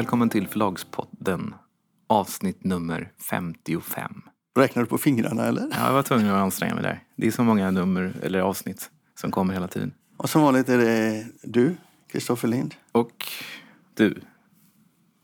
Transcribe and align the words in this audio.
Välkommen 0.00 0.28
till 0.28 0.48
Förlagspodden, 0.48 1.54
avsnitt 2.06 2.64
nummer 2.64 3.12
55. 3.30 4.22
Räknar 4.56 4.82
du 4.82 4.88
på 4.88 4.98
fingrarna 4.98 5.44
eller? 5.44 5.62
Ja, 5.62 5.86
jag 5.86 5.92
var 5.92 6.02
tvungen 6.02 6.30
att 6.30 6.42
anstränga 6.42 6.74
mig 6.74 6.82
där. 6.82 7.02
Det 7.16 7.26
är 7.26 7.30
så 7.30 7.44
många 7.44 7.70
nummer, 7.70 8.16
eller 8.22 8.40
avsnitt, 8.40 8.90
som 9.14 9.30
kommer 9.30 9.54
hela 9.54 9.68
tiden. 9.68 9.94
Och 10.16 10.30
som 10.30 10.42
vanligt 10.42 10.68
är 10.68 10.78
det 10.78 11.26
du, 11.42 11.76
Kristoffer 12.12 12.48
Lind, 12.48 12.74
Och 12.92 13.12
du. 13.94 14.20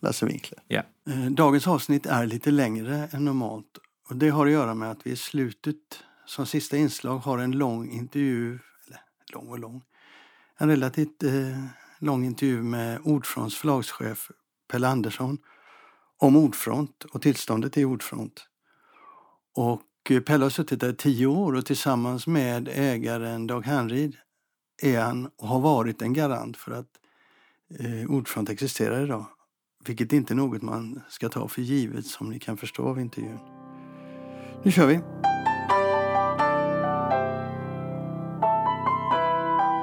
Lasse 0.03 0.27
Winkler. 0.27 0.59
Ja. 0.69 0.83
Eh, 1.09 1.31
Dagens 1.31 1.67
avsnitt 1.67 2.07
är 2.07 2.27
lite 2.27 2.51
längre 2.51 3.09
än 3.13 3.25
normalt. 3.25 3.79
Och 4.09 4.17
det 4.17 4.29
har 4.29 4.47
att 4.47 4.53
göra 4.53 4.75
med 4.75 4.91
att 4.91 5.07
vi 5.07 5.11
i 5.11 5.17
slutet, 5.17 5.77
som 6.27 6.47
sista 6.47 6.77
inslag, 6.77 7.19
har 7.19 7.39
en 7.39 7.53
lång 7.53 7.91
intervju, 7.91 8.49
eller 8.87 9.01
lång 9.35 9.49
och 9.49 9.59
lång, 9.59 9.83
en 10.59 10.69
relativt 10.69 11.23
eh, 11.23 11.65
lång 11.99 12.25
intervju 12.25 12.63
med 12.63 13.01
Ordfronts 13.05 13.57
förlagschef 13.57 14.31
Pelle 14.69 14.89
Andersson 14.89 15.39
om 16.19 16.37
Ordfront 16.37 17.05
och 17.05 17.23
tillståndet 17.23 17.77
i 17.77 17.85
Ordfront. 17.85 18.47
Och 19.55 20.11
eh, 20.11 20.21
Pelle 20.21 20.45
har 20.45 20.51
suttit 20.51 20.81
där 20.81 20.91
i 20.91 20.97
tio 20.97 21.27
år 21.27 21.55
och 21.55 21.67
tillsammans 21.67 22.27
med 22.27 22.69
ägaren 22.73 23.47
Dag 23.47 23.67
Hanrid 23.67 24.17
är 24.83 25.01
han 25.01 25.31
och 25.37 25.49
har 25.49 25.61
varit 25.61 26.03
en 26.03 26.13
garant 26.13 26.57
för 26.57 26.73
att 26.73 26.91
eh, 27.81 28.11
Ordfront 28.11 28.51
existerar 28.51 29.05
idag. 29.05 29.27
Vilket 29.85 30.13
inte 30.13 30.33
är 30.33 30.37
något 30.37 30.63
man 30.63 31.01
ska 31.09 31.29
ta 31.29 31.49
för 31.49 31.63
givet 31.63 32.07
som 32.07 32.31
ni 32.31 32.39
kan 32.39 32.57
förstå 32.57 32.89
av 32.89 33.01
intervjun. 33.01 33.39
Nu 34.63 34.73
kör 34.73 34.87
vi! 34.87 35.01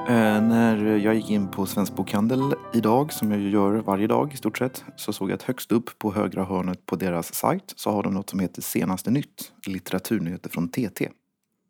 När 0.08 0.96
jag 0.96 1.14
gick 1.14 1.30
in 1.30 1.48
på 1.48 1.66
Svensk 1.66 1.94
Bokhandel 1.94 2.54
idag, 2.74 3.12
som 3.12 3.30
jag 3.30 3.40
gör 3.40 3.72
varje 3.72 4.06
dag 4.06 4.32
i 4.34 4.36
stort 4.36 4.58
sett, 4.58 4.84
så 4.96 5.12
såg 5.12 5.30
jag 5.30 5.34
att 5.34 5.42
högst 5.42 5.72
upp 5.72 5.98
på 5.98 6.12
högra 6.12 6.44
hörnet 6.44 6.86
på 6.86 6.96
deras 6.96 7.34
sajt 7.34 7.72
så 7.76 7.90
har 7.90 8.02
de 8.02 8.14
något 8.14 8.30
som 8.30 8.40
heter 8.40 8.62
Senaste 8.62 9.10
Nytt, 9.10 9.52
litteraturnyheter 9.66 10.50
från 10.50 10.68
TT. 10.68 11.08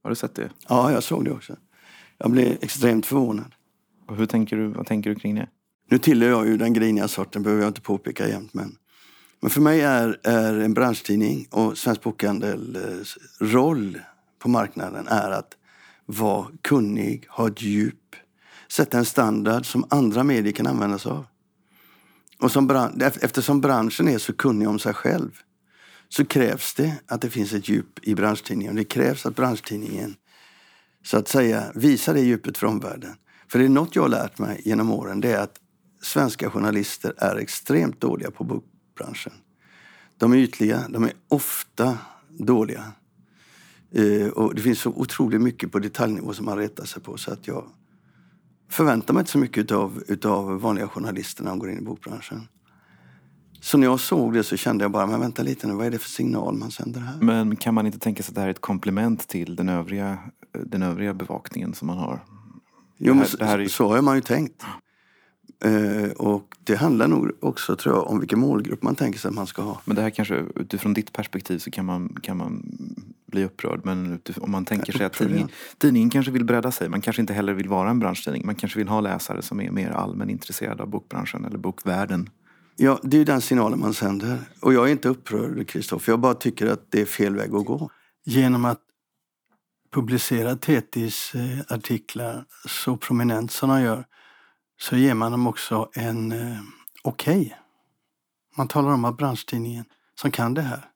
Har 0.02 0.10
du 0.10 0.16
sett 0.16 0.34
det? 0.34 0.50
Ja, 0.68 0.92
jag 0.92 1.02
såg 1.02 1.24
det 1.24 1.30
också. 1.30 1.56
Jag 2.18 2.30
blev 2.30 2.56
extremt 2.60 3.06
förvånad. 3.06 3.55
Och 4.06 4.16
hur 4.16 4.27
tänker 4.27 4.56
du, 4.56 4.66
vad 4.66 4.86
tänker 4.86 5.10
du 5.10 5.16
kring 5.16 5.34
det? 5.34 5.48
Nu 5.90 5.98
tillhör 5.98 6.30
jag 6.30 6.46
ju 6.46 6.56
den 6.56 6.72
griniga 6.72 7.08
sorten, 7.08 7.42
behöver 7.42 7.62
jag 7.62 7.70
inte 7.70 7.80
påpeka 7.80 8.28
jämt. 8.28 8.55
Men, 8.55 8.77
men 9.40 9.50
för 9.50 9.60
mig 9.60 9.80
är, 9.80 10.20
är 10.22 10.60
en 10.60 10.74
branschtidning 10.74 11.46
och 11.50 11.78
Svensk 11.78 12.02
Bokhandels 12.02 13.18
roll 13.40 13.98
på 14.38 14.48
marknaden 14.48 15.08
är 15.08 15.30
att 15.30 15.56
vara 16.06 16.46
kunnig, 16.62 17.27
ha 17.28 17.48
ett 17.48 17.62
djup, 17.62 17.94
sätta 18.75 18.98
en 18.98 19.05
standard 19.05 19.67
som 19.67 19.84
andra 19.91 20.25
medier 20.25 20.53
kan 20.53 20.67
använda 20.67 20.98
sig 20.98 21.12
av. 21.12 21.27
Och 22.41 22.50
som 22.50 22.67
bran- 22.67 23.03
eftersom 23.03 23.61
branschen 23.61 24.08
är 24.08 24.19
så 24.19 24.33
kunnig 24.33 24.69
om 24.69 24.78
sig 24.78 24.94
själv 24.94 25.30
så 26.08 26.25
krävs 26.25 26.75
det 26.75 26.98
att 27.06 27.20
det 27.20 27.30
finns 27.30 27.52
ett 27.52 27.69
djup 27.69 27.98
i 28.02 28.14
branschtidningen. 28.14 28.77
Det 28.77 28.84
krävs 28.84 29.27
att 29.27 29.36
branschtidningen 29.36 30.14
så 31.05 31.17
att 31.19 31.28
säga 31.28 31.72
visar 31.75 32.14
det 32.14 32.20
djupet 32.20 32.58
för 32.58 32.67
omvärlden. 32.67 33.17
För 33.48 33.58
det 33.58 33.64
är 33.64 33.69
något 33.69 33.97
jag 33.97 34.02
har 34.02 34.08
lärt 34.08 34.39
mig 34.39 34.62
genom 34.64 34.91
åren, 34.91 35.20
det 35.20 35.33
är 35.33 35.39
att 35.39 35.56
svenska 36.02 36.50
journalister 36.50 37.14
är 37.17 37.36
extremt 37.36 38.00
dåliga 38.00 38.30
på 38.30 38.45
bokbranschen. 38.45 39.33
De 40.19 40.33
är 40.33 40.36
ytliga, 40.36 40.84
de 40.89 41.05
är 41.05 41.12
ofta 41.28 41.98
dåliga. 42.28 42.92
Eh, 43.92 44.28
och 44.28 44.55
det 44.55 44.62
finns 44.62 44.78
så 44.80 44.91
otroligt 44.91 45.41
mycket 45.41 45.72
på 45.72 45.78
detaljnivå 45.78 46.33
som 46.33 46.45
man 46.45 46.58
retar 46.58 46.84
sig 46.84 47.02
på 47.02 47.17
så 47.17 47.33
att 47.33 47.47
jag 47.47 47.64
förväntar 48.75 49.14
mig 49.14 49.20
inte 49.20 49.30
så 49.30 49.39
mycket 49.39 49.58
utav, 49.58 50.03
utav 50.08 50.61
vanliga 50.61 50.89
journalister 50.89 51.42
när 51.44 51.50
de 51.50 51.58
går 51.58 51.70
in 51.70 51.78
i 51.78 51.83
bokbranschen. 51.83 52.48
Så 53.61 53.79
när 53.79 53.86
jag 53.86 54.01
såg 54.01 54.33
det 54.33 54.42
så 54.45 54.57
kände 54.57 54.85
jag 54.85 54.90
bara, 54.92 55.07
men 55.07 55.20
vänta 55.20 55.42
lite 55.42 55.67
nu, 55.67 55.74
vad 55.74 55.86
är 55.86 55.90
det 55.90 55.98
för 55.98 56.08
signal 56.08 56.55
man 56.57 56.70
sänder 56.70 57.01
här? 57.01 57.17
Men 57.20 57.57
kan 57.57 57.74
man 57.74 57.86
inte 57.86 57.98
tänka 57.98 58.23
sig 58.23 58.30
att 58.30 58.35
det 58.35 58.40
här 58.40 58.48
är 58.48 58.51
ett 58.51 58.61
komplement 58.61 59.29
till 59.29 59.57
den 59.57 59.68
övriga, 59.68 60.18
den 60.67 60.83
övriga 60.83 61.14
bevakningen 61.14 61.74
som 61.74 61.86
man 61.86 61.98
har? 61.98 62.24
Jo, 62.98 63.12
Det 63.12 63.18
men 63.18 63.18
här- 63.29 63.39
det 63.39 63.45
här 63.45 63.58
är 63.58 63.68
så 63.68 63.89
har 63.89 64.02
man 64.02 64.14
ju 64.14 64.20
tänkt. 64.20 64.64
Eh, 65.61 66.11
och 66.11 66.57
det 66.65 66.77
handlar 66.77 67.09
nog 67.09 67.31
också, 67.41 67.77
tror 67.77 67.95
jag, 67.95 68.11
om 68.11 68.20
vilken 68.20 68.39
målgrupp 68.39 68.83
man 68.83 68.95
tänker 68.95 69.19
sig 69.19 69.29
att 69.29 69.35
man 69.35 69.47
ska 69.47 69.63
ha. 69.63 69.81
Men 69.85 69.97
det 69.97 70.03
här 70.03 70.11
kanske, 70.11 70.45
utifrån 70.57 70.95
ditt 70.95 71.13
perspektiv 71.13 71.59
så 71.59 71.70
kan 71.70 71.85
man, 71.85 72.17
kan 72.23 72.37
man 72.37 72.63
bli 73.27 73.45
upprörd. 73.45 73.81
Men 73.85 74.13
utifrån, 74.13 74.45
om 74.45 74.51
man 74.51 74.65
tänker 74.65 74.92
sig 74.92 75.07
att 75.07 75.13
tidningen, 75.13 75.48
tidningen 75.79 76.11
kanske 76.11 76.33
vill 76.33 76.45
bredda 76.45 76.70
sig. 76.70 76.89
Man 76.89 77.01
kanske 77.01 77.23
inte 77.23 77.33
heller 77.33 77.53
vill 77.53 77.69
vara 77.69 77.91
en 77.91 77.98
branschtidning. 77.98 78.47
Man 78.47 78.55
kanske 78.55 78.79
vill 78.79 78.89
ha 78.89 79.01
läsare 79.01 79.42
som 79.42 79.61
är 79.61 79.70
mer 79.70 79.91
allmän 79.91 80.31
intresserade 80.31 80.83
av 80.83 80.89
bokbranschen 80.89 81.45
eller 81.45 81.59
bokvärlden. 81.59 82.31
Ja, 82.77 83.01
det 83.03 83.17
är 83.17 83.19
ju 83.19 83.25
den 83.25 83.41
signalen 83.41 83.81
man 83.81 83.95
sänder. 83.95 84.39
Och 84.61 84.75
jag 84.75 84.89
är 84.89 84.92
inte 84.92 85.09
upprörd, 85.09 85.69
Kristoffer. 85.69 86.13
Jag 86.13 86.21
bara 86.21 86.35
tycker 86.35 86.67
att 86.67 86.91
det 86.91 87.01
är 87.01 87.07
fel 87.07 87.36
väg 87.36 87.55
att 87.55 87.65
gå. 87.65 87.91
Genom 88.25 88.65
att 88.65 88.81
publicera 89.92 90.57
TTs 90.57 91.35
eh, 91.35 91.75
artiklar 91.75 92.45
så 92.69 92.97
prominent 92.97 93.53
som 93.53 93.69
de 93.69 93.83
gör 93.83 94.05
så 94.80 94.96
ger 94.96 95.14
man 95.14 95.33
dem 95.33 95.46
också 95.46 95.90
en 95.95 96.33
eh, 96.33 96.61
okej. 97.02 97.57
Man 98.57 98.68
talar 98.68 98.92
om 98.92 99.05
att 99.05 99.17
branschtidningen 99.17 99.85
som 100.20 100.30
kan 100.30 100.55
det 100.55 100.62
här 100.62 100.90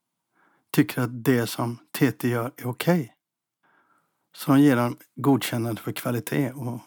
tycker 0.72 1.02
att 1.02 1.24
det 1.24 1.46
som 1.46 1.78
TT 1.98 2.28
gör 2.28 2.52
är 2.56 2.66
okej. 2.66 3.14
Så 4.36 4.52
de 4.52 4.60
ger 4.60 4.76
dem 4.76 4.96
godkännande 5.16 5.82
för 5.82 5.92
kvalitet 5.92 6.52
och 6.52 6.80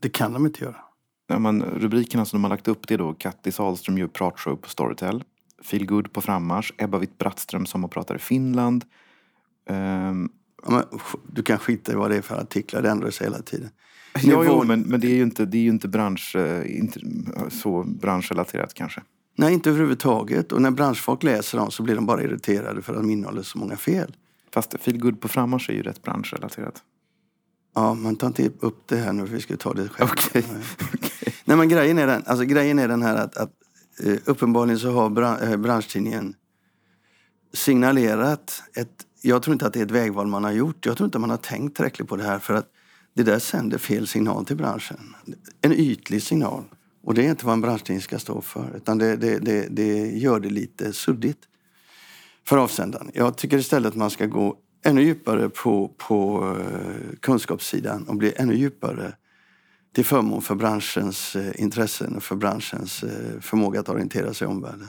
det 0.00 0.08
kan 0.08 0.32
de 0.32 0.46
inte 0.46 0.64
göra. 0.64 0.76
Ja, 1.26 1.38
man, 1.38 1.62
rubrikerna 1.62 2.24
som 2.24 2.36
de 2.36 2.44
har 2.44 2.48
lagt 2.50 2.68
upp 2.68 2.88
det 2.88 2.94
är 2.94 2.98
då 2.98 3.14
Kattis 3.14 3.60
Ahlström 3.60 3.98
gör 3.98 4.08
pratshow 4.08 4.56
på 4.56 4.68
Storytel. 4.68 5.24
Feel 5.62 5.86
Good 5.86 6.12
på 6.12 6.20
frammarsch. 6.20 6.72
Ebba 6.78 6.98
Witt-Brattström 6.98 7.66
sommarpratar 7.66 8.14
i 8.14 8.18
Finland. 8.18 8.84
Ehm, 9.68 10.30
Ja, 10.66 10.72
men, 10.72 11.00
Du 11.26 11.42
kan 11.42 11.58
skita 11.58 11.92
i 11.92 11.94
vad 11.94 12.10
det 12.10 12.16
är 12.16 12.22
för 12.22 12.36
artiklar, 12.36 12.82
det 12.82 12.90
ändrar 12.90 13.10
sig 13.10 13.26
hela 13.26 13.42
tiden. 13.42 13.70
Ja, 14.22 14.44
jo, 14.46 14.64
men, 14.64 14.80
men 14.80 15.00
det 15.00 15.06
är 15.06 15.14
ju 15.14 15.22
inte, 15.22 15.44
det 15.44 15.58
är 15.58 15.62
ju 15.62 15.68
inte, 15.68 15.88
bransch, 15.88 16.36
eh, 16.36 16.78
inte 16.78 17.00
så 17.50 17.84
branschrelaterat 17.84 18.74
kanske. 18.74 19.02
Nej, 19.38 19.54
inte 19.54 19.70
överhuvudtaget. 19.70 20.52
Och 20.52 20.62
när 20.62 20.70
branschfolk 20.70 21.22
läser 21.22 21.58
dem 21.58 21.70
så 21.70 21.82
blir 21.82 21.94
de 21.94 22.06
bara 22.06 22.22
irriterade 22.22 22.82
för 22.82 22.92
att 22.92 22.98
de 22.98 23.10
innehåller 23.10 23.42
så 23.42 23.58
många 23.58 23.76
fel. 23.76 24.16
Fast 24.52 24.74
Feel 24.80 24.98
Good 24.98 25.20
på 25.20 25.28
frammarsch 25.28 25.70
är 25.70 25.74
ju 25.74 25.82
rätt 25.82 26.02
branschrelaterat. 26.02 26.82
Ja, 27.74 27.94
man 27.94 28.16
tar 28.16 28.26
inte 28.26 28.50
upp 28.60 28.88
det 28.88 28.96
här 28.96 29.12
nu 29.12 29.26
för 29.26 29.34
vi 29.34 29.40
ska 29.40 29.56
ta 29.56 29.72
det 29.72 29.88
själv. 29.88 30.10
Okej. 30.12 30.44
Nej. 30.52 30.62
Nej, 31.44 31.56
men 31.56 31.68
grejen 31.68 31.98
är 31.98 32.06
den, 32.06 32.22
alltså, 32.26 32.44
grejen 32.44 32.78
är 32.78 32.88
den 32.88 33.02
här 33.02 33.14
att, 33.14 33.36
att 33.36 33.50
eh, 34.04 34.16
uppenbarligen 34.24 34.78
så 34.78 34.90
har 34.90 35.10
bran, 35.10 35.38
eh, 35.38 35.56
branschtidningen 35.56 36.34
signalerat 37.52 38.62
ett... 38.74 39.06
Jag 39.22 39.42
tror 39.42 39.52
inte 39.52 39.66
att 39.66 39.72
det 39.72 39.80
är 39.80 39.84
ett 39.84 39.90
vägval 39.90 40.26
man 40.26 40.44
har 40.44 40.52
gjort. 40.52 40.86
Jag 40.86 40.96
tror 40.96 41.04
inte 41.04 41.18
man 41.18 41.30
har 41.30 41.36
tänkt 41.36 41.76
tillräckligt 41.76 42.08
på 42.08 42.16
det 42.16 42.24
här 42.24 42.38
för 42.38 42.54
att 42.54 42.66
det 43.16 43.22
där 43.22 43.38
sänder 43.38 43.78
fel 43.78 44.06
signal 44.06 44.44
till 44.44 44.56
branschen. 44.56 45.14
En 45.60 45.72
ytlig 45.72 46.22
signal. 46.22 46.64
Och 47.02 47.14
det 47.14 47.26
är 47.26 47.30
inte 47.30 47.46
vad 47.46 47.52
en 47.52 47.60
branschtidning 47.60 48.02
ska 48.02 48.18
stå 48.18 48.40
för. 48.40 48.76
Utan 48.76 48.98
det, 48.98 49.16
det, 49.16 49.38
det, 49.38 49.66
det 49.70 50.10
gör 50.18 50.40
det 50.40 50.50
lite 50.50 50.92
suddigt 50.92 51.38
för 52.44 52.56
avsändaren. 52.56 53.10
Jag 53.14 53.36
tycker 53.36 53.58
istället 53.58 53.88
att 53.88 53.96
man 53.96 54.10
ska 54.10 54.26
gå 54.26 54.56
ännu 54.84 55.02
djupare 55.02 55.48
på, 55.48 55.94
på 55.96 56.48
eh, 56.60 57.16
kunskapssidan 57.20 58.08
och 58.08 58.16
bli 58.16 58.32
ännu 58.36 58.54
djupare 58.54 59.12
till 59.94 60.04
förmån 60.04 60.42
för 60.42 60.54
branschens 60.54 61.36
eh, 61.36 61.60
intressen 61.60 62.16
och 62.16 62.22
för 62.22 62.36
branschens 62.36 63.02
eh, 63.02 63.40
förmåga 63.40 63.80
att 63.80 63.88
orientera 63.88 64.34
sig 64.34 64.48
i 64.48 64.50
omvärlden. 64.50 64.88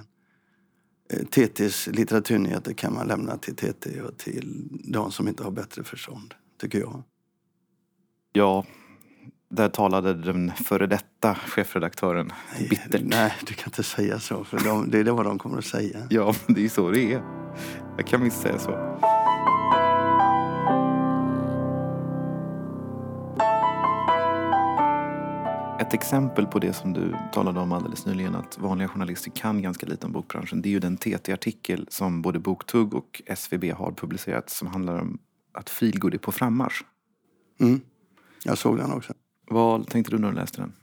TTs 1.32 1.88
litteraturnyheter 1.88 2.74
kan 2.74 2.94
man 2.94 3.08
lämna 3.08 3.38
till 3.38 3.56
TT 3.56 4.02
och 4.02 4.18
till 4.18 4.68
de 4.84 5.12
som 5.12 5.28
inte 5.28 5.44
har 5.44 5.52
bättre 5.52 5.84
förstånd, 5.84 6.34
tycker 6.62 6.80
jag. 6.80 7.04
Ja, 8.34 8.66
där 9.50 9.70
talade 9.70 10.14
den 10.14 10.52
före 10.52 10.88
detta 10.88 11.36
chefredaktören 11.36 12.32
bittert. 12.70 13.02
Nej, 13.04 13.34
du 13.46 13.54
kan 13.54 13.68
inte 13.68 13.84
säga 13.84 14.20
så, 14.20 14.44
för 14.44 14.60
de, 14.60 14.92
det 14.92 15.00
är 15.00 15.12
vad 15.12 15.26
de 15.26 15.40
kommer 15.40 15.58
att 15.58 15.66
säga. 15.66 16.08
Ja, 16.10 16.34
men 16.46 16.54
det 16.54 16.60
är 16.60 16.64
ju 16.64 16.70
så 16.70 16.92
det 16.92 17.14
är. 17.14 17.22
Jag 17.98 18.08
kan 18.08 18.24
visst 18.24 18.42
säga 18.42 18.60
så. 18.60 18.72
Ett 25.80 25.94
exempel 25.94 26.46
på 26.46 26.60
det 26.60 26.74
som 26.74 26.94
du 26.94 27.16
talade 27.34 27.60
om 27.60 27.72
alldeles 27.72 28.06
nyligen 28.06 28.36
att 28.36 28.58
vanliga 28.58 28.88
journalister 28.88 29.32
kan 29.32 29.62
ganska 29.62 29.86
lite 29.86 30.06
om 30.06 30.12
bokbranschen. 30.12 30.62
Det 30.62 30.70
är 30.70 30.72
ju 30.72 30.80
den 30.80 30.98
TT-artikel 30.98 31.88
som 31.90 32.22
både 32.22 32.40
Boktugg 32.40 32.94
och 32.94 33.22
SVB 33.26 33.64
har 33.72 33.92
publicerat 33.92 34.50
som 34.50 34.68
handlar 34.68 35.00
om 35.00 35.20
att 35.54 35.70
feelgood 35.70 36.14
är 36.14 36.18
på 36.18 36.32
frammarsch. 36.32 36.84
Mm. 37.60 37.82
Jag 38.48 38.58
såg 38.58 38.78
den 38.78 38.92
också. 38.92 39.14
Vad 39.50 39.88
tänkte 39.88 40.12
du 40.12 40.20
när 40.20 40.30
du 40.30 40.36
läste 40.36 40.62
den? 40.62 40.74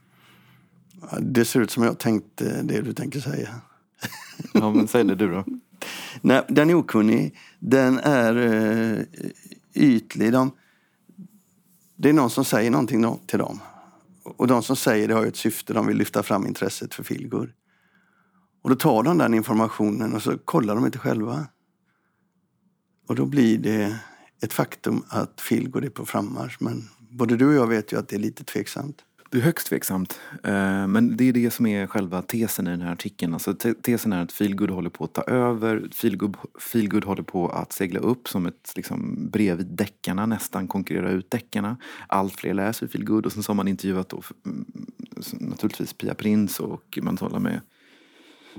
Det 1.20 1.44
ser 1.44 1.60
ut 1.60 1.70
som 1.70 1.82
jag 1.82 1.98
tänkte 1.98 2.62
det 2.62 2.80
du 2.80 2.92
tänker 2.92 3.20
säga. 3.20 3.48
Ja, 4.52 4.70
men 4.70 4.88
säg 4.88 5.04
det 5.04 5.14
du 5.14 5.30
då. 5.30 5.44
Nej, 6.20 6.42
den 6.48 6.70
är 6.70 6.74
okunnig. 6.74 7.36
Den 7.58 7.98
är 7.98 8.36
uh, 8.36 9.02
ytlig. 9.74 10.32
De, 10.32 10.50
det 11.96 12.08
är 12.08 12.12
någon 12.12 12.30
som 12.30 12.44
säger 12.44 12.70
någonting 12.70 13.18
till 13.26 13.38
dem. 13.38 13.60
Och 14.22 14.46
de 14.46 14.62
som 14.62 14.76
säger 14.76 15.08
det 15.08 15.14
har 15.14 15.22
ju 15.22 15.28
ett 15.28 15.36
syfte. 15.36 15.72
De 15.72 15.86
vill 15.86 15.96
lyfta 15.96 16.22
fram 16.22 16.46
intresset 16.46 16.94
för 16.94 17.02
Feelgood. 17.02 17.52
Och 18.62 18.70
då 18.70 18.76
tar 18.76 19.02
de 19.02 19.18
den 19.18 19.34
informationen 19.34 20.14
och 20.14 20.22
så 20.22 20.38
kollar 20.38 20.74
de 20.74 20.86
inte 20.86 20.98
själva. 20.98 21.46
Och 23.08 23.14
då 23.14 23.26
blir 23.26 23.58
det 23.58 23.98
ett 24.42 24.52
faktum 24.52 25.04
att 25.08 25.40
feelgood 25.40 25.84
är 25.84 25.90
på 25.90 26.06
frammarsch. 26.06 26.56
Men 26.60 26.88
både 27.14 27.36
du 27.36 27.46
och 27.46 27.54
jag 27.54 27.66
vet 27.66 27.92
ju 27.92 27.98
att 27.98 28.08
det 28.08 28.16
är 28.16 28.20
lite 28.20 28.44
tveksamt. 28.44 29.04
Det 29.30 29.38
är 29.38 29.42
högst 29.42 29.66
tveksamt. 29.66 30.20
Eh, 30.44 30.86
men 30.86 31.16
det 31.16 31.24
är 31.24 31.32
det 31.32 31.50
som 31.50 31.66
är 31.66 31.86
själva 31.86 32.22
tesen 32.22 32.66
i 32.66 32.70
den 32.70 32.80
här 32.80 32.92
artikeln. 32.92 33.34
Alltså 33.34 33.54
tesen 33.82 34.12
är 34.12 34.22
att 34.22 34.32
feelgood 34.32 34.70
håller 34.70 34.90
på 34.90 35.04
att 35.04 35.14
ta 35.14 35.22
över. 35.22 35.88
Feelgood, 35.92 36.36
feelgood 36.60 37.04
håller 37.04 37.22
på 37.22 37.48
att 37.48 37.72
segla 37.72 38.00
upp 38.00 38.28
som 38.28 38.46
ett 38.46 38.72
liksom, 38.76 39.28
bredvid 39.30 39.66
deckarna, 39.66 40.26
nästan 40.26 40.68
konkurrera 40.68 41.10
ut 41.10 41.30
deckarna. 41.30 41.76
Allt 42.08 42.34
fler 42.34 42.54
läser 42.54 42.86
feelgood 42.86 43.26
och 43.26 43.32
sen 43.32 43.42
så 43.42 43.50
har 43.50 43.54
man 43.54 43.68
intervjuat 43.68 44.08
då, 44.08 44.22
mm, 44.46 44.66
naturligtvis 45.40 45.92
Pia 45.92 46.14
Prins 46.14 46.60
och 46.60 46.98
man 47.02 47.16
talar 47.16 47.38
med 47.38 47.60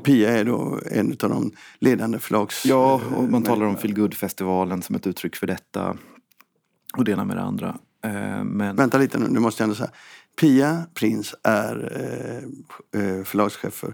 Pia 0.03 0.29
är 0.29 0.45
då 0.45 0.79
en 0.91 1.11
av 1.11 1.29
de 1.29 1.51
ledande 1.79 2.19
förlags... 2.19 2.65
Ja, 2.65 3.01
och 3.15 3.29
man 3.29 3.43
talar 3.43 3.65
om 3.65 3.77
Feelgood-festivalen 3.77 4.81
som 4.81 4.95
ett 4.95 5.07
uttryck 5.07 5.35
för 5.35 5.47
detta. 5.47 5.97
Och 6.97 7.03
det 7.03 7.11
ena 7.11 7.25
med 7.25 7.37
det 7.37 7.43
andra. 7.43 7.79
Eh, 8.05 8.43
men... 8.43 8.75
Vänta 8.75 8.97
lite 8.97 9.19
nu, 9.19 9.27
nu 9.27 9.39
måste 9.39 9.63
jag 9.63 9.65
ändå 9.65 9.75
säga. 9.75 9.91
Pia 10.39 10.85
Prins 10.93 11.35
är 11.43 11.91
eh, 11.95 13.01
eh, 13.01 13.23
förlagschef 13.23 13.73
för 13.73 13.93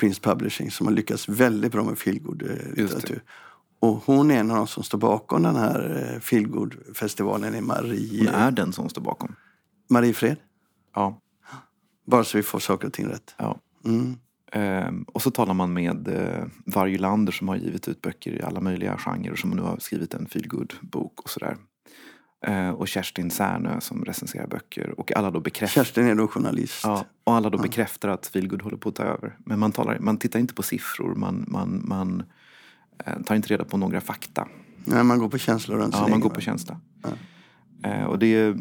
Prince 0.00 0.20
Publishing 0.20 0.70
som 0.70 0.86
har 0.86 0.94
lyckats 0.94 1.28
väldigt 1.28 1.72
bra 1.72 1.84
med 1.84 1.98
feelgood-litteratur. 1.98 3.22
Och 3.80 4.02
hon 4.06 4.30
är 4.30 4.40
en 4.40 4.50
av 4.50 4.56
de 4.56 4.66
som 4.66 4.82
står 4.82 4.98
bakom 4.98 5.42
den 5.42 5.56
här 5.56 6.18
feelgood-festivalen, 6.20 7.54
är 7.54 7.60
Marie... 7.60 8.18
Hon 8.18 8.34
är 8.34 8.50
den 8.50 8.72
som 8.72 8.88
står 8.88 9.02
bakom. 9.02 9.34
Marie 9.88 10.14
Fred? 10.14 10.36
Ja. 10.94 11.20
Bara 12.06 12.24
så 12.24 12.36
vi 12.36 12.42
får 12.42 12.58
saker 12.58 12.86
och 12.86 12.92
ting 12.92 13.08
rätt. 13.08 13.34
Ja. 13.36 13.58
Mm. 13.84 14.16
Ehm, 14.52 15.02
och 15.02 15.22
så 15.22 15.30
talar 15.30 15.54
man 15.54 15.72
med 15.72 16.08
eh, 16.08 16.44
Varje 16.66 16.98
Lander 16.98 17.32
som 17.32 17.48
har 17.48 17.56
givit 17.56 17.88
ut 17.88 18.02
böcker 18.02 18.32
i 18.32 18.42
alla 18.42 18.60
möjliga 18.60 18.98
genrer 18.98 19.32
och 19.32 19.38
som 19.38 19.50
nu 19.50 19.62
har 19.62 19.78
skrivit 19.78 20.14
en 20.14 20.26
feelgood-bok 20.26 21.20
och 21.20 21.30
sådär. 21.30 21.56
Eh, 22.46 22.70
och 22.70 22.88
Kerstin 22.88 23.30
Särnö 23.30 23.80
som 23.80 24.04
recenserar 24.04 24.46
böcker. 24.46 25.00
Och 25.00 25.16
alla 25.16 25.30
då 25.30 25.40
bekräftar... 25.40 25.84
Kerstin 25.84 26.06
är 26.06 26.14
då 26.14 26.28
journalist. 26.28 26.80
Ja, 26.84 27.04
och 27.24 27.34
alla 27.34 27.50
då 27.50 27.58
ja. 27.58 27.62
bekräftar 27.62 28.08
att 28.08 28.26
feelgood 28.26 28.62
håller 28.62 28.76
på 28.76 28.88
att 28.88 28.94
ta 28.94 29.02
över. 29.02 29.36
Men 29.38 29.58
man, 29.58 29.72
talar, 29.72 29.98
man 29.98 30.16
tittar 30.16 30.40
inte 30.40 30.54
på 30.54 30.62
siffror, 30.62 31.14
man, 31.14 31.44
man, 31.48 31.82
man 31.84 32.22
eh, 33.06 33.22
tar 33.22 33.34
inte 33.34 33.48
reda 33.48 33.64
på 33.64 33.76
några 33.76 34.00
fakta. 34.00 34.48
Nej, 34.84 35.04
man 35.04 35.18
går 35.18 35.28
på 35.28 35.38
känsla 35.38 35.76
och 35.76 35.90
Ja, 35.92 36.08
man 36.08 36.20
går 36.20 36.30
på 36.30 36.40
känsla. 36.40 36.80
Ja. 37.02 37.10
Eh, 37.90 38.04
och 38.04 38.18
det 38.18 38.56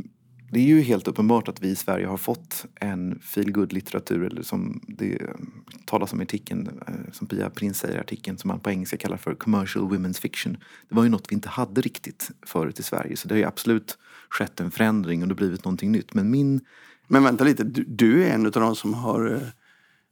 det 0.53 0.59
är 0.59 0.63
ju 0.63 0.81
helt 0.81 1.07
uppenbart 1.07 1.47
att 1.47 1.61
vi 1.61 1.69
i 1.69 1.75
Sverige 1.75 2.07
har 2.07 2.17
fått 2.17 2.65
en 2.75 3.19
feelgood 3.19 3.73
litteratur 3.73 4.23
eller 4.23 4.41
som 4.41 4.81
det 4.88 5.21
talas 5.85 6.13
om 6.13 6.21
i 6.21 6.23
artikeln, 6.23 6.69
eh, 6.88 6.94
som 7.11 7.27
Pia 7.27 7.50
Prins 7.50 7.77
säger 7.77 7.95
i 7.95 8.00
artikeln, 8.00 8.38
som 8.38 8.47
man 8.47 8.59
på 8.59 8.69
engelska 8.69 8.97
kallar 8.97 9.17
för 9.17 9.35
commercial 9.35 9.85
women's 9.85 10.21
fiction. 10.21 10.57
Det 10.89 10.95
var 10.95 11.03
ju 11.03 11.09
något 11.09 11.31
vi 11.31 11.33
inte 11.33 11.50
hade 11.50 11.81
riktigt 11.81 12.31
förut 12.45 12.79
i 12.79 12.83
Sverige 12.83 13.17
så 13.17 13.27
det 13.27 13.33
har 13.33 13.39
ju 13.39 13.45
absolut 13.45 13.97
skett 14.29 14.59
en 14.59 14.71
förändring 14.71 15.21
och 15.21 15.27
det 15.27 15.31
har 15.31 15.38
blivit 15.38 15.65
någonting 15.65 15.91
nytt. 15.91 16.13
Men 16.13 16.31
min... 16.31 16.61
Men 17.07 17.23
vänta 17.23 17.44
lite, 17.44 17.63
du, 17.63 17.83
du 17.83 18.23
är 18.23 18.33
en 18.33 18.45
av 18.45 18.51
de 18.51 18.75
som 18.75 18.94
har 18.94 19.51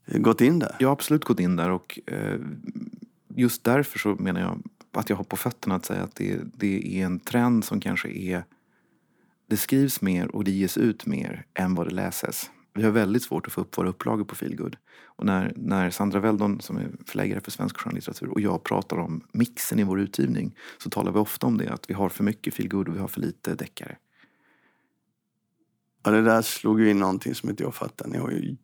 eh, 0.05 0.19
gått 0.19 0.41
in 0.41 0.59
där? 0.59 0.75
Jag 0.79 0.88
har 0.88 0.93
absolut 0.93 1.25
gått 1.25 1.39
in 1.39 1.55
där 1.55 1.69
och 1.69 1.99
eh, 2.05 2.39
just 3.35 3.63
därför 3.63 3.99
så 3.99 4.15
menar 4.15 4.41
jag 4.41 4.63
att 4.93 5.09
jag 5.09 5.17
har 5.17 5.23
på 5.23 5.38
fötterna 5.38 5.75
att 5.75 5.85
säga 5.85 6.03
att 6.03 6.15
det, 6.15 6.39
det 6.55 6.99
är 6.99 7.05
en 7.05 7.19
trend 7.19 7.65
som 7.65 7.79
kanske 7.79 8.09
är 8.09 8.43
det 9.51 9.57
skrivs 9.57 10.01
mer 10.01 10.36
och 10.36 10.44
det 10.44 10.51
ges 10.51 10.77
ut 10.77 11.06
mer 11.06 11.45
än 11.53 11.75
vad 11.75 11.88
det 11.88 11.94
läses. 11.94 12.51
Vi 12.74 12.83
har 12.83 12.92
väldigt 12.92 13.24
svårt 13.24 13.48
att 13.48 13.53
få 13.53 13.62
upp 13.62 13.77
våra 13.77 13.89
upplagor 13.89 14.24
på 14.24 14.36
Feelgood. 14.36 14.77
Och 15.03 15.25
när, 15.25 15.53
när 15.56 15.89
Sandra 15.89 16.19
Weldon, 16.19 16.62
som 16.62 16.77
är 16.77 16.92
förläggare 17.06 17.42
för 17.42 17.51
svensk 17.51 17.77
skönlitteratur, 17.77 18.30
och 18.30 18.42
jag 18.42 18.63
pratar 18.63 18.98
om 18.98 19.21
mixen 19.31 19.80
i 19.80 19.83
vår 19.83 20.00
utgivning 20.00 20.56
så 20.77 20.89
talar 20.89 21.12
vi 21.12 21.19
ofta 21.19 21.48
om 21.48 21.57
det, 21.57 21.69
att 21.69 21.89
vi 21.89 21.94
har 21.94 22.09
för 22.09 22.24
mycket 22.24 22.53
Feelgood 22.53 22.88
och 22.88 22.95
vi 22.95 23.00
har 23.00 23.07
för 23.07 23.21
lite 23.21 23.56
deckare. 23.56 23.98
Ja, 26.03 26.12
det 26.12 26.21
där 26.21 26.42
slog 26.42 26.81
ju 26.81 26.89
in 26.89 27.00
någonting 27.00 27.36
som 27.36 27.50
inte 27.50 27.63
jag 27.63 27.75
fattar. 27.75 28.07
Ni 28.07 28.18
har 28.18 28.31
ju 28.31 28.56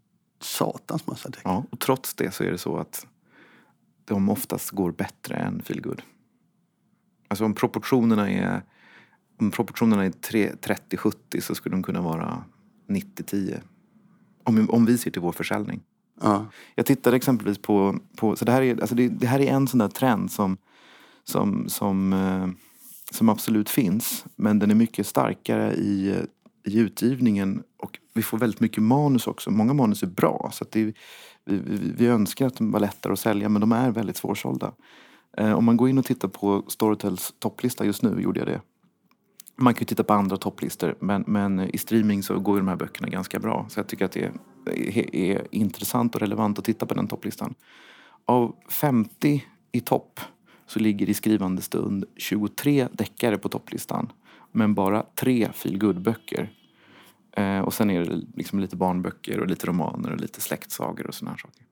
satans 0.41 1.07
massa 1.07 1.29
deckare. 1.29 1.53
Ja, 1.53 1.65
och 1.71 1.79
trots 1.79 2.13
det 2.13 2.31
så 2.31 2.43
är 2.43 2.51
det 2.51 2.57
så 2.57 2.77
att 2.77 3.07
de 4.05 4.29
oftast 4.29 4.71
går 4.71 4.91
bättre 4.91 5.35
än 5.35 5.61
Feelgood. 5.61 6.01
Alltså 7.27 7.45
om 7.45 7.53
proportionerna 7.53 8.29
är 8.29 8.61
om 9.37 9.51
proportionerna 9.51 10.05
är 10.05 10.09
30-70 10.09 11.41
så 11.41 11.55
skulle 11.55 11.75
de 11.75 11.83
kunna 11.83 12.01
vara 12.01 12.43
90-10. 12.87 13.59
Om, 14.43 14.69
om 14.69 14.85
vi 14.85 14.97
ser 14.97 15.11
till 15.11 15.21
vår 15.21 15.31
försäljning. 15.31 15.81
Ja. 16.21 16.45
Jag 16.75 16.85
tittade 16.85 17.15
exempelvis 17.15 17.57
på, 17.57 17.99
på 18.15 18.35
så 18.35 18.45
det 18.45 18.51
här, 18.51 18.61
är, 18.61 18.81
alltså 18.81 18.95
det, 18.95 19.07
det, 19.07 19.27
här 19.27 19.39
är 19.39 19.51
en 19.51 19.67
sån 19.67 19.77
där 19.77 19.87
trend 19.87 20.31
som, 20.31 20.57
som, 21.23 21.69
som, 21.69 22.13
eh, 22.13 22.47
som 23.11 23.29
absolut 23.29 23.69
finns. 23.69 24.25
Men 24.35 24.59
den 24.59 24.71
är 24.71 24.75
mycket 24.75 25.07
starkare 25.07 25.73
i, 25.73 26.15
i 26.67 26.79
utgivningen 26.79 27.63
och 27.77 27.99
vi 28.13 28.23
får 28.23 28.37
väldigt 28.37 28.59
mycket 28.59 28.83
manus 28.83 29.27
också. 29.27 29.51
Många 29.51 29.73
manus 29.73 30.03
är 30.03 30.07
bra. 30.07 30.49
Så 30.53 30.65
det, 30.71 30.83
vi, 30.83 30.93
vi, 31.45 31.93
vi 31.97 32.07
önskar 32.07 32.47
att 32.47 32.57
de 32.57 32.71
var 32.71 32.79
lättare 32.79 33.13
att 33.13 33.19
sälja 33.19 33.49
men 33.49 33.61
de 33.61 33.71
är 33.71 33.91
väldigt 33.91 34.17
svårsålda. 34.17 34.71
Eh, 35.37 35.53
om 35.53 35.65
man 35.65 35.77
går 35.77 35.89
in 35.89 35.97
och 35.97 36.05
tittar 36.05 36.27
på 36.27 36.63
Storytels 36.67 37.33
topplista 37.39 37.85
just 37.85 38.03
nu, 38.03 38.21
gjorde 38.21 38.39
jag 38.39 38.47
det. 38.47 38.61
Man 39.59 39.73
kan 39.73 39.81
ju 39.81 39.85
titta 39.85 40.03
på 40.03 40.13
andra 40.13 40.37
topplistor 40.37 40.95
men, 40.99 41.23
men 41.27 41.59
i 41.59 41.77
streaming 41.77 42.23
så 42.23 42.39
går 42.39 42.55
ju 42.55 42.59
de 42.59 42.67
här 42.67 42.75
böckerna 42.75 43.07
ganska 43.07 43.39
bra. 43.39 43.65
Så 43.69 43.79
jag 43.79 43.87
tycker 43.87 44.05
att 44.05 44.11
det 44.11 44.31
är, 44.65 45.15
är 45.15 45.47
intressant 45.51 46.15
och 46.15 46.21
relevant 46.21 46.59
att 46.59 46.65
titta 46.65 46.85
på 46.85 46.93
den 46.93 47.07
topplistan. 47.07 47.53
Av 48.25 48.55
50 48.69 49.45
i 49.71 49.79
topp 49.79 50.19
så 50.65 50.79
ligger 50.79 51.09
i 51.09 51.13
skrivande 51.13 51.61
stund 51.61 52.05
23 52.15 52.87
deckare 52.91 53.37
på 53.37 53.49
topplistan. 53.49 54.11
Men 54.51 54.73
bara 54.73 55.05
tre 55.15 55.49
feelgood-böcker. 55.53 56.49
Eh, 57.31 57.59
och 57.59 57.73
sen 57.73 57.89
är 57.89 58.05
det 58.05 58.21
liksom 58.35 58.59
lite 58.59 58.75
barnböcker 58.75 59.39
och 59.39 59.47
lite 59.47 59.67
romaner 59.67 60.11
och 60.11 60.21
lite 60.21 60.41
släktsagor 60.41 61.07
och 61.07 61.13
sådana 61.13 61.31
här 61.31 61.37
saker. 61.37 61.66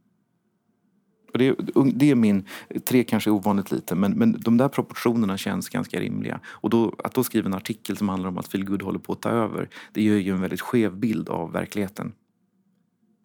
Och 1.35 1.39
det, 1.39 1.55
det, 1.93 2.11
är 2.11 2.15
min, 2.15 2.45
tre 2.85 3.03
kanske 3.03 3.29
är 3.29 3.31
ovanligt 3.31 3.71
lite, 3.71 3.95
men, 3.95 4.11
men 4.11 4.41
de 4.41 4.57
där 4.57 4.67
proportionerna 4.67 5.37
känns 5.37 5.69
ganska 5.69 5.99
rimliga. 5.99 6.39
Och 6.45 6.69
då, 6.69 6.95
att 7.03 7.13
då 7.13 7.23
skriva 7.23 7.45
en 7.45 7.53
artikel 7.53 7.97
som 7.97 8.09
handlar 8.09 8.29
om 8.29 8.37
att 8.37 8.47
feelgood 8.47 8.81
håller 8.81 8.99
på 8.99 9.13
att 9.13 9.21
ta 9.21 9.29
över, 9.29 9.69
det 9.93 10.01
ger 10.01 10.17
ju 10.17 10.31
en 10.31 10.41
väldigt 10.41 10.61
skev 10.61 10.97
bild 10.97 11.29
av 11.29 11.51
verkligheten. 11.51 12.13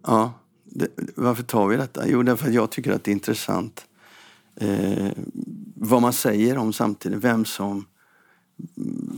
Ja, 0.06 0.32
det, 0.64 0.88
varför 1.14 1.42
tar 1.42 1.68
vi 1.68 1.76
detta? 1.76 2.08
Jo, 2.08 2.22
därför 2.22 2.48
att 2.48 2.54
jag 2.54 2.70
tycker 2.70 2.92
att 2.92 3.04
det 3.04 3.10
är 3.10 3.12
intressant 3.12 3.86
eh, 4.56 5.08
vad 5.74 6.02
man 6.02 6.12
säger 6.12 6.58
om 6.58 6.72
samtiden, 6.72 7.20
vem 7.20 7.44
som 7.44 7.86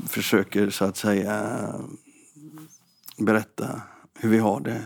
försöker 0.09 0.71
så 0.71 0.85
att 0.85 0.97
säga 0.97 1.66
berätta 3.19 3.81
hur 4.19 4.28
vi 4.28 4.38
har 4.38 4.61
det 4.61 4.83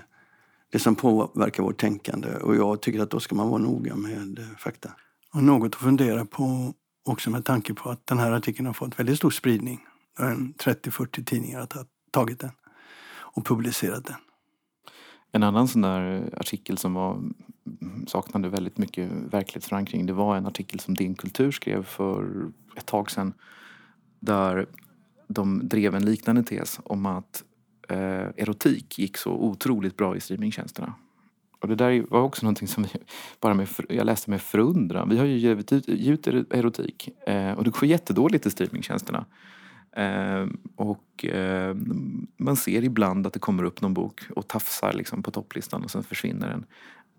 det 0.76 0.80
som 0.80 0.94
påverkar 0.94 1.62
vårt 1.62 1.80
tänkande. 1.80 2.28
Och 2.28 2.56
jag 2.56 2.82
tycker 2.82 3.00
att 3.00 3.10
då 3.10 3.20
ska 3.20 3.34
man 3.34 3.48
vara 3.48 3.58
noga 3.58 3.96
med 3.96 4.38
eh, 4.38 4.44
fakta. 4.58 4.90
Och 5.32 5.42
något 5.42 5.74
att 5.74 5.80
fundera 5.80 6.24
på 6.24 6.74
också 7.04 7.30
med 7.30 7.44
tanke 7.44 7.74
på 7.74 7.90
att 7.90 8.06
den 8.06 8.18
här 8.18 8.32
artikeln 8.32 8.66
har 8.66 8.72
fått 8.72 8.98
väldigt 8.98 9.16
stor 9.16 9.30
spridning. 9.30 9.80
30-40 10.18 11.24
tidningar 11.24 11.58
har 11.58 11.86
tagit 12.10 12.40
den 12.40 12.50
och 13.08 13.46
publicerat 13.46 14.04
den. 14.04 14.16
En 15.32 15.42
annan 15.42 15.68
sån 15.68 15.82
där 15.82 16.30
artikel 16.36 16.78
som 16.78 16.94
var, 16.94 17.22
saknade 18.06 18.48
väldigt 18.48 18.78
mycket 18.78 19.10
verklighetsförankring 19.10 20.06
det 20.06 20.12
var 20.12 20.36
en 20.36 20.46
artikel 20.46 20.80
som 20.80 20.94
Din 20.94 21.14
Kultur 21.14 21.50
skrev 21.50 21.82
för 21.82 22.48
ett 22.76 22.86
tag 22.86 23.10
sedan. 23.10 23.32
Där 24.20 24.66
de 25.28 25.68
drev 25.68 25.94
en 25.94 26.04
liknande 26.04 26.42
tes 26.42 26.80
om 26.84 27.06
att 27.06 27.44
eh, 27.88 28.28
erotik 28.36 28.98
gick 28.98 29.16
så 29.16 29.30
otroligt 29.30 29.96
bra 29.96 30.16
i 30.16 30.20
streamingtjänsterna. 30.20 30.94
Och 31.60 31.68
det 31.68 31.74
där 31.74 32.04
var 32.08 32.20
också 32.20 32.46
någonting 32.46 32.68
som 32.68 32.82
vi, 32.82 32.88
bara 33.40 33.54
med, 33.54 33.68
jag 33.88 34.06
läste 34.06 34.30
med 34.30 34.42
förundran. 34.42 35.08
Vi 35.08 35.18
har 35.18 35.24
ju 35.24 35.36
givit 35.36 35.72
ut, 35.72 35.88
givit 35.88 36.26
erotik 36.26 37.08
eh, 37.26 37.52
och 37.52 37.64
det 37.64 37.70
går 37.70 37.84
jättedåligt 37.84 38.46
i 38.46 38.50
streamingtjänsterna. 38.50 39.24
Eh, 39.92 40.46
och 40.76 41.24
eh, 41.24 41.76
man 42.36 42.56
ser 42.56 42.84
ibland 42.84 43.26
att 43.26 43.32
det 43.32 43.38
kommer 43.38 43.64
upp 43.64 43.80
någon 43.80 43.94
bok 43.94 44.20
och 44.36 44.48
tafsar 44.48 44.92
liksom 44.92 45.22
på 45.22 45.30
topplistan 45.30 45.84
och 45.84 45.90
sen 45.90 46.02
försvinner 46.02 46.48
den. 46.48 46.64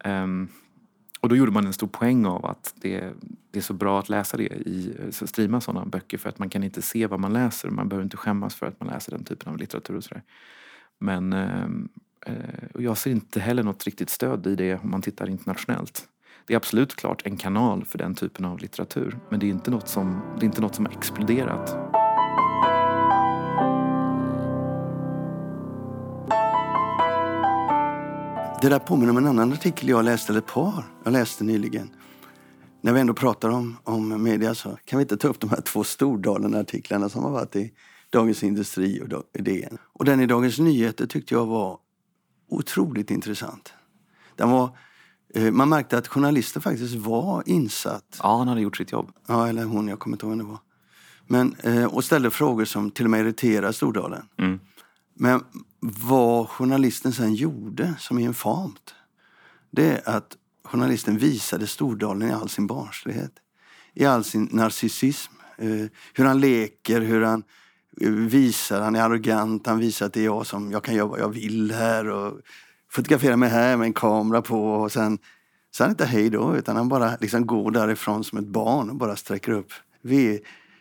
Ehm, 0.03 0.47
och 1.19 1.29
då 1.29 1.35
gjorde 1.35 1.51
man 1.51 1.65
en 1.65 1.73
stor 1.73 1.87
poäng 1.87 2.25
av 2.25 2.45
att 2.45 2.73
det, 2.75 3.13
det 3.51 3.59
är 3.59 3.63
så 3.63 3.73
bra 3.73 3.99
att 3.99 4.09
läsa 4.09 4.37
det 4.37 4.43
i, 4.43 4.93
streama 5.11 5.61
sådana 5.61 5.85
böcker 5.85 6.17
för 6.17 6.29
att 6.29 6.39
man 6.39 6.49
kan 6.49 6.63
inte 6.63 6.81
se 6.81 7.07
vad 7.07 7.19
man 7.19 7.33
läser. 7.33 7.69
Man 7.69 7.89
behöver 7.89 8.03
inte 8.03 8.17
skämmas 8.17 8.55
för 8.55 8.65
att 8.65 8.79
man 8.79 8.89
läser 8.89 9.11
den 9.11 9.23
typen 9.23 9.53
av 9.53 9.57
litteratur 9.57 9.95
och 9.95 10.03
sådär. 10.03 10.23
Men 10.99 11.33
eh, 11.33 11.63
eh, 12.25 12.67
och 12.73 12.81
jag 12.81 12.97
ser 12.97 13.11
inte 13.11 13.39
heller 13.39 13.63
något 13.63 13.83
riktigt 13.83 14.09
stöd 14.09 14.47
i 14.47 14.55
det 14.55 14.75
om 14.75 14.91
man 14.91 15.01
tittar 15.01 15.29
internationellt. 15.29 16.07
Det 16.45 16.53
är 16.53 16.57
absolut 16.57 16.95
klart 16.95 17.21
en 17.25 17.37
kanal 17.37 17.85
för 17.85 17.97
den 17.97 18.15
typen 18.15 18.45
av 18.45 18.59
litteratur 18.59 19.19
men 19.29 19.39
det 19.39 19.45
är 19.45 19.49
inte 19.49 19.71
något 19.71 19.87
som, 19.87 20.21
det 20.39 20.43
är 20.43 20.45
inte 20.45 20.61
något 20.61 20.75
som 20.75 20.85
har 20.85 20.93
exploderat. 20.93 22.06
Det 28.61 28.69
där 28.69 28.79
påminner 28.79 29.11
om 29.11 29.17
en 29.17 29.27
annan 29.27 29.53
artikel 29.53 29.89
jag 29.89 30.05
läste, 30.05 30.31
eller 30.31 30.39
ett 30.39 30.47
par 30.47 30.83
jag 31.03 31.13
läste 31.13 31.43
nyligen. 31.43 31.89
När 32.81 32.93
vi 32.93 32.99
ändå 32.99 33.13
pratar 33.13 33.49
om, 33.49 33.77
om 33.83 34.23
media 34.23 34.55
så 34.55 34.77
kan 34.85 34.99
vi 34.99 35.01
inte 35.01 35.17
ta 35.17 35.27
upp 35.27 35.39
de 35.39 35.49
här 35.49 35.61
två 35.61 35.83
Stordalen-artiklarna 35.83 37.09
som 37.09 37.23
har 37.23 37.31
varit 37.31 37.55
i 37.55 37.73
Dagens 38.09 38.43
Industri 38.43 39.01
och 39.01 39.23
DN. 39.43 39.77
Och 39.93 40.05
den 40.05 40.21
i 40.21 40.25
Dagens 40.25 40.59
Nyheter 40.59 41.07
tyckte 41.07 41.33
jag 41.33 41.45
var 41.45 41.79
otroligt 42.49 43.11
intressant. 43.11 43.73
Den 44.35 44.49
var, 44.49 44.69
eh, 45.33 45.51
man 45.51 45.69
märkte 45.69 45.97
att 45.97 46.07
journalisten 46.07 46.61
faktiskt 46.61 46.95
var 46.95 47.43
insatt. 47.45 48.19
Ja, 48.23 48.37
han 48.37 48.47
hade 48.47 48.61
gjort 48.61 48.77
sitt 48.77 48.91
jobb. 48.91 49.11
Ja, 49.27 49.47
eller 49.47 49.63
hon, 49.63 49.87
jag 49.87 49.99
kommer 49.99 50.15
inte 50.15 50.25
ihåg 50.25 50.31
vem 50.31 50.45
det 50.45 50.51
var. 50.51 50.59
Men, 51.27 51.55
eh, 51.63 51.85
och 51.85 52.03
ställde 52.03 52.31
frågor 52.31 52.65
som 52.65 52.91
till 52.91 53.05
och 53.05 53.11
med 53.11 53.19
irriterade 53.19 53.73
Stordalen. 53.73 54.25
Mm. 54.37 54.59
Men 55.19 55.43
vad 55.79 56.49
journalisten 56.49 57.13
sen 57.13 57.33
gjorde, 57.33 57.93
som 57.99 58.17
är 58.17 58.21
infamt, 58.21 58.95
det 59.71 59.91
är 59.91 60.09
att 60.09 60.37
journalisten 60.63 61.17
visade 61.17 61.67
Stordalen 61.67 62.29
i 62.29 62.33
all 62.33 62.49
sin 62.49 62.67
barnslighet. 62.67 63.31
I 63.93 64.05
all 64.05 64.23
sin 64.23 64.49
narcissism. 64.51 65.33
Eh, 65.57 65.85
hur 66.13 66.25
han 66.25 66.39
leker, 66.39 67.01
hur 67.01 67.21
han 67.21 67.43
eh, 68.01 68.09
visar, 68.09 68.81
han 68.81 68.95
är 68.95 69.01
arrogant, 69.01 69.67
han 69.67 69.79
visar 69.79 70.05
att 70.05 70.13
det 70.13 70.21
är 70.21 70.25
jag 70.25 70.47
som, 70.47 70.71
jag 70.71 70.83
kan 70.83 70.95
göra 70.95 71.07
vad 71.07 71.19
jag 71.19 71.29
vill 71.29 71.71
här 71.71 72.09
och 72.09 72.39
fotografera 72.91 73.37
mig 73.37 73.49
här 73.49 73.77
med 73.77 73.85
en 73.85 73.93
kamera 73.93 74.41
på 74.41 74.73
och 74.73 74.91
sen 74.91 75.19
så 75.71 75.83
han 75.83 75.91
inte 75.91 76.05
hej 76.05 76.29
då, 76.29 76.55
utan 76.55 76.75
han 76.75 76.89
bara 76.89 77.17
liksom 77.21 77.47
går 77.47 77.71
därifrån 77.71 78.23
som 78.23 78.37
ett 78.37 78.47
barn 78.47 78.89
och 78.89 78.95
bara 78.95 79.15
sträcker 79.15 79.51
upp 79.51 79.71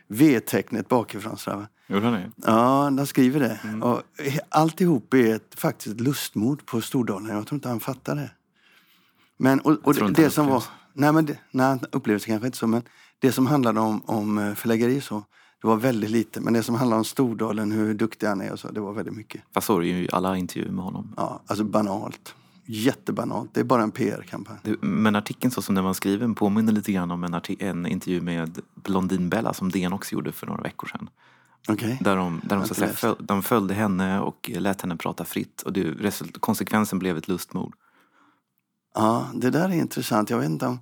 V-tecknet 0.08 0.88
bakifrån. 0.88 1.36
sådär. 1.36 1.66
Gjorde 1.86 2.06
han 2.06 2.12
det? 2.12 2.30
Ja, 2.36 2.90
de 2.96 3.06
skriver 3.06 3.40
det. 3.40 3.60
Mm. 3.64 3.82
Och 3.82 4.02
alltihop 4.48 5.14
är 5.14 5.34
ett, 5.34 5.54
faktiskt 5.56 5.94
ett 5.94 6.00
lustmord 6.00 6.66
på 6.66 6.80
Stordalen. 6.80 7.36
Jag 7.36 7.46
tror 7.46 7.56
inte 7.56 7.68
han 7.68 7.80
fattar 7.80 8.16
det. 8.16 8.30
Men, 9.36 9.60
och, 9.60 9.72
och 9.82 9.94
det, 9.94 10.12
det 10.12 10.30
som 10.30 10.46
var... 10.46 10.64
Nej, 10.92 11.12
men 11.12 11.26
det, 11.26 11.38
nej, 11.50 11.66
han 11.66 11.80
upplevde 11.92 12.18
det 12.18 12.26
kanske 12.26 12.46
inte 12.46 12.58
så. 12.58 12.66
Men 12.66 12.82
det 13.18 13.32
som 13.32 13.46
handlade 13.46 13.80
om, 13.80 14.02
om 14.06 14.38
eh, 14.38 14.54
förläggeri 14.54 15.00
så, 15.00 15.24
det 15.62 15.66
var 15.66 15.76
väldigt 15.76 16.10
lite. 16.10 16.40
Men 16.40 16.52
det 16.52 16.62
som 16.62 16.74
handlade 16.74 16.98
om 16.98 17.04
Stordalen, 17.04 17.72
hur 17.72 17.94
duktig 17.94 18.26
han 18.26 18.40
är 18.40 18.52
och 18.52 18.58
så, 18.58 18.68
det 18.68 18.80
var 18.80 18.92
väldigt 18.92 19.14
mycket. 19.14 19.42
Fast 19.54 19.66
så 19.66 19.76
är 19.76 19.80
det 19.80 19.86
ju 19.86 20.08
alla 20.12 20.36
intervjuer 20.36 20.72
med 20.72 20.84
honom. 20.84 21.14
Ja, 21.16 21.42
alltså 21.46 21.64
banalt. 21.64 22.34
Jättebanalt. 22.64 23.54
Det 23.54 23.60
är 23.60 23.64
bara 23.64 23.82
en 23.82 23.90
PR-kampanj. 23.90 24.58
Men 24.80 25.16
artikeln 25.16 25.50
så 25.50 25.62
som 25.62 25.74
den 25.74 25.84
var 25.84 25.92
skriven 25.92 26.34
påminner 26.34 26.72
lite 26.72 26.92
grann 26.92 27.10
om 27.10 27.24
en, 27.24 27.40
en 27.58 27.86
intervju 27.86 28.20
med 28.20 28.58
Blondinbella 28.74 29.54
som 29.54 29.70
DN 29.70 29.92
också 29.92 30.14
gjorde 30.14 30.32
för 30.32 30.46
några 30.46 30.62
veckor 30.62 30.88
sedan. 30.88 31.08
Okay. 31.68 31.96
Där, 32.00 32.16
de, 32.16 32.40
där 32.44 32.56
de, 32.56 32.66
så 32.66 32.74
säga, 32.74 32.92
föl, 32.92 33.16
de 33.18 33.42
följde 33.42 33.74
henne 33.74 34.20
och 34.20 34.50
lät 34.54 34.82
henne 34.82 34.96
prata 34.96 35.24
fritt. 35.24 35.62
Och 35.62 35.72
det, 35.72 36.40
konsekvensen 36.40 36.98
blev 36.98 37.16
ett 37.16 37.28
lustmord. 37.28 37.74
Ja, 38.94 39.28
det 39.34 39.50
där 39.50 39.68
är 39.68 39.72
intressant. 39.72 40.30
Jag 40.30 40.38
vet 40.38 40.50
inte 40.50 40.66
om... 40.66 40.80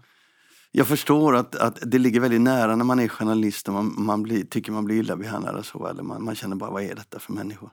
Jag 0.76 0.86
förstår 0.86 1.36
att, 1.36 1.56
att 1.56 1.78
det 1.82 1.98
ligger 1.98 2.20
väldigt 2.20 2.40
nära 2.40 2.76
när 2.76 2.84
man 2.84 3.00
är 3.00 3.08
journalist 3.08 3.68
och 3.68 3.74
man, 3.74 3.94
man 3.96 4.22
blir, 4.22 4.44
tycker 4.44 4.72
man 4.72 4.84
blir 4.84 4.96
illa 4.96 5.16
behandlad 5.16 5.56
och 5.56 5.66
så. 5.66 5.86
Eller 5.86 6.02
man, 6.02 6.24
man 6.24 6.34
känner 6.34 6.56
bara, 6.56 6.70
vad 6.70 6.82
är 6.82 6.94
detta 6.94 7.18
för 7.18 7.32
människor? 7.32 7.70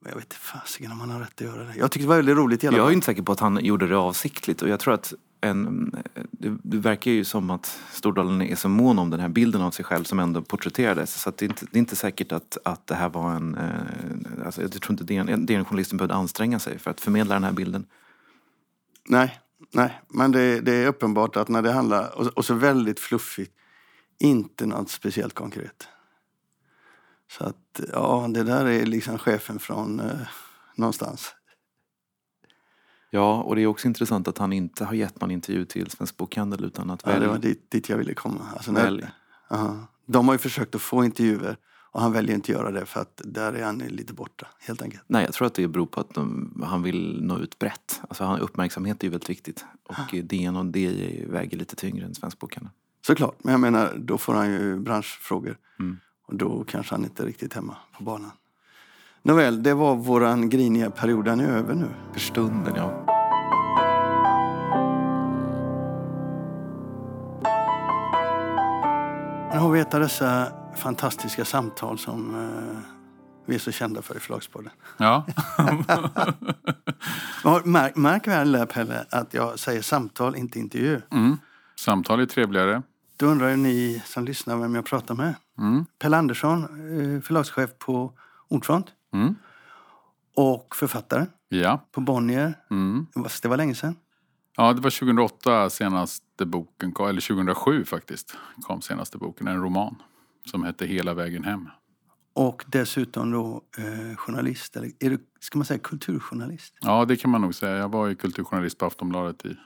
Men 0.00 0.10
jag 0.10 0.16
vet 0.16 0.24
inte 0.24 0.36
fasiken 0.36 0.92
om 0.92 1.00
han 1.00 1.10
har 1.10 1.20
rätt 1.20 1.32
att 1.34 1.40
göra 1.40 1.64
det. 1.64 1.74
Jag 1.76 1.90
tycker 1.90 2.04
det 2.04 2.08
var 2.08 2.16
väldigt 2.16 2.36
roligt 2.36 2.64
i 2.64 2.68
alla 2.68 2.76
Jag 2.76 2.88
är 2.88 2.92
inte 2.92 3.04
säker 3.04 3.22
på 3.22 3.32
att 3.32 3.40
han 3.40 3.64
gjorde 3.64 3.86
det 3.86 3.96
avsiktligt 3.96 4.62
och 4.62 4.68
jag 4.68 4.80
tror 4.80 4.94
att 4.94 5.12
en, 5.40 5.94
det, 6.30 6.56
det, 6.62 6.76
verkar 6.76 7.10
ju 7.10 7.24
som 7.24 7.50
att 7.50 7.80
Stordalen 7.92 8.42
är 8.42 8.56
så 8.56 8.68
mån 8.68 8.98
om 8.98 9.10
den 9.10 9.20
här 9.20 9.28
bilden 9.28 9.62
av 9.62 9.70
sig 9.70 9.84
själv 9.84 10.04
som 10.04 10.18
ändå 10.18 10.42
porträtterades. 10.42 11.22
Så 11.22 11.32
det, 11.36 11.44
är 11.44 11.48
inte, 11.48 11.66
det 11.70 11.76
är 11.76 11.80
inte 11.80 11.96
säkert 11.96 12.32
att, 12.32 12.58
att 12.64 12.86
det 12.86 12.94
här 12.94 13.08
var 13.08 13.34
en... 13.34 13.54
Eh, 13.54 14.46
alltså 14.46 14.62
jag 14.62 14.72
tror 14.72 15.00
inte 15.00 15.04
DN-journalisten 15.36 15.98
behövde 15.98 16.14
anstränga 16.14 16.58
sig 16.58 16.78
för 16.78 16.90
att 16.90 17.00
förmedla 17.00 17.34
den 17.34 17.44
här 17.44 17.52
bilden. 17.52 17.86
Nej, 19.08 19.40
nej. 19.72 20.00
men 20.08 20.32
det, 20.32 20.60
det 20.60 20.72
är 20.72 20.86
uppenbart 20.86 21.36
att 21.36 21.48
när 21.48 21.62
det 21.62 21.72
handlar, 21.72 22.18
och, 22.18 22.26
och 22.26 22.44
så 22.44 22.54
väldigt 22.54 23.00
fluffigt, 23.00 23.52
inte 24.18 24.66
något 24.66 24.90
speciellt 24.90 25.34
konkret. 25.34 25.88
Så 27.30 27.44
att, 27.44 27.80
ja, 27.92 28.26
det 28.30 28.42
där 28.42 28.66
är 28.66 28.86
liksom 28.86 29.18
chefen 29.18 29.58
från 29.58 30.00
eh, 30.00 30.28
någonstans. 30.74 31.34
Ja, 33.10 33.42
och 33.42 33.56
det 33.56 33.62
är 33.62 33.66
också 33.66 33.88
intressant 33.88 34.28
att 34.28 34.38
han 34.38 34.52
inte 34.52 34.84
har 34.84 34.94
gett 34.94 35.20
någon 35.20 35.30
intervju 35.30 35.64
till 35.64 35.90
Svensk 35.90 36.16
Bokhandel 36.16 36.64
utan 36.64 36.90
att 36.90 37.02
ja, 37.04 37.18
det 37.18 37.28
var 37.28 37.38
dit, 37.38 37.70
dit 37.70 37.88
jag 37.88 37.96
ville 37.96 38.14
komma. 38.14 38.40
Alltså, 38.54 38.72
välj. 38.72 39.02
uh, 39.52 39.82
de 40.06 40.28
har 40.28 40.34
ju 40.34 40.38
försökt 40.38 40.74
att 40.74 40.80
få 40.80 41.04
intervjuer 41.04 41.56
och 41.92 42.00
han 42.00 42.12
väljer 42.12 42.34
inte 42.34 42.52
att 42.52 42.58
göra 42.58 42.70
det 42.70 42.86
för 42.86 43.00
att 43.00 43.20
där 43.24 43.52
är 43.52 43.64
han 43.64 43.78
lite 43.78 44.12
borta, 44.12 44.46
helt 44.60 44.82
enkelt. 44.82 45.02
Nej, 45.06 45.24
jag 45.24 45.34
tror 45.34 45.46
att 45.46 45.54
det 45.54 45.68
beror 45.68 45.86
på 45.86 46.00
att 46.00 46.14
de, 46.14 46.62
han 46.66 46.82
vill 46.82 47.22
nå 47.22 47.38
ut 47.38 47.58
brett. 47.58 48.00
Alltså, 48.08 48.36
uppmärksamhet 48.36 49.02
är 49.02 49.04
ju 49.04 49.10
väldigt 49.10 49.30
viktigt. 49.30 49.64
Och 49.82 50.14
DN 50.24 50.56
och 50.56 50.76
DJ 50.76 51.24
väger 51.26 51.58
lite 51.58 51.76
tyngre 51.76 52.06
än 52.06 52.14
Svensk 52.14 52.38
Bokhandel. 52.38 52.70
Såklart, 53.06 53.44
men 53.44 53.52
jag 53.52 53.60
menar, 53.60 53.94
då 53.96 54.18
får 54.18 54.34
han 54.34 54.50
ju 54.50 54.76
branschfrågor. 54.76 55.58
Mm. 55.78 55.98
Och 56.26 56.36
då 56.36 56.64
kanske 56.64 56.94
han 56.94 57.04
inte 57.04 57.22
är 57.22 57.26
riktigt 57.26 57.54
hemma 57.54 57.76
på 57.98 58.04
banan. 58.04 58.30
Nåväl, 59.22 59.62
det 59.62 59.74
var 59.74 59.96
våran 59.96 60.48
griniga 60.48 60.90
period. 60.90 61.24
Den 61.24 61.40
är 61.40 61.48
över 61.48 61.74
nu. 61.74 61.88
För 62.12 62.20
stunden, 62.20 62.74
ja. 62.76 63.06
Nu 69.52 69.58
har 69.58 69.70
vi 69.70 69.80
ett 69.80 69.94
av 69.94 70.00
dessa 70.00 70.52
fantastiska 70.76 71.44
samtal 71.44 71.98
som 71.98 72.34
eh, 72.34 72.78
vi 73.46 73.54
är 73.54 73.58
så 73.58 73.72
kända 73.72 74.02
för 74.02 74.16
i 74.16 74.20
Förlagspodden. 74.20 74.72
Ja. 74.96 75.26
märk, 77.64 77.96
märk 77.96 78.28
väl, 78.28 78.66
Pelle, 78.66 79.04
att 79.10 79.34
jag 79.34 79.58
säger 79.58 79.82
samtal, 79.82 80.36
inte 80.36 80.58
intervju. 80.58 81.00
Mm. 81.10 81.36
Samtal 81.76 82.20
är 82.20 82.26
trevligare. 82.26 82.82
Då 83.16 83.26
undrar 83.26 83.48
ju 83.48 83.56
ni 83.56 84.02
som 84.06 84.24
lyssnar 84.24 84.56
vem 84.56 84.74
jag 84.74 84.84
pratar 84.84 85.14
med. 85.14 85.34
Mm. 85.58 85.84
Pelle 85.98 86.16
Andersson, 86.16 86.62
eh, 86.62 87.22
förlagschef 87.22 87.70
på 87.78 88.12
Ordfront. 88.48 88.86
Mm. 89.12 89.34
Och 90.36 90.76
författare 90.76 91.26
Ja. 91.48 91.86
på 91.92 92.00
Bonnier. 92.00 92.54
Mm. 92.70 93.06
Det 93.42 93.48
var 93.48 93.56
länge 93.56 93.74
sedan. 93.74 93.96
Ja, 94.56 94.72
det 94.72 94.80
var 94.80 94.90
2008 94.90 95.70
senaste 95.70 96.46
boken 96.46 96.92
kom, 96.92 97.08
eller 97.08 97.20
2007 97.20 97.84
faktiskt, 97.84 98.36
kom 98.62 98.82
senaste 98.82 99.18
boken. 99.18 99.46
En 99.48 99.62
roman 99.62 99.94
som 100.50 100.64
hette 100.64 100.86
Hela 100.86 101.14
vägen 101.14 101.44
hem. 101.44 101.68
Och 102.32 102.64
dessutom 102.66 103.30
då 103.30 103.62
eh, 103.78 104.16
journalist, 104.16 104.76
eller 104.76 104.90
är 105.00 105.10
du, 105.10 105.18
ska 105.40 105.58
man 105.58 105.64
säga 105.66 105.78
kulturjournalist? 105.78 106.74
Ja, 106.80 107.04
det 107.04 107.16
kan 107.16 107.30
man 107.30 107.40
nog 107.40 107.54
säga. 107.54 107.76
Jag 107.76 107.88
var 107.92 108.06
ju 108.06 108.14
kulturjournalist 108.14 108.78
på 108.78 108.86
Aftonbladet 108.86 109.44
i 109.44 109.56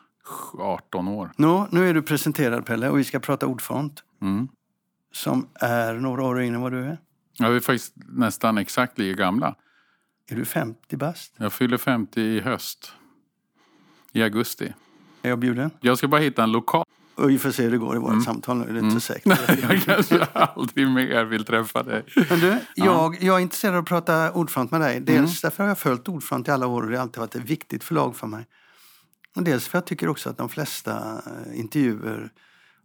18 0.58 1.08
år. 1.08 1.30
Nå, 1.36 1.68
nu 1.70 1.88
är 1.88 1.94
du 1.94 2.02
presenterad 2.02 2.66
Pelle 2.66 2.88
och 2.90 2.98
vi 2.98 3.04
ska 3.04 3.18
prata 3.20 3.46
Ordfront. 3.46 4.02
Mm. 4.22 4.48
Som 5.12 5.48
är 5.54 5.94
några 5.94 6.22
år 6.24 6.40
yngre 6.42 6.54
än 6.56 6.62
vad 6.62 6.72
du 6.72 6.84
är. 6.84 6.98
Ja, 7.38 7.48
vi 7.48 7.56
är 7.56 7.60
faktiskt 7.60 7.92
nästan 7.96 8.58
exakt 8.58 8.98
lika 8.98 9.22
gamla. 9.22 9.54
Är 10.30 10.36
du 10.36 10.44
50 10.44 10.96
bast? 10.96 11.34
Jag 11.36 11.52
fyller 11.52 11.76
50 11.76 12.20
i 12.20 12.40
höst. 12.40 12.92
I 14.12 14.22
augusti. 14.22 14.74
Är 15.22 15.28
jag 15.28 15.38
bjuden? 15.38 15.70
Jag 15.80 15.98
ska 15.98 16.08
bara 16.08 16.20
hitta 16.20 16.42
en 16.42 16.52
lokal. 16.52 16.84
Och 17.14 17.30
vi 17.30 17.38
får 17.38 17.50
se 17.50 17.62
hur 17.62 17.70
det 17.70 17.78
går 17.78 17.96
i 17.96 17.98
vårt 17.98 18.10
mm. 18.10 18.24
samtal 18.24 18.58
nu. 18.58 18.64
Det 18.64 18.70
är 18.70 18.74
inte 18.74 18.86
mm. 18.86 19.00
säkert. 19.00 19.62
jag 19.70 19.82
kanske 19.82 20.24
aldrig 20.24 20.88
mer 20.90 21.24
vill 21.24 21.44
träffa 21.44 21.82
dig. 21.82 22.04
Men 22.28 22.40
du, 22.40 22.58
jag, 22.74 23.22
jag 23.22 23.36
är 23.36 23.40
intresserad 23.40 23.74
av 23.74 23.80
att 23.80 23.88
prata 23.88 24.32
Ordfront 24.32 24.70
med 24.70 24.80
dig. 24.80 25.00
Dels 25.00 25.18
mm. 25.18 25.30
därför 25.42 25.62
har 25.62 25.68
jag 25.68 25.78
följt 25.78 26.08
Ordfront 26.08 26.48
i 26.48 26.50
alla 26.50 26.66
år 26.66 26.82
och 26.82 26.90
det 26.90 26.96
har 26.96 27.02
alltid 27.02 27.20
varit 27.20 27.34
ett 27.34 27.50
viktigt 27.50 27.84
förlag 27.84 28.16
för 28.16 28.26
mig. 28.26 28.46
Och 29.36 29.42
dels 29.42 29.68
för 29.68 29.78
jag 29.78 29.86
tycker 29.86 30.08
också 30.08 30.30
att 30.30 30.38
de 30.38 30.48
flesta 30.48 31.22
intervjuer 31.54 32.30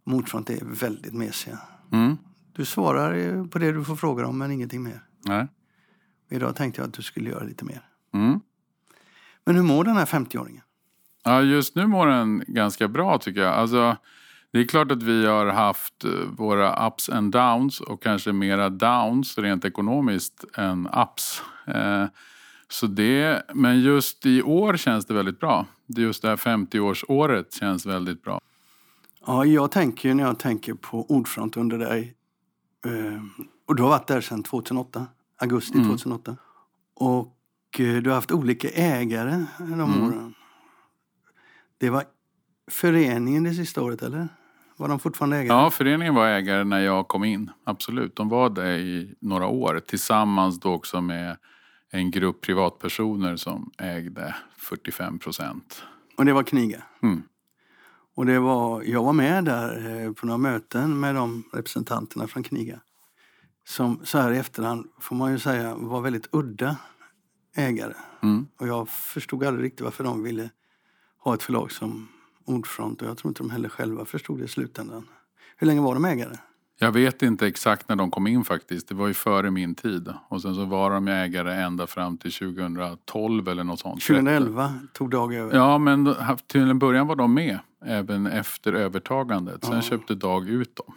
om 0.06 0.14
Ordfront 0.14 0.50
är 0.50 0.58
väldigt 0.64 1.14
mesiga. 1.14 1.58
Mm. 1.92 2.16
Du 2.60 2.66
svarar 2.66 3.44
på 3.48 3.58
det 3.58 3.72
du 3.72 3.84
får 3.84 3.96
frågor 3.96 4.24
om 4.24 4.38
men 4.38 4.50
ingenting 4.50 4.82
mer. 4.82 5.02
Nej. 5.24 5.48
Idag 6.30 6.56
tänkte 6.56 6.80
jag 6.80 6.88
att 6.88 6.94
du 6.94 7.02
skulle 7.02 7.30
göra 7.30 7.44
lite 7.44 7.64
mer. 7.64 7.82
Mm. 8.14 8.40
Men 9.44 9.56
hur 9.56 9.62
mår 9.62 9.84
den 9.84 9.96
här 9.96 10.04
50-åringen? 10.04 10.60
Ja, 11.24 11.42
just 11.42 11.74
nu 11.74 11.86
mår 11.86 12.06
den 12.06 12.44
ganska 12.46 12.88
bra 12.88 13.18
tycker 13.18 13.40
jag. 13.40 13.54
Alltså, 13.54 13.96
det 14.52 14.58
är 14.58 14.64
klart 14.64 14.92
att 14.92 15.02
vi 15.02 15.26
har 15.26 15.46
haft 15.46 16.04
eh, 16.04 16.10
våra 16.10 16.86
ups 16.86 17.08
and 17.08 17.32
downs 17.32 17.80
och 17.80 18.02
kanske 18.02 18.32
mera 18.32 18.68
downs 18.68 19.38
rent 19.38 19.64
ekonomiskt 19.64 20.44
än 20.56 20.86
ups. 20.86 21.42
Eh, 21.66 22.04
så 22.68 22.86
det, 22.86 23.42
men 23.54 23.80
just 23.80 24.26
i 24.26 24.42
år 24.42 24.76
känns 24.76 25.06
det 25.06 25.14
väldigt 25.14 25.40
bra. 25.40 25.66
Just 25.86 26.22
det 26.22 26.28
här 26.28 26.36
50-årsåret 26.36 27.54
känns 27.54 27.86
väldigt 27.86 28.22
bra. 28.22 28.40
Ja, 29.26 29.44
jag 29.44 29.70
tänker 29.70 30.14
när 30.14 30.24
jag 30.24 30.38
tänker 30.38 30.74
på 30.74 31.10
Ordfront 31.10 31.56
under 31.56 31.78
dig. 31.78 32.16
Eh, 32.86 33.22
och 33.66 33.76
du 33.76 33.82
har 33.82 33.90
varit 33.90 34.06
där 34.06 34.20
sedan 34.20 34.42
2008, 34.42 35.06
augusti 35.38 35.78
mm. 35.78 35.88
2008. 35.88 36.36
Och 36.94 37.36
du 37.76 38.04
har 38.06 38.14
haft 38.14 38.32
olika 38.32 38.68
ägare 38.68 39.44
de 39.58 39.72
mm. 39.72 40.04
åren. 40.04 40.34
Det 41.78 41.90
var 41.90 42.04
föreningen 42.70 43.44
det 43.44 43.54
sista 43.54 43.82
året, 43.82 44.02
eller? 44.02 44.28
Var 44.76 44.88
de 44.88 44.98
fortfarande 44.98 45.36
ägare? 45.36 45.58
Ja, 45.58 45.70
föreningen 45.70 46.14
var 46.14 46.26
ägare 46.26 46.64
när 46.64 46.80
jag 46.80 47.08
kom 47.08 47.24
in. 47.24 47.50
Absolut. 47.64 48.16
De 48.16 48.28
var 48.28 48.50
det 48.50 48.78
i 48.78 49.14
några 49.20 49.46
år. 49.46 49.80
Tillsammans 49.86 50.60
då 50.60 50.72
också 50.72 51.00
med 51.00 51.36
en 51.90 52.10
grupp 52.10 52.40
privatpersoner 52.40 53.36
som 53.36 53.70
ägde 53.78 54.34
45 54.56 55.18
procent. 55.18 55.82
Och 56.16 56.24
det 56.24 56.32
var 56.32 56.42
Kniga? 56.42 56.82
Mm. 57.02 57.22
Och 58.14 58.26
det 58.26 58.38
var, 58.38 58.82
jag 58.82 59.02
var 59.02 59.12
med 59.12 59.44
där 59.44 60.04
eh, 60.04 60.12
på 60.12 60.26
några 60.26 60.38
möten 60.38 61.00
med 61.00 61.14
de 61.14 61.44
representanterna 61.52 62.26
från 62.26 62.42
Kniga. 62.42 62.80
Som 63.64 64.00
så 64.04 64.18
här 64.18 64.32
i 64.32 64.38
efterhand 64.38 64.86
får 65.00 65.16
man 65.16 65.32
ju 65.32 65.38
säga 65.38 65.74
var 65.74 66.00
väldigt 66.00 66.28
udda 66.32 66.76
ägare. 67.56 67.94
Mm. 68.22 68.46
Och 68.58 68.68
jag 68.68 68.88
förstod 68.88 69.44
aldrig 69.44 69.64
riktigt 69.64 69.80
varför 69.80 70.04
de 70.04 70.22
ville 70.22 70.50
ha 71.18 71.34
ett 71.34 71.42
förlag 71.42 71.72
som 71.72 72.08
Ordfront 72.44 73.02
och 73.02 73.08
jag 73.08 73.18
tror 73.18 73.30
inte 73.30 73.42
de 73.42 73.50
heller 73.50 73.68
själva 73.68 74.04
förstod 74.04 74.38
det 74.38 74.44
i 74.44 74.48
slutändan. 74.48 75.08
Hur 75.56 75.66
länge 75.66 75.80
var 75.80 75.94
de 75.94 76.04
ägare? 76.04 76.36
Jag 76.82 76.92
vet 76.92 77.22
inte 77.22 77.46
exakt 77.46 77.88
när 77.88 77.96
de 77.96 78.10
kom 78.10 78.26
in 78.26 78.44
faktiskt. 78.44 78.88
Det 78.88 78.94
var 78.94 79.06
ju 79.08 79.14
före 79.14 79.50
min 79.50 79.74
tid. 79.74 80.12
Och 80.28 80.42
sen 80.42 80.54
så 80.54 80.64
var 80.64 80.90
de 80.90 81.08
ägare 81.08 81.54
ända 81.54 81.86
fram 81.86 82.18
till 82.18 82.32
2012 82.32 83.48
eller 83.48 83.64
något 83.64 83.80
sånt. 83.80 84.02
2011 84.02 84.74
tog 84.92 85.10
Dag 85.10 85.34
över. 85.34 85.56
Ja, 85.56 85.78
men 85.78 86.14
till 86.46 86.70
en 86.70 86.78
början 86.78 87.06
var 87.06 87.16
de 87.16 87.34
med. 87.34 87.58
Även 87.84 88.26
efter 88.26 88.72
övertagandet. 88.72 89.64
Sen 89.64 89.74
Ja. 89.74 89.82
köpte 89.82 90.14
Dag 90.14 90.48
ut 90.48 90.76
dem. 90.76 90.94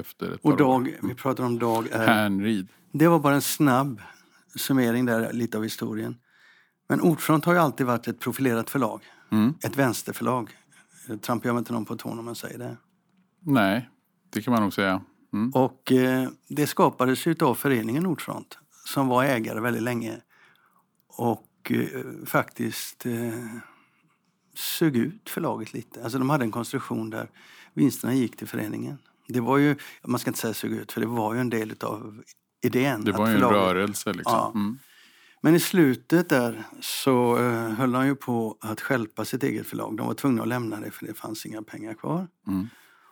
Efter 0.00 0.26
ett 0.26 0.40
Och 0.42 0.42
par 0.42 0.52
år. 0.52 0.56
Dag, 0.56 0.96
vi 1.02 1.14
pratar 1.14 1.44
om 1.44 1.58
Dag 1.58 1.88
är... 1.92 2.06
Härnrid. 2.06 2.68
Det 2.92 3.08
var 3.08 3.18
bara 3.18 3.34
en 3.34 3.42
snabb 3.42 4.00
summering 4.54 5.06
där, 5.06 5.32
lite 5.32 5.56
av 5.58 5.62
historien. 5.62 6.16
Men 6.88 7.00
Ordfront 7.00 7.44
har 7.44 7.52
ju 7.52 7.58
alltid 7.58 7.86
varit 7.86 8.08
ett 8.08 8.20
profilerat 8.20 8.70
förlag. 8.70 9.00
Mm. 9.30 9.54
Ett 9.62 9.76
vänsterförlag. 9.76 10.50
Jag 11.08 11.22
trampar 11.22 11.48
jag 11.48 11.58
inte 11.58 11.72
någon 11.72 11.84
på 11.84 11.96
tån 11.96 12.18
om 12.18 12.24
man 12.24 12.34
säger 12.34 12.58
det. 12.58 12.76
Nej, 13.40 13.88
det 14.32 14.42
kan 14.42 14.52
man 14.52 14.62
nog 14.62 14.72
säga. 14.72 15.00
Mm. 15.32 15.50
Och 15.54 15.92
eh, 15.92 16.28
det 16.48 16.66
skapades 16.66 17.26
av 17.26 17.54
föreningen 17.54 18.06
Ordfront 18.06 18.58
som 18.84 19.08
var 19.08 19.24
ägare 19.24 19.60
väldigt 19.60 19.82
länge 19.82 20.20
och 21.08 21.70
eh, 21.70 22.26
faktiskt 22.26 23.06
eh, 23.06 23.44
sög 24.54 24.96
ut 24.96 25.30
förlaget 25.30 25.72
lite. 25.72 26.02
Alltså 26.04 26.18
de 26.18 26.30
hade 26.30 26.44
en 26.44 26.50
konstruktion 26.50 27.10
där 27.10 27.30
vinsterna 27.74 28.14
gick 28.14 28.36
till 28.36 28.48
föreningen. 28.48 28.98
Det 29.28 29.40
var 29.40 29.58
ju, 29.58 29.76
man 30.04 30.18
ska 30.18 30.30
inte 30.30 30.40
säga 30.40 30.54
sög 30.54 30.72
ut, 30.72 30.92
för 30.92 31.00
det 31.00 31.06
var 31.06 31.34
ju 31.34 31.40
en 31.40 31.50
del 31.50 31.74
av 31.80 32.22
idén. 32.62 33.04
Det 33.04 33.10
att 33.10 33.18
var 33.18 33.26
ju 33.26 33.34
en 33.34 33.40
förlaget- 33.40 33.74
rörelse 33.74 34.12
liksom. 34.12 34.32
Ja. 34.32 34.52
Mm. 34.54 34.78
Men 35.40 35.54
i 35.54 35.60
slutet 35.60 36.28
där 36.28 36.64
så 36.80 37.38
eh, 37.38 37.68
höll 37.70 37.94
han 37.94 38.06
ju 38.06 38.14
på 38.14 38.56
att 38.60 38.80
stjälpa 38.80 39.24
sitt 39.24 39.42
eget 39.42 39.66
förlag. 39.66 39.96
De 39.96 40.06
var 40.06 40.14
tvungna 40.14 40.42
att 40.42 40.48
lämna 40.48 40.80
det 40.80 40.90
för 40.90 41.06
det 41.06 41.14
fanns 41.14 41.46
inga 41.46 41.62
pengar 41.62 41.94
kvar. 41.94 42.28
Mm. 42.46 42.68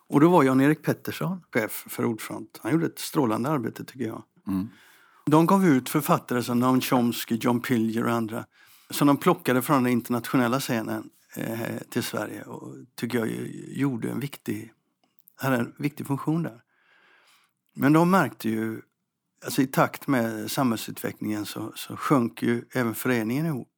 Och 0.09 0.21
då 0.21 0.29
var 0.29 0.43
Jan-Erik 0.43 0.83
Pettersson 0.83 1.43
chef 1.53 1.85
för 1.89 2.05
Ordfront. 2.05 2.61
Han 2.63 2.73
gjorde 2.73 2.87
ett 2.87 2.99
strålande 2.99 3.51
arbete 3.51 3.85
tycker 3.85 4.07
jag. 4.07 4.23
Mm. 4.47 4.69
De 5.27 5.47
gav 5.47 5.67
ut 5.67 5.89
författare 5.89 6.43
som 6.43 6.59
Noam 6.59 6.81
Chomsky, 6.81 7.39
John 7.41 7.61
Pilger 7.61 8.05
och 8.05 8.13
andra 8.13 8.45
som 8.91 9.07
de 9.07 9.17
plockade 9.17 9.63
från 9.63 9.83
den 9.83 9.93
internationella 9.93 10.61
scenen 10.61 11.11
eh, 11.37 11.79
till 11.91 12.03
Sverige 12.03 12.43
och 12.43 12.75
tycker 12.95 13.19
jag 13.19 13.29
gjorde 13.69 14.11
en 14.11 14.21
viktig, 14.21 14.73
hade 15.37 15.57
en 15.57 15.75
viktig 15.79 16.07
funktion 16.07 16.43
där. 16.43 16.61
Men 17.75 17.93
de 17.93 18.11
märkte 18.11 18.49
ju, 18.49 18.81
alltså 19.45 19.63
i 19.63 19.67
takt 19.67 20.07
med 20.07 20.51
samhällsutvecklingen 20.51 21.47
så, 21.47 21.73
så 21.75 21.97
sjönk 21.97 22.43
ju 22.43 22.65
även 22.73 22.95
föreningen 22.95 23.47
ihop. 23.47 23.71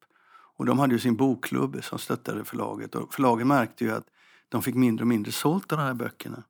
Och 0.59 0.67
de 0.67 0.79
hade 0.79 0.93
ju 0.93 0.99
sin 0.99 1.17
bokklubb 1.17 1.85
som 1.85 1.99
stöttade 1.99 2.45
förlaget 2.45 2.95
och 2.95 3.15
förlaget 3.15 3.47
märkte 3.47 3.85
ju 3.85 3.91
att 3.91 4.07
de 4.49 4.63
fick 4.63 4.75
mindre 4.75 5.03
och 5.03 5.09
mindre 5.09 5.33
sålt 5.33 5.73
av 5.73 5.79
de 5.79 5.85
här 5.85 5.95
böckerna. 5.95 6.43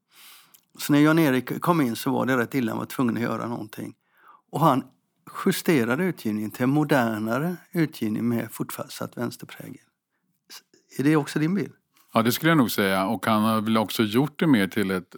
Så 0.78 0.92
när 0.92 1.00
Jan-Erik 1.00 1.60
kom 1.60 1.80
in 1.80 1.96
så 1.96 2.10
var 2.10 2.26
det 2.26 2.36
rätt 2.36 2.54
illa, 2.54 2.72
han 2.72 2.78
var 2.78 2.86
tvungen 2.86 3.16
att 3.16 3.22
göra 3.22 3.46
någonting. 3.46 3.94
Och 4.50 4.60
han 4.60 4.84
justerade 5.46 6.04
utgivningen 6.04 6.50
till 6.50 6.62
en 6.62 6.70
modernare 6.70 7.56
utgivning 7.72 8.28
med 8.28 8.48
fortsatt 8.52 9.16
vänsterprägel. 9.16 9.80
Är 10.98 11.04
det 11.04 11.16
också 11.16 11.38
din 11.38 11.54
bild? 11.54 11.72
Ja, 12.12 12.22
det 12.22 12.32
skulle 12.32 12.50
jag 12.50 12.58
nog 12.58 12.70
säga. 12.70 13.06
Och 13.06 13.26
han 13.26 13.42
har 13.42 13.60
väl 13.60 13.76
också 13.76 14.02
gjort 14.02 14.38
det 14.38 14.46
mer 14.46 14.66
till 14.68 14.90
ett 14.90 15.16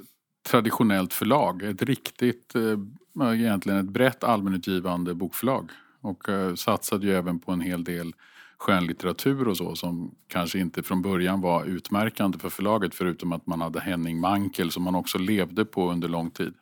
traditionellt 0.48 1.12
förlag. 1.12 1.62
Ett 1.62 1.82
riktigt, 1.82 2.54
eh, 2.54 3.32
egentligen 3.34 3.78
ett 3.78 3.92
brett 3.92 4.24
allmänutgivande 4.24 5.14
bokförlag. 5.14 5.70
Och 6.00 6.28
eh, 6.28 6.54
satsade 6.54 7.06
ju 7.06 7.14
även 7.14 7.38
på 7.38 7.52
en 7.52 7.60
hel 7.60 7.84
del 7.84 8.14
skönlitteratur 8.58 9.48
och 9.48 9.56
så 9.56 9.76
som 9.76 10.14
kanske 10.28 10.58
inte 10.58 10.82
från 10.82 11.02
början 11.02 11.40
var 11.40 11.64
utmärkande 11.64 12.38
för 12.38 12.48
förlaget 12.48 12.94
förutom 12.94 13.32
att 13.32 13.46
man 13.46 13.60
hade 13.60 13.80
Henning 13.80 14.20
Mankell 14.20 14.70
som 14.70 14.82
man 14.82 14.94
också 14.94 15.18
levde 15.18 15.64
på 15.64 15.90
under 15.90 16.08
lång 16.08 16.30
tid. 16.30 16.54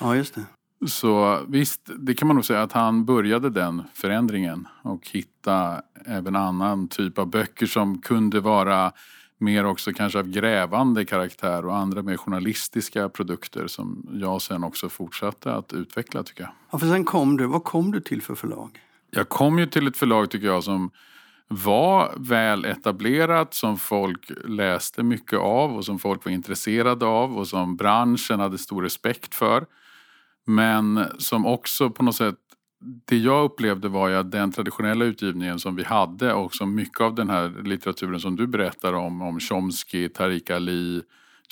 Ja, 0.00 0.16
just 0.16 0.34
det. 0.34 0.44
Så 0.86 1.40
visst, 1.48 1.90
det 1.98 2.14
kan 2.14 2.28
man 2.28 2.34
nog 2.34 2.44
säga 2.44 2.62
att 2.62 2.72
han 2.72 3.04
började 3.04 3.50
den 3.50 3.82
förändringen 3.94 4.68
och 4.82 5.08
hitta 5.08 5.82
även 6.06 6.36
annan 6.36 6.88
typ 6.88 7.18
av 7.18 7.26
böcker 7.26 7.66
som 7.66 8.00
kunde 8.00 8.40
vara 8.40 8.92
mer 9.38 9.66
också 9.66 9.92
kanske 9.92 10.18
av 10.18 10.28
grävande 10.28 11.04
karaktär 11.04 11.66
och 11.66 11.76
andra 11.76 12.02
mer 12.02 12.16
journalistiska 12.16 13.08
produkter 13.08 13.66
som 13.66 14.08
jag 14.12 14.42
sen 14.42 14.64
också 14.64 14.88
fortsatte 14.88 15.52
att 15.52 15.72
utveckla 15.72 16.22
tycker 16.22 16.42
jag. 16.42 16.52
Ja, 16.70 16.78
för 16.78 16.86
sen 16.86 17.04
kom 17.04 17.36
du, 17.36 17.46
vad 17.46 17.64
kom 17.64 17.92
du 17.92 18.00
till 18.00 18.22
för 18.22 18.34
förlag? 18.34 18.80
Jag 19.10 19.28
kom 19.28 19.58
ju 19.58 19.66
till 19.66 19.86
ett 19.86 19.96
förlag 19.96 20.30
tycker 20.30 20.46
jag 20.46 20.64
som 20.64 20.90
var 21.48 22.14
väl 22.16 22.64
etablerat, 22.64 23.54
som 23.54 23.78
folk 23.78 24.30
läste 24.44 25.02
mycket 25.02 25.38
av 25.38 25.76
och 25.76 25.84
som 25.84 25.98
folk 25.98 26.24
var 26.24 26.32
intresserade 26.32 27.06
av 27.06 27.38
och 27.38 27.48
som 27.48 27.76
branschen 27.76 28.40
hade 28.40 28.58
stor 28.58 28.82
respekt 28.82 29.34
för. 29.34 29.66
Men 30.46 31.04
som 31.18 31.46
också 31.46 31.90
på 31.90 32.02
något 32.02 32.16
sätt, 32.16 32.34
det 33.04 33.16
jag 33.16 33.44
upplevde 33.44 33.88
var 33.88 34.08
ju 34.08 34.14
att 34.16 34.30
den 34.30 34.52
traditionella 34.52 35.04
utgivningen 35.04 35.58
som 35.58 35.76
vi 35.76 35.84
hade 35.84 36.32
och 36.32 36.54
som 36.54 36.74
mycket 36.74 37.00
av 37.00 37.14
den 37.14 37.30
här 37.30 37.62
litteraturen 37.64 38.20
som 38.20 38.36
du 38.36 38.46
berättar 38.46 38.92
om, 38.92 39.22
om 39.22 39.40
Chomsky, 39.40 40.08
Tariq 40.08 40.50
Ali, 40.50 41.02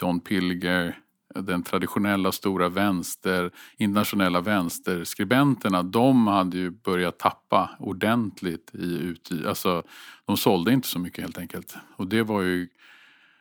John 0.01 0.21
Pilger, 0.21 0.99
den 1.35 1.63
traditionella 1.63 2.33
stora 2.33 2.69
vänster, 2.69 3.51
internationella 3.77 4.41
vänsterskribenterna, 4.41 5.83
de 5.83 6.27
hade 6.27 6.57
ju 6.57 6.71
börjat 6.71 7.19
tappa 7.19 7.71
ordentligt 7.79 8.71
i 8.75 8.99
utgivning. 8.99 9.49
Alltså, 9.49 9.83
de 10.25 10.37
sålde 10.37 10.73
inte 10.73 10.89
så 10.89 10.99
mycket 10.99 11.25
helt 11.25 11.39
enkelt. 11.39 11.77
Och 11.97 12.07
det 12.07 12.23
var 12.23 12.43
ju 12.43 12.69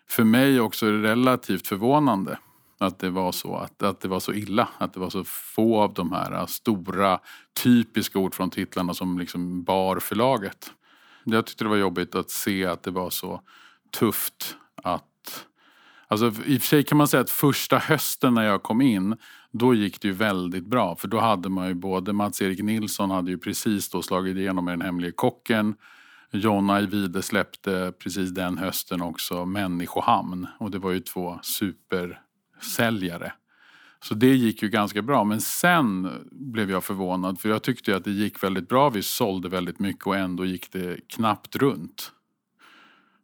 för 0.10 0.24
mig 0.24 0.60
också 0.60 0.86
relativt 0.86 1.68
förvånande 1.68 2.38
att 2.78 3.00
det 3.00 3.10
var 3.10 3.32
så, 3.32 3.56
att, 3.56 3.84
att 3.84 4.00
det 4.00 4.08
var 4.08 4.20
så 4.20 4.34
illa. 4.34 4.68
Att 4.78 4.94
det 4.94 5.00
var 5.00 5.10
så 5.10 5.24
få 5.24 5.82
av 5.82 5.94
de 5.94 6.12
här 6.12 6.46
stora 6.46 7.20
typiska 7.54 8.20
ord 8.20 8.36
från 8.36 8.50
titlarna 8.50 8.94
som 8.94 9.20
liksom 9.20 9.64
bar 9.64 10.00
förlaget. 10.00 10.72
Jag 11.24 11.46
tyckte 11.46 11.64
det 11.64 11.70
var 11.70 11.78
jobbigt 11.78 12.16
att 12.16 12.30
se 12.30 12.66
att 12.66 12.84
det 12.84 12.92
var 12.92 13.10
så 13.10 13.42
tufft 13.92 14.58
att 14.84 15.06
Alltså, 16.08 16.26
I 16.46 16.58
och 16.58 16.62
för 16.62 16.68
sig 16.68 16.84
kan 16.84 16.98
man 16.98 17.08
säga 17.08 17.22
att 17.22 17.30
första 17.30 17.78
hösten 17.78 18.34
när 18.34 18.44
jag 18.44 18.64
kom 18.64 18.82
in 18.82 19.16
då 19.52 19.74
gick 19.74 20.02
det 20.02 20.08
ju 20.08 20.14
väldigt 20.14 20.66
bra. 20.66 20.96
För 20.96 21.08
då 21.08 21.20
hade 21.20 21.50
man 21.50 21.68
ju 21.68 21.74
både 21.74 22.14
Mats-Erik 22.14 22.64
Nilsson 22.64 23.12
hade 23.12 23.32
ju 23.32 23.38
precis 23.38 23.90
då 23.90 24.02
slagit 24.02 24.38
igenom 24.38 24.66
med 24.66 24.72
Den 24.72 24.82
hemlige 24.82 25.12
kocken. 25.12 25.76
Jonna 26.32 26.74
Ajvide 26.74 27.22
släppte 27.22 27.94
precis 28.00 28.30
den 28.30 28.58
hösten 28.58 29.02
också 29.02 29.46
Människohamn. 29.46 30.48
Och 30.60 30.72
det 30.72 30.80
var 30.80 30.92
ju 30.92 31.00
två 31.00 31.40
supersäljare. 31.42 33.34
Så 34.04 34.14
det 34.14 34.36
gick 34.36 34.64
ju 34.64 34.70
ganska 34.70 35.02
bra. 35.02 35.24
Men 35.24 35.42
sen 35.42 36.10
blev 36.32 36.72
jag 36.72 36.84
förvånad 36.84 37.40
för 37.40 37.50
jag 37.50 37.64
tyckte 37.64 37.96
att 37.96 38.04
det 38.04 38.12
gick 38.12 38.44
väldigt 38.44 38.70
bra. 38.70 38.90
Vi 38.90 39.02
sålde 39.02 39.50
väldigt 39.50 39.80
mycket 39.80 40.08
och 40.08 40.18
ändå 40.18 40.46
gick 40.46 40.72
det 40.72 40.98
knappt 41.08 41.56
runt. 41.56 42.12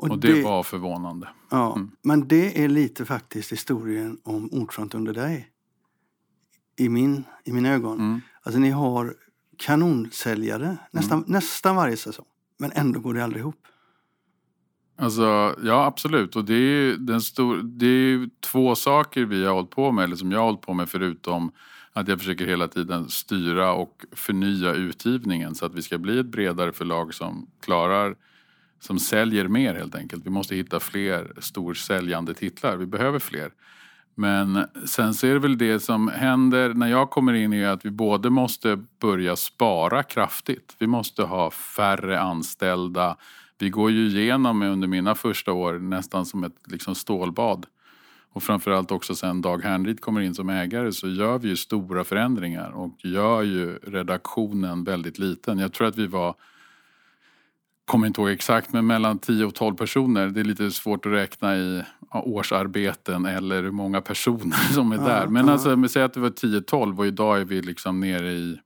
Och, 0.01 0.19
det, 0.19 0.43
var 0.43 0.63
förvånande. 0.63 1.27
Ja, 1.49 1.75
Mm. 1.75 1.91
men 2.01 2.27
det 2.27 2.63
är 2.63 2.67
lite 2.67 3.05
faktiskt 3.05 3.51
historien 3.51 4.17
om 4.23 4.49
Ordfront 4.51 4.95
under 4.95 5.13
dig. 5.13 5.49
I, 6.77 6.89
min, 6.89 7.23
i 7.45 7.51
mina 7.51 7.69
ögon. 7.69 7.99
Mm. 7.99 8.21
Alltså 8.41 8.59
ni 8.59 8.69
har 8.69 9.13
kanonsäljare 9.57 10.77
nästan, 10.91 11.23
nästan 11.27 11.75
varje 11.75 11.97
säsong. 11.97 12.25
Men 12.59 12.71
ändå 12.75 12.99
går 12.99 13.13
det 13.13 13.23
aldrig 13.23 13.41
ihop. 13.41 13.55
Alltså, 14.97 15.55
ja 15.63 15.85
absolut. 15.85 16.35
Och 16.35 16.45
det 16.45 16.53
är 16.53 16.97
den 16.97 17.21
stor, 17.21 17.61
det 17.63 17.85
är 17.87 18.29
två 18.39 18.75
saker 18.75 19.25
vi 19.25 19.45
har 19.45 19.53
hållit 19.53 19.69
på 19.69 19.91
med, 19.91 20.03
eller 20.03 20.15
som 20.15 20.31
jag 20.31 20.39
har 20.39 20.45
hållit 20.45 20.61
på 20.61 20.73
med 20.73 20.89
förutom 20.89 21.51
att 21.93 22.07
jag 22.07 22.19
försöker 22.19 22.47
hela 22.47 22.67
tiden 22.67 23.09
styra 23.09 23.73
och 23.73 24.05
förnya 24.11 24.73
utgivningen 24.73 25.55
så 25.55 25.65
att 25.65 25.73
vi 25.73 25.81
ska 25.81 25.97
bli 25.97 26.19
ett 26.19 26.25
bredare 26.25 26.73
förlag 26.73 27.13
som 27.13 27.47
klarar, 27.61 28.15
som 28.79 28.99
säljer 28.99 29.47
mer 29.47 29.75
helt 29.75 29.95
enkelt. 29.95 30.25
Vi 30.25 30.29
måste 30.29 30.55
hitta 30.55 30.79
fler 30.79 31.31
storsäljande 31.37 32.33
titlar, 32.33 32.77
vi 32.77 32.85
behöver 32.85 33.19
fler. 33.19 33.51
Men 34.15 34.65
sen 34.85 35.13
så 35.13 35.27
är 35.27 35.33
det 35.33 35.39
väl 35.39 35.57
det 35.57 35.79
som 35.79 36.07
händer 36.07 36.73
när 36.73 36.87
jag 36.87 37.09
kommer 37.09 37.33
in 37.33 37.53
är 37.53 37.67
att 37.67 37.85
vi 37.85 37.91
både 37.91 38.29
måste 38.29 38.85
börja 39.01 39.35
spara 39.35 40.03
kraftigt. 40.03 40.75
Vi 40.79 40.87
måste 40.87 41.23
ha 41.23 41.51
färre 41.51 42.19
anställda. 42.19 43.17
Vi 43.57 43.69
går 43.69 43.91
ju 43.91 44.07
igenom 44.07 44.61
under 44.61 44.87
mina 44.87 45.15
första 45.15 45.51
år 45.51 45.73
nästan 45.79 46.25
som 46.25 46.43
ett 46.43 46.55
liksom 46.65 46.95
stålbad. 46.95 47.65
och 48.31 48.43
framförallt 48.43 48.91
också 48.91 49.15
sen 49.15 49.41
Dag 49.41 49.63
Hernrid 49.63 50.01
kommer 50.01 50.21
in 50.21 50.35
som 50.35 50.49
ägare 50.49 50.91
så 50.91 51.07
gör 51.07 51.39
vi 51.39 51.47
ju 51.49 51.55
stora 51.55 52.03
förändringar 52.03 52.69
och 52.69 52.95
gör 52.99 53.41
ju 53.41 53.79
redaktionen 53.83 54.83
väldigt 54.83 55.19
liten. 55.19 55.59
Jag 55.59 55.73
tror 55.73 55.87
att 55.87 55.97
vi 55.97 56.07
var 56.07 56.35
kommer 57.89 58.07
inte 58.07 58.21
ihåg 58.21 58.29
exakt, 58.29 58.73
men 58.73 58.87
mellan 58.87 59.19
10 59.19 59.45
och 59.45 59.55
12 59.55 59.75
personer. 59.75 60.27
Det 60.27 60.39
är 60.39 60.43
lite 60.43 60.71
svårt 60.71 61.05
att 61.05 61.11
räkna 61.11 61.57
i 61.57 61.83
årsarbeten 62.11 63.25
eller 63.25 63.63
hur 63.63 63.71
många 63.71 64.01
personer 64.01 64.57
som 64.73 64.91
är 64.91 64.97
ja, 64.97 65.03
där. 65.03 65.27
Men 65.27 65.47
ja. 65.47 65.53
alltså, 65.53 65.87
säg 65.87 66.03
att 66.03 66.13
det 66.13 66.19
var 66.19 66.29
10-12 66.29 66.97
och 66.97 67.07
idag 67.07 67.41
är 67.41 67.45
vi 67.45 67.61
liksom 67.61 67.99
nere 67.99 68.31
i, 68.31 68.59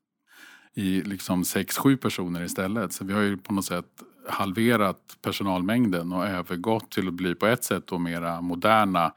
i 0.73 1.01
liksom 1.01 1.43
6-7 1.43 1.97
personer 1.97 2.43
istället. 2.43 2.93
Så 2.93 3.05
vi 3.05 3.13
har 3.13 3.21
ju 3.21 3.37
på 3.37 3.53
något 3.53 3.65
sätt 3.65 3.85
halverat 4.29 5.17
personalmängden 5.21 6.13
och 6.13 6.27
övergått 6.27 6.91
till 6.91 7.07
att 7.07 7.13
bli 7.13 7.35
på 7.35 7.45
ett 7.45 7.63
sätt 7.63 7.87
då 7.87 7.97
mera 7.97 8.41
moderna 8.41 9.13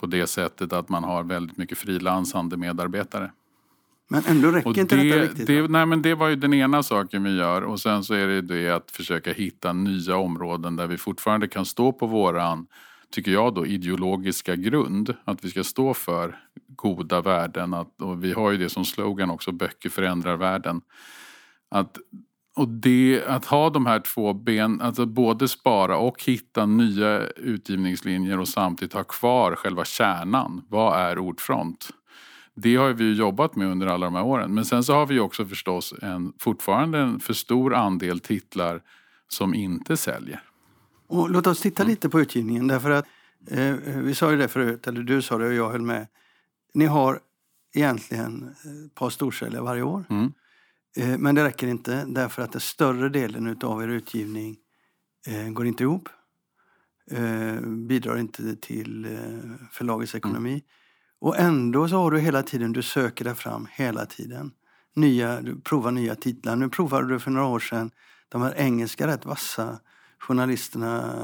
på 0.00 0.06
det 0.06 0.26
sättet 0.26 0.72
att 0.72 0.88
man 0.88 1.04
har 1.04 1.24
väldigt 1.24 1.56
mycket 1.56 1.78
frilansande 1.78 2.56
medarbetare. 2.56 3.30
Men 4.08 4.22
ändå 4.26 4.50
räcker 4.50 4.70
och 4.70 4.78
inte 4.78 4.96
det, 4.96 5.02
detta 5.02 5.22
riktigt? 5.22 5.46
Det, 5.46 5.68
nej, 5.68 5.86
men 5.86 6.02
det 6.02 6.14
var 6.14 6.28
ju 6.28 6.36
den 6.36 6.54
ena 6.54 6.82
saken 6.82 7.24
vi 7.24 7.36
gör 7.36 7.62
och 7.62 7.80
sen 7.80 8.04
så 8.04 8.14
är 8.14 8.26
det 8.26 8.40
det 8.40 8.70
att 8.70 8.90
försöka 8.90 9.32
hitta 9.32 9.72
nya 9.72 10.16
områden 10.16 10.76
där 10.76 10.86
vi 10.86 10.96
fortfarande 10.96 11.48
kan 11.48 11.64
stå 11.64 11.92
på 11.92 12.06
våran, 12.06 12.66
tycker 13.10 13.30
jag 13.30 13.54
då, 13.54 13.66
ideologiska 13.66 14.56
grund. 14.56 15.14
Att 15.24 15.44
vi 15.44 15.50
ska 15.50 15.64
stå 15.64 15.94
för 15.94 16.36
goda 16.76 17.20
värden. 17.20 17.74
Att, 17.74 18.02
och 18.02 18.24
vi 18.24 18.32
har 18.32 18.50
ju 18.50 18.58
det 18.58 18.68
som 18.68 18.84
slogan 18.84 19.30
också, 19.30 19.52
böcker 19.52 19.90
förändrar 19.90 20.36
världen. 20.36 20.80
Att, 21.70 21.98
och 22.56 22.68
det, 22.68 23.22
att 23.26 23.44
ha 23.44 23.70
de 23.70 23.86
här 23.86 24.00
två 24.00 24.32
ben, 24.32 24.80
alltså 24.80 25.06
både 25.06 25.48
spara 25.48 25.96
och 25.96 26.24
hitta 26.24 26.66
nya 26.66 27.26
utgivningslinjer 27.26 28.40
och 28.40 28.48
samtidigt 28.48 28.94
ha 28.94 29.04
kvar 29.04 29.54
själva 29.54 29.84
kärnan. 29.84 30.62
Vad 30.68 31.00
är 31.00 31.18
ordfront? 31.18 31.90
Det 32.54 32.76
har 32.76 32.92
vi 32.92 33.12
jobbat 33.12 33.56
med 33.56 33.68
under 33.68 33.86
alla 33.86 34.06
de 34.06 34.14
här 34.14 34.24
åren. 34.24 34.54
Men 34.54 34.64
sen 34.64 34.84
så 34.84 34.94
har 34.94 35.06
vi 35.06 35.20
också 35.20 35.46
förstås 35.46 35.94
en, 36.02 36.32
fortfarande 36.38 36.98
en 36.98 37.20
för 37.20 37.34
stor 37.34 37.74
andel 37.74 38.20
titlar 38.20 38.82
som 39.28 39.54
inte 39.54 39.96
säljer. 39.96 40.42
Och 41.06 41.30
låt 41.30 41.46
oss 41.46 41.60
titta 41.60 41.84
lite 41.84 42.08
på 42.08 42.20
utgivningen. 42.20 42.66
Därför 42.66 42.90
att, 42.90 43.06
eh, 43.50 43.74
vi 43.96 44.14
sa 44.14 44.30
ju 44.30 44.36
det 44.36 44.48
förut, 44.48 44.86
eller 44.86 45.02
du 45.02 45.22
sa 45.22 45.38
det 45.38 45.46
och 45.46 45.54
jag 45.54 45.70
höll 45.70 45.82
med. 45.82 46.06
Ni 46.74 46.86
har 46.86 47.20
egentligen 47.74 48.54
ett 48.86 48.94
par 48.94 49.10
storsäljare 49.10 49.62
varje 49.62 49.82
år. 49.82 50.04
Mm. 50.10 50.32
Eh, 50.96 51.18
men 51.18 51.34
det 51.34 51.44
räcker 51.44 51.66
inte 51.66 52.04
därför 52.04 52.42
att 52.42 52.52
den 52.52 52.60
större 52.60 53.08
delen 53.08 53.56
av 53.62 53.82
er 53.82 53.88
utgivning 53.88 54.56
eh, 55.26 55.48
går 55.48 55.66
inte 55.66 55.82
ihop. 55.82 56.08
Eh, 57.10 57.60
bidrar 57.60 58.18
inte 58.18 58.56
till 58.56 59.04
eh, 59.04 59.68
förlagets 59.72 60.14
ekonomi. 60.14 60.50
Mm. 60.50 60.62
Och 61.24 61.38
ändå 61.38 61.88
så 61.88 61.96
har 61.96 62.10
du 62.10 62.20
hela 62.20 62.42
tiden, 62.42 62.72
du 62.72 62.82
söker 62.82 63.24
dig 63.24 63.34
fram 63.34 63.66
hela 63.70 64.06
tiden. 64.06 64.50
Nya, 64.94 65.40
du 65.40 65.60
provar 65.60 65.90
nya 65.90 66.14
titlar. 66.14 66.56
Nu 66.56 66.68
provade 66.68 67.08
du 67.08 67.18
för 67.18 67.30
några 67.30 67.46
år 67.46 67.58
sedan 67.58 67.90
de 68.28 68.42
här 68.42 68.54
engelska 68.56 69.06
rätt 69.06 69.26
vassa 69.26 69.78
journalisterna 70.18 71.14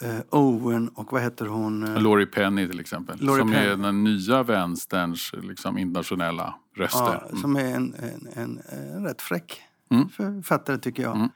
eh, 0.00 0.20
Owen 0.30 0.88
och 0.88 1.12
vad 1.12 1.22
heter 1.22 1.46
hon? 1.46 1.82
Eh, 1.82 2.02
Laurie 2.02 2.26
Penny 2.26 2.68
till 2.68 2.80
exempel. 2.80 3.20
Laurie 3.20 3.40
som 3.40 3.50
Penny. 3.50 3.66
är 3.66 3.76
den 3.76 4.04
nya 4.04 4.42
vänsterns 4.42 5.34
liksom, 5.42 5.78
internationella 5.78 6.54
röster. 6.76 7.26
Ja, 7.30 7.36
som 7.36 7.56
är 7.56 7.74
en, 7.74 7.94
en, 7.94 8.28
en, 8.34 8.60
en 8.94 9.04
rätt 9.04 9.22
fräck 9.22 9.62
mm. 9.90 10.08
författare 10.08 10.78
tycker 10.78 11.02
jag. 11.02 11.16
Mm. 11.16 11.28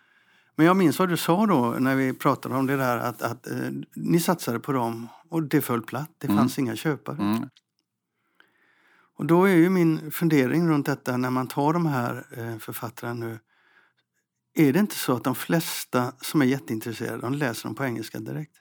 Men 0.57 0.67
jag 0.67 0.77
minns 0.77 0.99
vad 0.99 1.09
du 1.09 1.17
sa 1.17 1.47
då 1.47 1.77
när 1.79 1.97
vi 1.97 2.13
pratade 2.13 2.55
om 2.55 2.67
det 2.67 2.77
där 2.77 2.97
att, 2.97 3.23
att 3.23 3.47
eh, 3.47 3.57
ni 3.95 4.21
satsade 4.21 4.61
på 4.61 4.73
dem 4.73 5.09
och 5.29 5.43
det 5.43 5.61
föll 5.61 5.83
platt. 5.83 6.11
Det 6.19 6.27
mm. 6.27 6.39
fanns 6.39 6.59
mm. 6.59 6.67
inga 6.67 6.77
köpare. 6.77 7.17
Och 9.19 9.27
då 9.27 9.45
är 9.45 9.55
ju 9.55 9.71
min 9.71 10.11
fundering 10.11 10.69
runt 10.69 10.87
detta 10.87 11.17
när 11.17 11.31
man 11.31 11.47
tar 11.47 11.73
de 11.73 11.87
här 11.87 12.27
eh, 12.37 12.59
författarna 12.59 13.15
nu. 13.15 13.39
Är 14.55 14.73
det 14.73 14.79
inte 14.79 14.95
så 14.95 15.13
att 15.13 15.25
de 15.25 15.35
flesta 15.35 16.13
som 16.21 16.43
är 16.43 16.47
jätteintresserade, 16.47 17.21
de 17.21 17.35
läser 17.35 17.65
dem 17.65 17.75
på 17.75 17.85
engelska 17.85 18.19
direkt? 18.19 18.57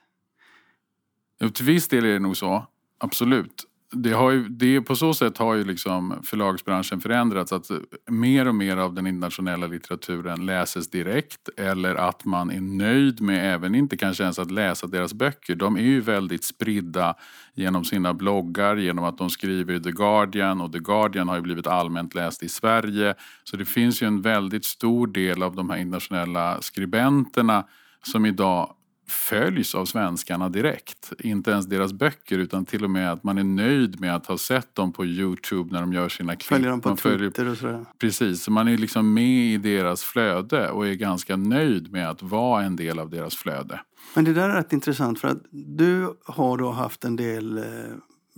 Jo, 1.40 1.48
till 1.48 1.64
viss 1.64 1.88
del 1.88 2.04
är 2.04 2.12
det 2.12 2.18
nog 2.18 2.36
så, 2.36 2.66
absolut 2.98 3.64
det 3.92 4.12
har 4.12 4.30
ju, 4.30 4.48
det, 4.48 4.80
på 4.80 4.96
så 4.96 5.14
sätt 5.14 5.38
har 5.38 5.54
ju 5.54 5.64
liksom 5.64 6.20
förlagsbranschen 6.24 7.00
förändrats. 7.00 7.52
Att 7.52 7.70
mer 8.10 8.48
och 8.48 8.54
mer 8.54 8.76
av 8.76 8.94
den 8.94 9.06
internationella 9.06 9.66
litteraturen 9.66 10.46
läses 10.46 10.90
direkt 10.90 11.48
eller 11.56 11.94
att 11.94 12.24
man 12.24 12.50
är 12.50 12.60
nöjd 12.60 13.20
med, 13.20 13.54
även 13.54 13.74
inte 13.74 13.96
kanske 13.96 14.22
ens 14.22 14.38
att 14.38 14.50
läsa 14.50 14.86
deras 14.86 15.14
böcker. 15.14 15.54
De 15.54 15.76
är 15.76 15.82
ju 15.82 16.00
väldigt 16.00 16.44
spridda 16.44 17.14
genom 17.54 17.84
sina 17.84 18.14
bloggar, 18.14 18.76
genom 18.76 19.04
att 19.04 19.18
de 19.18 19.30
skriver 19.30 19.74
i 19.74 19.82
The 19.82 19.92
Guardian 19.92 20.60
och 20.60 20.72
The 20.72 20.78
Guardian 20.78 21.28
har 21.28 21.36
ju 21.36 21.42
blivit 21.42 21.66
allmänt 21.66 22.14
läst 22.14 22.42
i 22.42 22.48
Sverige. 22.48 23.14
Så 23.44 23.56
det 23.56 23.64
finns 23.64 24.02
ju 24.02 24.06
en 24.06 24.22
väldigt 24.22 24.64
stor 24.64 25.06
del 25.06 25.42
av 25.42 25.56
de 25.56 25.70
här 25.70 25.76
internationella 25.76 26.62
skribenterna 26.62 27.64
som 28.02 28.26
idag 28.26 28.74
följs 29.08 29.74
av 29.74 29.84
svenskarna 29.84 30.48
direkt. 30.48 31.12
Inte 31.18 31.50
ens 31.50 31.66
deras 31.66 31.92
böcker 31.92 32.38
utan 32.38 32.64
till 32.64 32.84
och 32.84 32.90
med 32.90 33.12
att 33.12 33.24
man 33.24 33.38
är 33.38 33.44
nöjd 33.44 34.00
med 34.00 34.16
att 34.16 34.26
ha 34.26 34.38
sett 34.38 34.74
dem 34.74 34.92
på 34.92 35.04
Youtube 35.04 35.72
när 35.72 35.80
de 35.80 35.92
gör 35.92 36.08
sina 36.08 36.36
klipp. 36.36 36.48
Följer 36.48 36.70
dem 36.70 36.80
på 36.80 36.88
man 36.88 36.96
Twitter 36.96 37.48
och 37.48 37.56
sådär. 37.56 37.84
Precis, 37.98 38.42
så 38.42 38.50
man 38.50 38.68
är 38.68 38.76
liksom 38.76 39.14
med 39.14 39.54
i 39.54 39.56
deras 39.56 40.02
flöde 40.02 40.70
och 40.70 40.86
är 40.86 40.94
ganska 40.94 41.36
nöjd 41.36 41.92
med 41.92 42.10
att 42.10 42.22
vara 42.22 42.64
en 42.64 42.76
del 42.76 42.98
av 42.98 43.10
deras 43.10 43.36
flöde. 43.36 43.80
Men 44.14 44.24
det 44.24 44.32
där 44.32 44.48
är 44.48 44.54
rätt 44.54 44.72
intressant 44.72 45.20
för 45.20 45.28
att 45.28 45.42
du 45.50 46.14
har 46.24 46.58
då 46.58 46.70
haft 46.70 47.04
en 47.04 47.16
del 47.16 47.58
eh, 47.58 47.64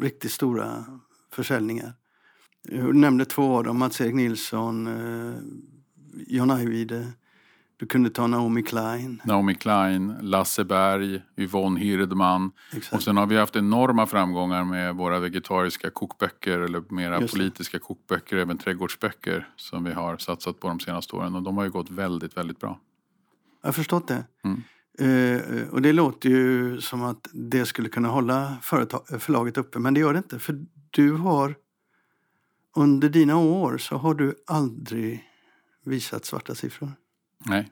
riktigt 0.02 0.32
stora 0.32 0.84
försäljningar. 1.32 1.92
Du 2.62 2.92
nämnde 2.92 3.24
två 3.24 3.56
av 3.56 3.64
dem, 3.64 3.78
Mats-Erik 3.78 4.14
Nilsson, 4.14 4.86
eh, 4.86 5.34
John 6.26 6.50
Ajvide. 6.50 7.12
Du 7.80 7.86
kunde 7.86 8.10
ta 8.10 8.26
Naomi 8.26 8.62
Klein. 8.62 9.22
Naomi 9.24 9.54
Klein, 9.54 10.16
Lasse 10.20 10.64
Berg, 10.64 11.22
Yvonne 11.36 11.80
Hirdman. 11.80 12.52
Exakt. 12.72 12.94
Och 12.94 13.02
sen 13.02 13.16
har 13.16 13.26
vi 13.26 13.36
haft 13.36 13.56
enorma 13.56 14.06
framgångar 14.06 14.64
med 14.64 14.94
våra 14.94 15.18
vegetariska 15.18 15.90
kokböcker 15.90 16.60
eller 16.60 16.82
mera 16.88 17.20
politiska 17.20 17.78
kokböcker, 17.78 18.36
även 18.36 18.58
trädgårdsböcker 18.58 19.48
som 19.56 19.84
vi 19.84 19.92
har 19.92 20.16
satsat 20.16 20.60
på 20.60 20.68
de 20.68 20.80
senaste 20.80 21.16
åren. 21.16 21.34
Och 21.34 21.42
de 21.42 21.56
har 21.56 21.64
ju 21.64 21.70
gått 21.70 21.90
väldigt, 21.90 22.36
väldigt 22.36 22.60
bra. 22.60 22.80
Jag 23.62 23.68
har 23.68 23.72
förstått 23.72 24.08
det. 24.08 24.24
Mm. 24.44 24.62
Uh, 25.00 25.68
och 25.68 25.82
det 25.82 25.92
låter 25.92 26.28
ju 26.28 26.80
som 26.80 27.02
att 27.02 27.28
det 27.32 27.66
skulle 27.66 27.88
kunna 27.88 28.08
hålla 28.08 28.56
företag, 28.62 29.02
förlaget 29.22 29.58
uppe, 29.58 29.78
men 29.78 29.94
det 29.94 30.00
gör 30.00 30.12
det 30.12 30.18
inte. 30.18 30.38
För 30.38 30.66
du 30.90 31.12
har, 31.12 31.54
under 32.76 33.08
dina 33.08 33.38
år 33.38 33.78
så 33.78 33.96
har 33.96 34.14
du 34.14 34.34
aldrig 34.46 35.24
visat 35.84 36.24
svarta 36.24 36.54
siffror. 36.54 36.92
Nej. 37.46 37.70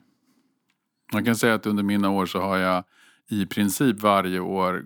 Man 1.13 1.25
kan 1.25 1.35
säga 1.35 1.53
att 1.53 1.65
under 1.65 1.83
mina 1.83 2.09
år 2.09 2.25
så 2.25 2.39
har 2.39 2.57
jag 2.57 2.83
i 3.29 3.45
princip 3.45 3.99
varje 3.99 4.39
år 4.39 4.85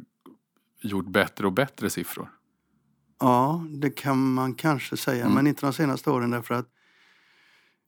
gjort 0.82 1.08
bättre 1.08 1.46
och 1.46 1.54
bättre 1.54 1.89
siffror. 1.89 2.30
Ja, 3.19 3.65
det 3.69 3.89
kan 3.89 4.34
man 4.34 4.54
kanske 4.54 4.98
säga, 4.98 5.24
mm. 5.24 5.36
men 5.36 5.48
inte 5.48 5.65
de 5.65 5.74
senaste 5.74 6.10
åren 6.10 6.32
därför 6.32 6.56
att 6.56 6.67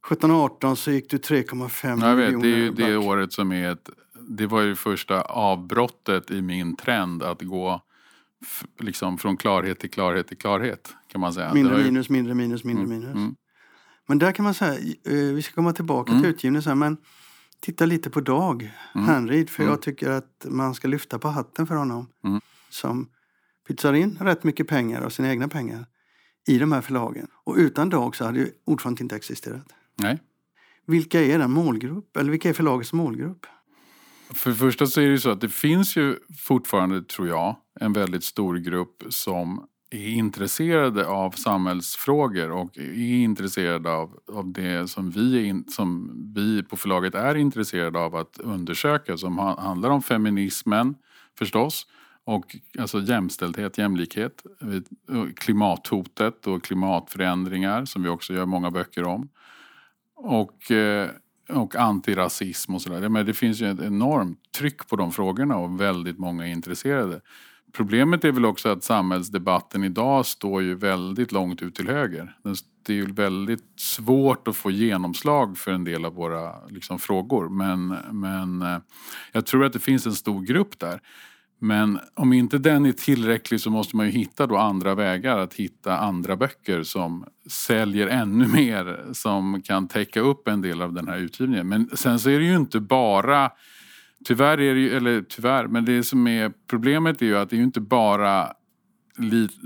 17 0.06 0.32
18 0.32 0.76
så 0.76 0.92
gick 0.92 1.10
du 1.10 1.18
3,5 1.18 2.08
Jag 2.08 2.16
vet, 2.16 2.42
det 2.42 2.48
är 2.48 2.58
ju 2.58 2.72
det 2.72 2.98
året 2.98 3.34
som 3.34 3.52
är 3.52 3.72
ett... 3.72 3.90
Det 4.28 4.48
var 4.48 4.62
ju 4.62 4.76
första 4.76 5.22
avbrottet 5.22 6.32
i 6.32 6.42
min 6.42 6.76
trend 6.76 7.24
att 7.24 7.42
gå 7.42 7.82
liksom 8.80 9.18
från 9.18 9.38
klarhet 9.38 9.80
till 9.80 9.92
klarhet 9.92 10.28
till 10.28 10.38
klarhet. 10.38 10.96
Kan 11.08 11.22
man 11.22 11.34
säga. 11.34 11.54
Mindre 11.54 11.84
minus, 11.84 12.10
mindre 12.10 12.34
minus, 12.34 12.64
mindre 12.64 12.86
mm, 12.86 13.00
minus. 13.00 13.16
Mm. 13.16 13.36
Men 14.08 14.20
där 14.20 14.32
kan 14.32 14.46
man 14.46 14.54
säga, 14.54 14.96
eh, 15.04 15.14
vi 15.14 15.42
ska 15.42 15.54
komma 15.54 15.74
tillbaka 15.74 16.12
mm. 16.12 16.24
till 16.24 16.32
utgivningen 16.32 16.64
sen, 16.64 16.80
men 16.80 16.98
titta 17.60 17.86
lite 17.86 18.10
på 18.10 18.22
Dag 18.22 18.74
mm. 18.96 19.08
Henrid, 19.08 19.50
för 19.50 19.64
mm. 19.64 19.72
jag 19.72 19.82
tycker 19.82 20.10
att 20.10 20.46
man 20.50 20.76
ska 20.76 20.88
lyfta 20.88 21.20
på 21.20 21.28
hatten 21.28 21.68
för 21.68 21.76
honom. 21.76 22.10
Mm. 22.24 22.42
Som 22.70 23.10
pytsar 23.68 23.94
in 23.94 24.18
rätt 24.22 24.44
mycket 24.44 24.68
pengar 24.68 25.02
av 25.02 25.10
sina 25.10 25.30
egna 25.30 25.48
pengar 25.48 25.86
i 26.48 26.58
de 26.58 26.72
här 26.72 26.82
förlagen. 26.82 27.28
Och 27.44 27.56
utan 27.56 27.90
Dag 27.90 28.16
så 28.16 28.26
hade 28.26 28.40
ju 28.40 28.52
ordförande 28.66 29.04
inte 29.04 29.16
existerat. 29.16 29.74
Nej. 29.96 30.20
Vilka 30.88 31.22
är 31.22 31.40
den 31.40 31.52
målgrupp, 31.52 32.18
eller 32.18 32.32
vilka 32.32 32.50
är 32.50 32.54
förlagets 32.54 32.94
målgrupp? 32.94 33.46
För 34.34 34.50
det 34.50 34.56
första 34.56 34.88
så 34.88 35.02
är 35.02 35.10
det 35.10 35.20
så 35.20 35.30
att 35.30 35.42
det 35.42 35.50
finns 35.50 35.96
ju 35.96 36.16
fortfarande, 36.38 37.04
tror 37.04 37.28
jag, 37.28 37.56
en 37.80 37.94
väldigt 37.94 38.24
stor 38.24 38.56
grupp 38.56 39.04
som 39.10 39.68
är 39.96 40.10
intresserade 40.10 41.08
av 41.08 41.32
samhällsfrågor 41.32 42.52
och 42.52 42.78
är 42.78 43.24
intresserade 43.24 43.92
av, 43.92 44.20
av 44.34 44.52
det 44.52 44.90
som 44.90 45.12
vi, 45.12 45.46
in, 45.46 45.66
som 45.68 46.12
vi 46.36 46.64
på 46.64 46.78
förlaget 46.78 47.16
är 47.16 47.36
intresserade 47.36 48.00
av 48.00 48.16
att 48.16 48.38
undersöka 48.38 49.18
som 49.18 49.38
handlar 49.38 49.90
om 49.90 50.02
feminismen 50.02 50.96
förstås 51.38 51.88
och 52.26 52.56
alltså 52.80 53.02
jämställdhet, 53.02 53.78
jämlikhet, 53.78 54.44
klimathotet 55.36 56.48
och 56.48 56.64
klimatförändringar 56.64 57.86
som 57.86 58.04
vi 58.04 58.10
också 58.10 58.34
gör 58.34 58.46
många 58.46 58.72
böcker 58.72 59.04
om. 59.04 59.30
Och, 60.16 60.72
eh, 60.72 61.10
och 61.50 61.76
antirasism 61.76 62.76
och 62.76 62.82
sådär. 62.82 63.10
Men 63.10 63.26
det 63.26 63.34
finns 63.34 63.62
ju 63.62 63.72
ett 63.72 63.82
enormt 63.82 64.52
tryck 64.52 64.88
på 64.88 64.96
de 64.96 65.12
frågorna 65.12 65.58
och 65.58 65.82
väldigt 65.82 66.18
många 66.18 66.48
är 66.48 66.52
intresserade 66.52 67.22
problemet 67.76 68.24
är 68.24 68.32
väl 68.32 68.46
också 68.46 68.70
att 68.70 68.84
samhällsdebatten 68.84 69.84
idag 69.84 70.26
står 70.26 70.62
ju 70.62 70.76
väldigt 70.76 71.32
långt 71.32 71.62
ut 71.62 71.76
till 71.76 71.88
höger. 71.88 72.36
Det 72.86 72.94
är 72.94 72.98
ju 72.98 73.12
väldigt 73.12 73.64
svårt 73.80 74.48
att 74.48 74.56
få 74.56 74.72
genomslag 74.72 75.58
för 75.58 75.72
en 75.72 75.84
del 75.84 76.06
av 76.06 76.14
våra 76.14 76.68
liksom, 76.68 77.00
frågor. 77.00 77.50
Men, 77.50 77.88
men 78.12 78.62
eh, 78.62 78.78
jag 79.32 79.46
tror 79.46 79.66
att 79.66 79.74
det 79.74 79.80
finns 79.80 80.06
en 80.06 80.14
stor 80.14 80.42
grupp 80.42 80.80
där. 80.80 81.00
Men 81.60 82.00
om 82.14 82.34
inte 82.34 82.58
den 82.58 82.86
är 82.86 82.92
tillräcklig 82.92 83.62
så 83.62 83.70
måste 83.70 83.96
man 83.96 84.06
ju 84.06 84.12
hitta 84.12 84.48
då 84.48 84.58
andra 84.58 84.96
vägar 84.96 85.38
att 85.38 85.54
hitta 85.54 85.98
andra 85.98 86.36
böcker 86.36 86.84
som 86.84 87.26
säljer 87.50 88.08
ännu 88.08 88.48
mer 88.48 89.14
som 89.14 89.62
kan 89.62 89.88
täcka 89.88 90.20
upp 90.20 90.48
en 90.48 90.62
del 90.62 90.82
av 90.82 90.94
den 90.94 91.08
här 91.08 91.18
utgivningen. 91.18 91.68
Men 91.68 91.90
sen 91.94 92.20
så 92.20 92.30
är 92.30 92.40
det 92.40 92.46
ju 92.46 92.56
inte 92.56 92.80
bara 92.80 93.52
Tyvärr 94.26 94.60
är 94.62 94.76
det 94.76 94.80
ju, 94.80 94.98
eller 94.98 95.22
tyvärr, 95.22 95.68
men 95.68 95.86
det 95.86 96.04
som 96.04 96.28
är 96.28 96.54
problemet 96.68 97.22
är 97.22 97.26
ju 97.26 97.38
att 97.38 97.50
det 97.50 97.56
är 97.56 97.58
ju 97.58 97.64
inte 97.64 97.82
bara 97.82 98.54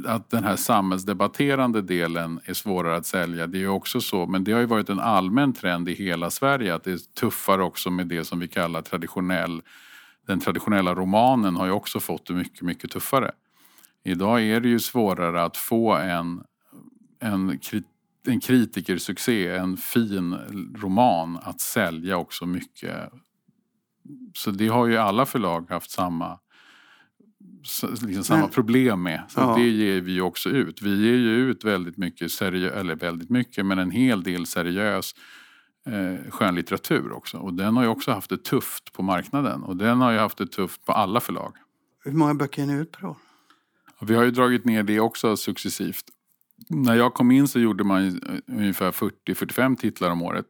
att 0.05 0.29
den 0.29 0.43
här 0.43 0.55
samhällsdebatterande 0.55 1.81
delen 1.81 2.39
är 2.45 2.53
svårare 2.53 2.95
att 2.95 3.05
sälja. 3.05 3.47
Det 3.47 3.57
är 3.57 3.59
ju 3.59 3.67
också 3.67 4.01
så, 4.01 4.25
men 4.25 4.43
det 4.43 4.51
har 4.51 4.59
ju 4.59 4.65
varit 4.65 4.89
en 4.89 4.99
allmän 4.99 5.53
trend 5.53 5.89
i 5.89 5.93
hela 5.93 6.29
Sverige 6.29 6.75
att 6.75 6.83
det 6.83 6.91
är 6.91 6.99
tuffare 7.19 7.63
också 7.63 7.91
med 7.91 8.07
det 8.07 8.23
som 8.23 8.39
vi 8.39 8.47
kallar 8.47 8.81
traditionell 8.81 9.61
den 10.29 10.39
traditionella 10.39 10.95
romanen 10.95 11.55
har 11.55 11.65
ju 11.65 11.71
också 11.71 11.99
fått 11.99 12.25
det 12.25 12.33
mycket, 12.33 12.61
mycket 12.61 12.91
tuffare. 12.91 13.31
Idag 14.03 14.41
är 14.43 14.59
det 14.59 14.69
ju 14.69 14.79
svårare 14.79 15.43
att 15.43 15.57
få 15.57 15.93
en, 15.93 16.43
en, 17.19 17.59
en 18.27 18.39
kritikersuccé, 18.39 19.47
en 19.47 19.77
fin 19.77 20.37
roman 20.75 21.39
att 21.43 21.61
sälja 21.61 22.17
också 22.17 22.45
mycket. 22.45 23.11
Så 24.35 24.51
det 24.51 24.67
har 24.67 24.87
ju 24.87 24.97
alla 24.97 25.25
förlag 25.25 25.69
haft 25.69 25.91
samma, 25.91 26.39
liksom 28.01 28.23
samma 28.23 28.47
problem 28.47 29.03
med. 29.03 29.23
Så 29.29 29.39
ja. 29.39 29.55
det 29.57 29.69
ger 29.69 30.01
vi 30.01 30.21
också 30.21 30.49
ut. 30.49 30.81
Vi 30.81 31.05
ger 31.05 31.17
ju 31.17 31.49
ut 31.49 31.63
väldigt 31.63 31.97
mycket, 31.97 32.31
seriö, 32.31 32.69
eller 32.69 32.95
väldigt 32.95 33.29
mycket, 33.29 33.65
men 33.65 33.79
en 33.79 33.91
hel 33.91 34.23
del 34.23 34.45
seriös 34.45 35.15
eh, 35.85 36.31
skönlitteratur 36.31 37.11
också. 37.11 37.37
Och 37.37 37.53
den 37.53 37.75
har 37.75 37.83
ju 37.83 37.89
också 37.89 38.11
haft 38.11 38.29
det 38.29 38.43
tufft 38.43 38.93
på 38.93 39.03
marknaden. 39.03 39.63
Och 39.63 39.77
den 39.77 40.01
har 40.01 40.11
ju 40.11 40.17
haft 40.17 40.37
det 40.37 40.47
tufft 40.47 40.85
på 40.85 40.91
alla 40.91 41.19
förlag. 41.19 41.53
Hur 42.03 42.11
många 42.11 42.33
böcker 42.33 42.61
är 42.63 42.67
ni 42.67 42.73
ut 42.73 42.91
per 42.91 43.05
år? 43.05 43.15
Vi 44.01 44.15
har 44.15 44.23
ju 44.23 44.31
dragit 44.31 44.65
ner 44.65 44.83
det 44.83 44.99
också 44.99 45.37
successivt. 45.37 46.05
När 46.69 46.95
jag 46.95 47.13
kom 47.13 47.31
in 47.31 47.47
så 47.47 47.59
gjorde 47.59 47.83
man 47.83 48.21
ungefär 48.47 48.91
40-45 48.91 49.75
titlar 49.75 50.09
om 50.09 50.21
året. 50.21 50.45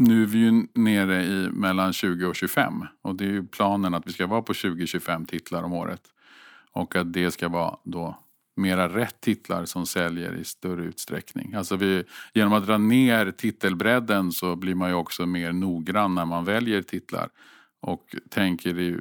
Nu 0.00 0.22
är 0.22 0.26
vi 0.26 0.38
ju 0.38 0.66
nere 0.74 1.24
i 1.24 1.48
mellan 1.52 1.92
20 1.92 2.26
och 2.26 2.36
25 2.36 2.84
och 3.02 3.14
det 3.14 3.24
är 3.24 3.28
ju 3.28 3.46
planen 3.46 3.94
att 3.94 4.06
vi 4.06 4.12
ska 4.12 4.26
vara 4.26 4.42
på 4.42 4.52
20-25 4.52 5.26
titlar 5.26 5.62
om 5.62 5.72
året. 5.72 6.00
Och 6.72 6.96
att 6.96 7.12
det 7.12 7.30
ska 7.30 7.48
vara 7.48 7.76
då 7.84 8.18
mera 8.56 8.88
rätt 8.88 9.20
titlar 9.20 9.64
som 9.64 9.86
säljer 9.86 10.34
i 10.34 10.44
större 10.44 10.84
utsträckning. 10.84 11.54
Alltså 11.54 11.76
vi, 11.76 12.04
genom 12.34 12.52
att 12.52 12.66
dra 12.66 12.78
ner 12.78 13.30
titelbredden 13.30 14.32
så 14.32 14.56
blir 14.56 14.74
man 14.74 14.88
ju 14.88 14.94
också 14.94 15.26
mer 15.26 15.52
noggrann 15.52 16.14
när 16.14 16.24
man 16.24 16.44
väljer 16.44 16.82
titlar. 16.82 17.28
Och 17.80 18.16
tänker 18.30 18.78
i, 18.78 18.98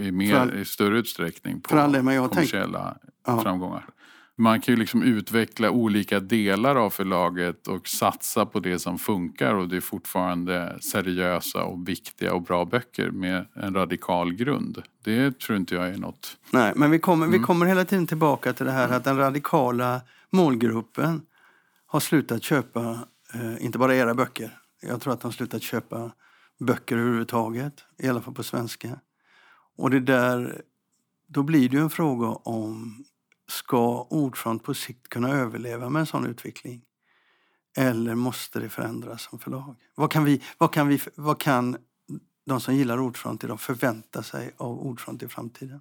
i, 0.00 0.12
mer, 0.12 0.34
all, 0.34 0.54
i 0.54 0.64
större 0.64 0.98
utsträckning 0.98 1.60
på 1.60 1.68
kommersiella 1.68 2.98
tänk, 3.24 3.42
framgångar 3.42 3.86
man 4.40 4.60
kan 4.60 4.74
ju 4.74 4.80
liksom 4.80 5.02
utveckla 5.02 5.70
olika 5.70 6.20
delar 6.20 6.76
av 6.76 6.90
förlaget 6.90 7.68
och 7.68 7.88
satsa 7.88 8.46
på 8.46 8.60
det 8.60 8.78
som 8.78 8.98
funkar 8.98 9.54
och 9.54 9.68
det 9.68 9.76
är 9.76 9.80
fortfarande 9.80 10.78
seriösa 10.80 11.64
och 11.64 11.88
viktiga 11.88 12.34
och 12.34 12.42
bra 12.42 12.64
böcker 12.64 13.10
med 13.10 13.46
en 13.54 13.74
radikal 13.74 14.32
grund. 14.32 14.82
Det 15.04 15.38
tror 15.38 15.58
inte 15.58 15.74
jag 15.74 15.88
är 15.88 15.98
något. 15.98 16.36
Nej, 16.50 16.72
men 16.76 16.90
vi 16.90 16.98
kommer, 16.98 17.26
mm. 17.26 17.40
vi 17.40 17.46
kommer 17.46 17.66
hela 17.66 17.84
tiden 17.84 18.06
tillbaka 18.06 18.52
till 18.52 18.66
det 18.66 18.72
här 18.72 18.88
att 18.88 19.04
den 19.04 19.16
radikala 19.16 20.00
målgruppen 20.30 21.22
har 21.86 22.00
slutat 22.00 22.42
köpa, 22.42 22.98
eh, 23.34 23.64
inte 23.64 23.78
bara 23.78 23.94
era 23.94 24.14
böcker, 24.14 24.58
jag 24.82 25.00
tror 25.00 25.12
att 25.12 25.20
de 25.20 25.26
har 25.26 25.32
slutat 25.32 25.62
köpa 25.62 26.12
böcker 26.58 26.96
överhuvudtaget, 26.96 27.74
i 27.98 28.08
alla 28.08 28.20
fall 28.20 28.34
på 28.34 28.42
svenska. 28.42 29.00
Och 29.76 29.90
det 29.90 30.00
där, 30.00 30.62
då 31.28 31.42
blir 31.42 31.68
det 31.68 31.76
ju 31.76 31.82
en 31.82 31.90
fråga 31.90 32.26
om 32.26 33.04
Ska 33.50 34.06
Ordfront 34.10 34.64
på 34.64 34.74
sikt 34.74 35.08
kunna 35.08 35.28
överleva 35.28 35.88
med 35.88 36.00
en 36.00 36.06
sån 36.06 36.26
utveckling? 36.26 36.82
Eller 37.76 38.14
måste 38.14 38.60
det 38.60 38.68
förändras 38.68 39.22
som 39.22 39.38
förlag? 39.38 39.76
Vad 39.94 40.10
kan, 40.10 40.24
vi, 40.24 40.42
vad 40.58 40.72
kan, 40.72 40.88
vi, 40.88 41.00
vad 41.14 41.40
kan 41.40 41.76
de 42.46 42.60
som 42.60 42.74
gillar 42.74 43.00
Ordfront 43.00 43.44
idag 43.44 43.60
förvänta 43.60 44.22
sig 44.22 44.54
av 44.56 44.80
Ordfront 44.80 45.22
i 45.22 45.28
framtiden? 45.28 45.80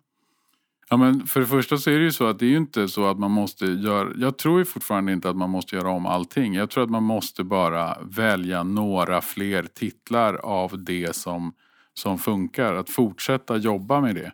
Ja, 0.89 0.97
men 0.97 1.27
för 1.27 1.39
det 1.39 1.45
första 1.45 1.77
så 1.77 1.89
är 1.89 1.97
det 1.97 2.03
ju 2.03 2.11
så 2.11 2.27
att 2.27 2.39
det 2.39 2.45
är 2.45 2.49
ju 2.49 2.57
inte 2.57 2.87
så 2.87 3.05
att 3.05 3.19
man 3.19 3.31
måste 3.31 3.65
göra... 3.65 4.09
Jag 4.15 4.37
tror 4.37 4.59
ju 4.59 4.65
fortfarande 4.65 5.11
inte 5.11 5.29
att 5.29 5.37
man 5.37 5.49
måste 5.49 5.75
göra 5.75 5.89
om 5.89 6.05
allting. 6.05 6.53
Jag 6.53 6.69
tror 6.69 6.83
att 6.83 6.89
man 6.89 7.03
måste 7.03 7.43
bara 7.43 7.97
välja 8.01 8.63
några 8.63 9.21
fler 9.21 9.63
titlar 9.63 10.33
av 10.33 10.83
det 10.83 11.15
som, 11.15 11.53
som 11.93 12.19
funkar. 12.19 12.73
Att 12.73 12.89
fortsätta 12.89 13.57
jobba 13.57 14.01
med 14.01 14.15
det. 14.15 14.31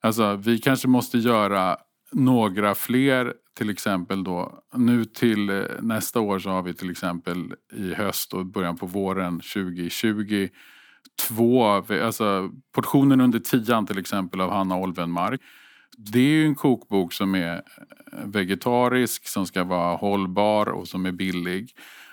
Alltså, 0.00 0.36
vi 0.36 0.58
kanske 0.58 0.88
måste 0.88 1.18
göra 1.18 1.76
några 2.14 2.74
fler 2.74 3.34
till 3.58 3.70
exempel 3.70 4.24
då. 4.24 4.64
Nu 4.74 5.04
till 5.04 5.50
eh, 5.50 5.62
nästa 5.80 6.20
år 6.20 6.38
så 6.38 6.50
har 6.50 6.62
vi 6.62 6.74
till 6.74 6.90
exempel 6.90 7.54
i 7.72 7.94
höst 7.94 8.34
och 8.34 8.46
början 8.46 8.76
på 8.76 8.86
våren 8.86 9.40
2020 9.40 10.48
två, 11.28 11.64
alltså 12.02 12.50
portionen 12.74 13.20
under 13.20 13.38
tian 13.38 13.86
till 13.86 13.98
exempel 13.98 14.40
av 14.40 14.50
Hanna 14.50 14.76
Olvenmark. 14.76 15.40
Det 15.96 16.18
är 16.18 16.22
ju 16.22 16.46
en 16.46 16.54
kokbok 16.54 17.12
som 17.12 17.34
är 17.34 17.54
eh, 17.56 17.62
vegetarisk, 18.24 19.28
som 19.28 19.46
ska 19.46 19.64
vara 19.64 19.96
hållbar 19.96 20.66
och 20.66 20.88
som 20.88 21.06
är 21.06 21.12
billig. 21.12 21.70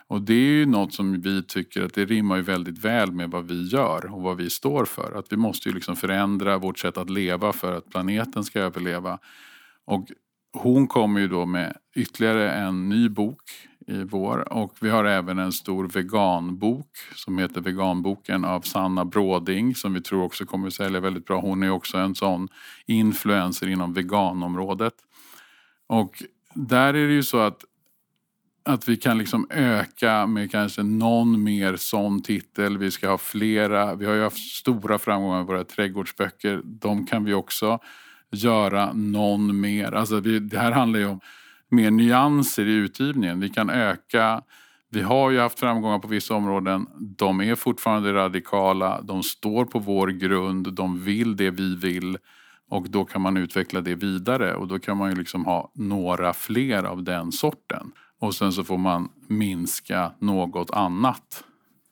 Och 0.07 0.21
det 0.21 0.33
är 0.33 0.51
ju 0.51 0.65
något 0.65 0.93
som 0.93 1.21
vi 1.21 1.43
tycker 1.43 1.85
att 1.85 1.93
det 1.93 2.05
rimmar 2.05 2.35
ju 2.35 2.41
väldigt 2.41 2.85
väl 2.85 3.11
med 3.11 3.31
vad 3.31 3.47
vi 3.47 3.67
gör 3.67 4.13
och 4.13 4.21
vad 4.21 4.37
vi 4.37 4.49
står 4.49 4.85
för. 4.85 5.19
Att 5.19 5.31
vi 5.31 5.37
måste 5.37 5.69
ju 5.69 5.75
liksom 5.75 5.95
förändra 5.95 6.57
vårt 6.57 6.79
sätt 6.79 6.97
att 6.97 7.09
leva 7.09 7.53
för 7.53 7.77
att 7.77 7.89
planeten 7.89 8.43
ska 8.43 8.59
överleva. 8.59 9.19
Och 9.91 10.11
hon 10.53 10.87
kommer 10.87 11.21
ju 11.21 11.27
då 11.27 11.45
med 11.45 11.77
ytterligare 11.95 12.51
en 12.51 12.89
ny 12.89 13.09
bok 13.09 13.41
i 13.87 14.03
vår 14.03 14.53
och 14.53 14.77
vi 14.81 14.89
har 14.89 15.05
även 15.05 15.39
en 15.39 15.51
stor 15.51 15.87
veganbok 15.87 16.87
som 17.15 17.37
heter 17.37 17.61
Veganboken 17.61 18.45
av 18.45 18.61
Sanna 18.61 19.05
Bråding 19.05 19.75
som 19.75 19.93
vi 19.93 20.01
tror 20.01 20.23
också 20.23 20.45
kommer 20.45 20.67
att 20.67 20.73
sälja 20.73 20.99
väldigt 20.99 21.25
bra. 21.25 21.39
Hon 21.39 21.63
är 21.63 21.69
också 21.69 21.97
en 21.97 22.15
sån 22.15 22.47
influencer 22.85 23.67
inom 23.67 23.93
veganområdet. 23.93 24.93
Och 25.87 26.23
där 26.53 26.93
är 26.93 27.07
det 27.07 27.13
ju 27.13 27.23
så 27.23 27.39
att 27.39 27.65
att 28.63 28.89
vi 28.89 28.97
kan 28.97 29.17
liksom 29.17 29.47
öka 29.49 30.27
med 30.27 30.51
kanske 30.51 30.83
någon 30.83 31.43
mer 31.43 31.75
sån 31.75 32.21
titel. 32.23 32.77
Vi 32.77 32.91
ska 32.91 33.09
ha 33.09 33.17
flera. 33.17 33.95
Vi 33.95 34.05
har 34.05 34.13
ju 34.13 34.23
haft 34.23 34.51
stora 34.55 34.99
framgångar 34.99 35.37
med 35.37 35.47
våra 35.47 35.63
trädgårdsböcker. 35.63 36.61
De 36.63 37.05
kan 37.05 37.23
vi 37.23 37.33
också 37.33 37.79
göra 38.31 38.93
någon 38.93 39.59
mer. 39.59 39.91
Alltså 39.91 40.19
vi, 40.19 40.39
det 40.39 40.59
här 40.59 40.71
handlar 40.71 40.99
ju 40.99 41.05
om 41.05 41.19
mer 41.69 41.91
nyanser 41.91 42.67
i 42.67 42.73
utgivningen. 42.73 43.39
Vi 43.39 43.49
kan 43.49 43.69
öka 43.69 44.41
vi 44.93 45.01
har 45.01 45.31
ju 45.31 45.39
haft 45.39 45.59
framgångar 45.59 45.99
på 45.99 46.07
vissa 46.07 46.35
områden. 46.35 46.87
De 46.99 47.41
är 47.41 47.55
fortfarande 47.55 48.13
radikala. 48.13 49.01
De 49.01 49.23
står 49.23 49.65
på 49.65 49.79
vår 49.79 50.07
grund. 50.07 50.73
De 50.73 51.03
vill 51.03 51.35
det 51.35 51.49
vi 51.49 51.75
vill. 51.75 52.17
Och 52.69 52.89
då 52.89 53.05
kan 53.05 53.21
man 53.21 53.37
utveckla 53.37 53.81
det 53.81 53.95
vidare. 53.95 54.55
Och 54.55 54.67
då 54.67 54.79
kan 54.79 54.97
man 54.97 55.09
ju 55.09 55.15
liksom 55.15 55.45
ha 55.45 55.71
några 55.75 56.33
fler 56.33 56.83
av 56.83 57.03
den 57.03 57.31
sorten. 57.31 57.91
Och 58.19 58.35
sen 58.35 58.53
så 58.53 58.63
får 58.63 58.77
man 58.77 59.09
minska 59.27 60.11
något 60.19 60.71
annat. 60.71 61.43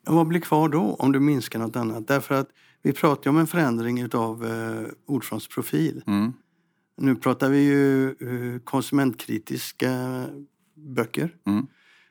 Vad 0.06 0.28
blir 0.28 0.39
kvar 0.39 0.69
då 0.69 0.95
om 0.99 1.12
du 1.12 1.19
minskar 1.19 1.60
något 1.60 1.75
annat? 1.75 2.08
Därför 2.08 2.36
att 2.36 2.47
vi 2.82 2.94
pratar 2.94 3.24
ju 3.24 3.30
om 3.30 3.38
en 3.38 3.48
förändring 3.48 4.13
av 4.13 4.46
eh, 4.46 4.92
ordfrontsprofil. 5.06 6.04
Mm. 6.08 6.34
Nu 6.98 7.15
pratar 7.15 7.50
vi 7.50 7.60
ju 7.60 8.10
eh, 8.10 8.60
konsumentkritiska 8.63 10.26
böcker. 10.76 11.36
Mm. 11.48 11.68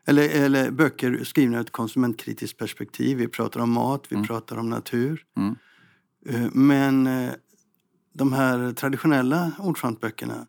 Eller, 0.06 0.44
eller 0.44 0.70
böcker 0.70 1.24
skrivna 1.24 1.56
ur 1.56 1.60
ett 1.60 1.70
konsumentkritiskt 1.72 2.58
perspektiv. 2.58 3.18
Vi 3.18 3.28
pratar 3.28 3.60
om 3.60 3.72
mat, 3.72 4.06
vi 4.08 4.16
mm. 4.16 4.26
pratar 4.26 4.56
om 4.56 4.70
natur. 4.70 5.24
Mm. 5.36 5.56
Eh, 6.26 6.50
men 6.52 7.06
eh, 7.06 7.32
de 8.12 8.32
här 8.32 8.72
traditionella 8.72 9.52
ordfrontböckerna 9.58 10.46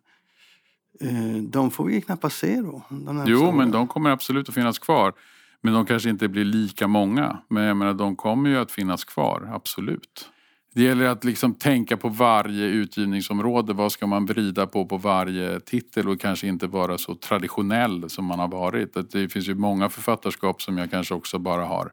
eh, 1.00 1.42
de 1.42 1.70
får 1.70 1.84
vi 1.84 2.00
knappast 2.00 2.38
se 2.38 2.60
då. 2.60 2.82
Jo, 3.26 3.52
men 3.52 3.70
de 3.70 3.88
kommer 3.88 4.10
absolut 4.10 4.48
att 4.48 4.54
finnas 4.54 4.78
kvar. 4.78 5.12
Men 5.62 5.72
de 5.74 5.86
kanske 5.86 6.10
inte 6.10 6.28
blir 6.28 6.44
lika 6.44 6.86
många. 6.88 7.38
Men 7.48 7.62
jag 7.62 7.76
menar, 7.76 7.94
de 7.94 8.16
kommer 8.16 8.50
ju 8.50 8.56
att 8.58 8.70
finnas 8.72 9.04
kvar, 9.04 9.50
absolut. 9.54 10.30
Det 10.74 10.82
gäller 10.82 11.06
att 11.06 11.24
liksom 11.24 11.54
tänka 11.54 11.96
på 11.96 12.08
varje 12.08 12.66
utgivningsområde. 12.66 13.72
Vad 13.72 13.92
ska 13.92 14.06
man 14.06 14.26
vrida 14.26 14.66
på 14.66 14.86
på 14.86 14.96
varje 14.96 15.60
titel 15.60 16.08
och 16.08 16.20
kanske 16.20 16.46
inte 16.46 16.66
vara 16.66 16.98
så 16.98 17.14
traditionell 17.14 18.10
som 18.10 18.24
man 18.24 18.38
har 18.38 18.48
varit. 18.48 19.10
Det 19.12 19.28
finns 19.28 19.48
ju 19.48 19.54
många 19.54 19.88
författarskap 19.88 20.62
som 20.62 20.78
jag 20.78 20.90
kanske 20.90 21.14
också 21.14 21.38
bara 21.38 21.64
har 21.64 21.92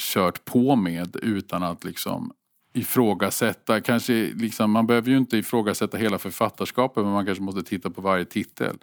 kört 0.00 0.44
på 0.44 0.76
med 0.76 1.16
utan 1.22 1.62
att 1.62 1.84
liksom 1.84 2.32
ifrågasätta, 2.74 3.80
kanske 3.80 4.12
liksom, 4.34 4.70
man 4.70 4.86
behöver 4.86 5.10
ju 5.10 5.16
inte 5.18 5.36
ifrågasätta 5.36 5.96
hela 5.98 6.18
författarskapet 6.18 7.04
men 7.04 7.12
man 7.12 7.26
kanske 7.26 7.44
måste 7.44 7.62
titta 7.62 7.90
på 7.90 8.00
varje 8.00 8.24
titel 8.24 8.76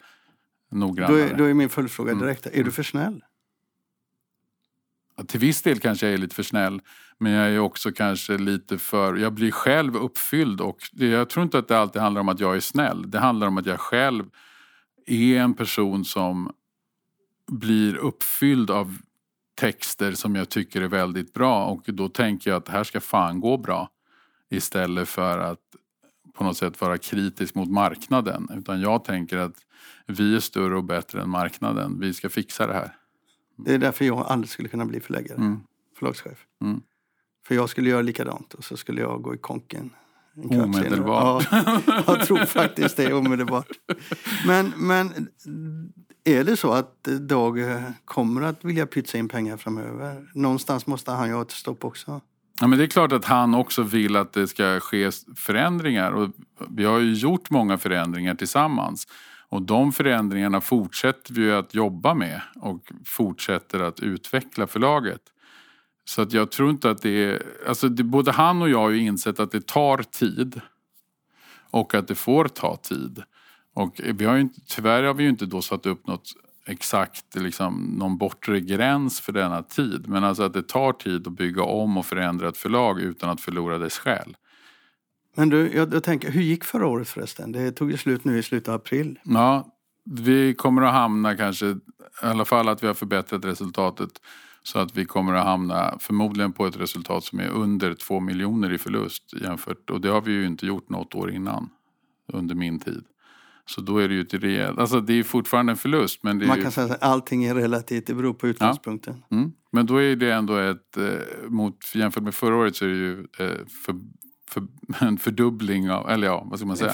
Då 0.71 0.77
noggrannare. 0.77 1.21
är, 1.29 1.37
då 1.37 1.43
är 1.43 1.53
min 1.53 1.69
följdfråga 1.69 2.11
Mm. 2.11 2.23
direkt. 2.23 2.45
Är 2.47 2.63
du 2.63 2.71
för 2.71 2.83
snäll? 2.83 3.21
Till 5.27 5.39
viss 5.39 5.61
del 5.61 5.79
kanske 5.79 6.05
jag 6.05 6.13
är 6.13 6.17
lite 6.17 6.35
för 6.35 6.43
snäll 6.43 6.81
men 7.17 7.31
jag 7.31 7.49
är 7.49 7.59
också 7.59 7.91
kanske 7.91 8.37
lite 8.37 8.77
för, 8.77 9.15
jag 9.15 9.33
blir 9.33 9.51
själv 9.51 9.95
uppfylld 9.95 10.61
och 10.61 10.77
jag 10.91 11.29
tror 11.29 11.43
inte 11.43 11.57
att 11.57 11.67
det 11.67 11.79
alltid 11.79 12.01
handlar 12.01 12.21
om 12.21 12.29
att 12.29 12.39
jag 12.39 12.55
är 12.55 12.59
snäll. 12.59 13.11
Det 13.11 13.19
handlar 13.19 13.47
om 13.47 13.57
att 13.57 13.65
jag 13.65 13.79
själv 13.79 14.25
är 15.05 15.37
en 15.37 15.53
person 15.53 16.05
som 16.05 16.51
blir 17.51 17.95
uppfylld 17.95 18.71
av 18.71 18.97
texter 19.55 20.11
som 20.11 20.35
jag 20.35 20.49
tycker 20.49 20.81
är 20.81 20.87
väldigt 20.87 21.33
bra 21.33 21.65
och 21.65 21.83
då 21.85 22.09
tänker 22.09 22.49
jag 22.49 22.57
att 22.57 22.65
det 22.65 22.71
här 22.71 22.83
ska 22.83 23.01
fan 23.01 23.39
gå 23.39 23.57
bra. 23.57 23.89
Istället 24.49 25.09
för 25.09 25.39
att 25.39 25.59
på 26.33 26.43
något 26.43 26.57
sätt 26.57 26.81
vara 26.81 26.97
kritisk 26.97 27.55
mot 27.55 27.69
marknaden. 27.69 28.47
Utan 28.57 28.81
jag 28.81 29.03
tänker 29.03 29.37
att 29.37 29.55
vi 30.05 30.35
är 30.35 30.39
större 30.39 30.77
och 30.77 30.83
bättre 30.83 31.21
än 31.21 31.29
marknaden. 31.29 31.99
Vi 31.99 32.13
ska 32.13 32.29
fixa 32.29 32.67
det 32.67 32.73
här. 32.73 32.95
Det 33.65 33.73
är 33.73 33.77
därför 33.77 34.05
jag 34.05 34.17
aldrig 34.19 34.49
skulle 34.49 34.69
kunna 34.69 34.85
bli 34.85 34.99
förläggare, 34.99 35.37
Mm. 35.37 35.59
förlagschef. 35.99 36.45
Mm. 36.61 36.81
För 37.47 37.55
jag 37.55 37.69
skulle 37.69 37.89
göra 37.89 38.01
likadant 38.01 38.53
och 38.53 38.63
så 38.63 38.77
skulle 38.77 39.01
jag 39.01 39.21
gå 39.21 39.35
i 39.35 39.37
konken. 39.37 39.89
Omedelbart. 40.49 41.47
Ja, 41.51 41.81
jag 42.07 42.25
tror 42.25 42.45
faktiskt 42.45 42.97
det 42.97 43.13
omedelbart. 43.13 43.67
Men, 44.47 44.73
men 44.77 45.27
är 46.23 46.43
det 46.43 46.57
så 46.57 46.71
att 46.71 47.03
Dag 47.03 47.59
kommer 48.05 48.41
att 48.41 48.65
vilja 48.65 48.87
pytsa 48.87 49.17
in 49.17 49.27
pengar 49.29 49.57
framöver? 49.57 50.27
Någonstans 50.33 50.87
måste 50.87 51.11
han 51.11 51.27
ju 51.27 51.33
ha 51.35 51.41
ett 51.41 51.51
stopp 51.51 51.85
också. 51.85 52.21
Ja, 52.61 52.67
men 52.67 52.79
det 52.79 52.85
är 52.85 52.87
klart 52.87 53.11
att 53.11 53.25
han 53.25 53.55
också 53.55 53.83
vill 53.83 54.15
att 54.15 54.33
det 54.33 54.47
ska 54.47 54.79
ske 54.79 55.09
förändringar. 55.35 56.11
Och 56.11 56.29
vi 56.69 56.83
har 56.85 56.99
ju 56.99 57.13
gjort 57.13 57.49
många 57.49 57.77
förändringar 57.77 58.35
tillsammans. 58.35 59.07
Och 59.49 59.61
de 59.61 59.91
förändringarna 59.91 60.61
fortsätter 60.61 61.33
vi 61.33 61.51
att 61.51 61.75
jobba 61.75 62.13
med 62.13 62.41
och 62.55 62.91
fortsätter 63.05 63.79
att 63.79 63.99
utveckla 63.99 64.67
förlaget. 64.67 65.21
Så 66.05 66.21
att 66.21 66.33
jag 66.33 66.51
tror 66.51 66.69
inte 66.69 66.89
att 66.89 67.01
det 67.01 67.23
är... 67.23 67.43
Alltså 67.67 67.89
det, 67.89 68.03
både 68.03 68.31
han 68.31 68.61
och 68.61 68.69
jag 68.69 68.79
har 68.79 68.89
ju 68.89 68.99
insett 68.99 69.39
att 69.39 69.51
det 69.51 69.67
tar 69.67 69.97
tid. 69.97 70.61
Och 71.69 71.95
att 71.95 72.07
det 72.07 72.15
får 72.15 72.47
ta 72.47 72.75
tid. 72.75 73.23
Och 73.73 74.01
vi 74.03 74.25
har 74.25 74.35
ju 74.35 74.41
inte, 74.41 74.61
tyvärr 74.67 75.03
har 75.03 75.13
vi 75.13 75.23
ju 75.23 75.29
inte 75.29 75.45
då 75.45 75.61
satt 75.61 75.85
upp 75.85 76.07
något 76.07 76.33
exakt, 76.65 77.35
liksom, 77.35 77.95
någon 77.97 78.17
bortre 78.17 78.59
gräns 78.59 79.19
för 79.19 79.31
denna 79.31 79.63
tid. 79.63 80.07
Men 80.07 80.23
alltså 80.23 80.43
att 80.43 80.53
det 80.53 80.67
tar 80.67 80.93
tid 80.93 81.27
att 81.27 81.33
bygga 81.33 81.63
om 81.63 81.97
och 81.97 82.05
förändra 82.05 82.49
ett 82.49 82.57
förlag 82.57 83.01
utan 83.01 83.29
att 83.29 83.41
förlora 83.41 83.77
dess 83.77 83.97
själ. 83.97 84.35
Men 85.35 85.49
du, 85.49 85.71
jag, 85.73 85.93
jag 85.93 86.03
tänker, 86.03 86.31
hur 86.31 86.41
gick 86.41 86.63
förra 86.63 86.87
året 86.87 87.07
förresten? 87.07 87.51
Det 87.51 87.71
tog 87.71 87.91
ju 87.91 87.97
slut 87.97 88.25
nu 88.25 88.37
i 88.37 88.43
slutet 88.43 88.69
av 88.69 88.75
april. 88.75 89.19
Ja, 89.23 89.67
vi 90.05 90.53
kommer 90.53 90.81
att 90.81 90.93
hamna 90.93 91.35
kanske, 91.35 91.65
i 91.65 91.75
alla 92.21 92.45
fall 92.45 92.69
att 92.69 92.83
vi 92.83 92.87
har 92.87 92.93
förbättrat 92.93 93.45
resultatet 93.45 94.11
så 94.63 94.79
att 94.79 94.97
vi 94.97 95.05
kommer 95.05 95.33
att 95.33 95.45
hamna 95.45 95.97
förmodligen 95.99 96.53
på 96.53 96.65
ett 96.65 96.77
resultat 96.77 97.23
som 97.23 97.39
är 97.39 97.49
under 97.49 97.93
två 97.93 98.19
miljoner 98.19 98.73
i 98.73 98.77
förlust 98.77 99.33
jämfört, 99.41 99.89
och 99.89 100.01
det 100.01 100.09
har 100.09 100.21
vi 100.21 100.31
ju 100.31 100.45
inte 100.45 100.65
gjort 100.65 100.89
något 100.89 101.15
år 101.15 101.31
innan 101.31 101.69
under 102.33 102.55
min 102.55 102.79
tid. 102.79 103.03
Så 103.65 103.81
då 103.81 103.97
är 103.97 104.07
det 104.07 104.13
ju 104.13 104.21
ett 104.21 104.33
rejält, 104.33 104.79
alltså 104.79 105.01
det 105.01 105.13
är 105.13 105.23
fortfarande 105.23 105.71
en 105.71 105.77
förlust 105.77 106.23
men 106.23 106.47
Man 106.47 106.57
ju, 106.57 106.63
kan 106.63 106.71
säga 106.71 106.93
att 106.93 107.03
allting 107.03 107.43
är 107.43 107.55
relativt, 107.55 108.07
det 108.07 108.13
beror 108.13 108.33
på 108.33 108.47
utgångspunkten. 108.47 109.23
mm, 109.31 109.51
men 109.71 109.85
då 109.85 109.97
är 109.97 110.15
det 110.15 110.33
ändå 110.33 110.55
ett, 110.57 110.97
eh, 110.97 111.49
mot, 111.49 111.95
jämfört 111.95 112.23
med 112.23 112.35
förra 112.35 112.55
året 112.55 112.75
så 112.75 112.85
är 112.85 112.89
det 112.89 112.95
ju 112.95 113.19
eh, 113.19 113.65
för, 113.85 113.95
för, 114.49 114.67
en 115.05 115.17
fördubbling 115.17 115.91
av, 115.91 116.09
eller 116.09 116.27
ja, 116.27 116.43
vad 116.45 116.59
ska 116.59 116.67
man 116.67 116.77
säga? 116.77 116.91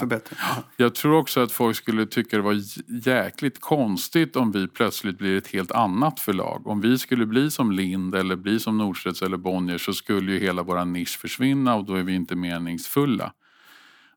Jag 0.76 0.94
tror 0.94 1.18
också 1.18 1.40
att 1.40 1.52
folk 1.52 1.76
skulle 1.76 2.06
tycka 2.06 2.36
det 2.36 2.42
var 2.42 2.60
jäkligt 3.08 3.60
konstigt 3.60 4.36
om 4.36 4.52
vi 4.52 4.68
plötsligt 4.68 5.18
blir 5.18 5.38
ett 5.38 5.48
helt 5.48 5.72
annat 5.72 6.20
förlag. 6.20 6.66
Om 6.66 6.80
vi 6.80 6.98
skulle 6.98 7.26
bli 7.26 7.50
som 7.50 7.72
Lind 7.72 8.14
eller 8.14 8.36
bli 8.36 8.60
som 8.60 8.78
Norstedts 8.78 9.22
eller 9.22 9.36
Bonnier 9.36 9.78
så 9.78 9.92
skulle 9.92 10.32
ju 10.32 10.38
hela 10.38 10.62
vår 10.62 10.84
nisch 10.84 11.18
försvinna 11.18 11.74
och 11.74 11.84
då 11.84 11.94
är 11.94 12.02
vi 12.02 12.14
inte 12.14 12.36
meningsfulla. 12.36 13.32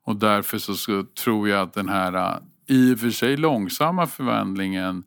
Och 0.03 0.15
därför 0.15 0.57
så, 0.57 0.75
så 0.75 1.03
tror 1.03 1.49
jag 1.49 1.61
att 1.61 1.73
den 1.73 1.89
här 1.89 2.13
äh, 2.13 2.37
i 2.67 2.95
och 2.95 2.99
för 2.99 3.09
sig 3.09 3.37
långsamma 3.37 4.07
förvandlingen 4.07 5.03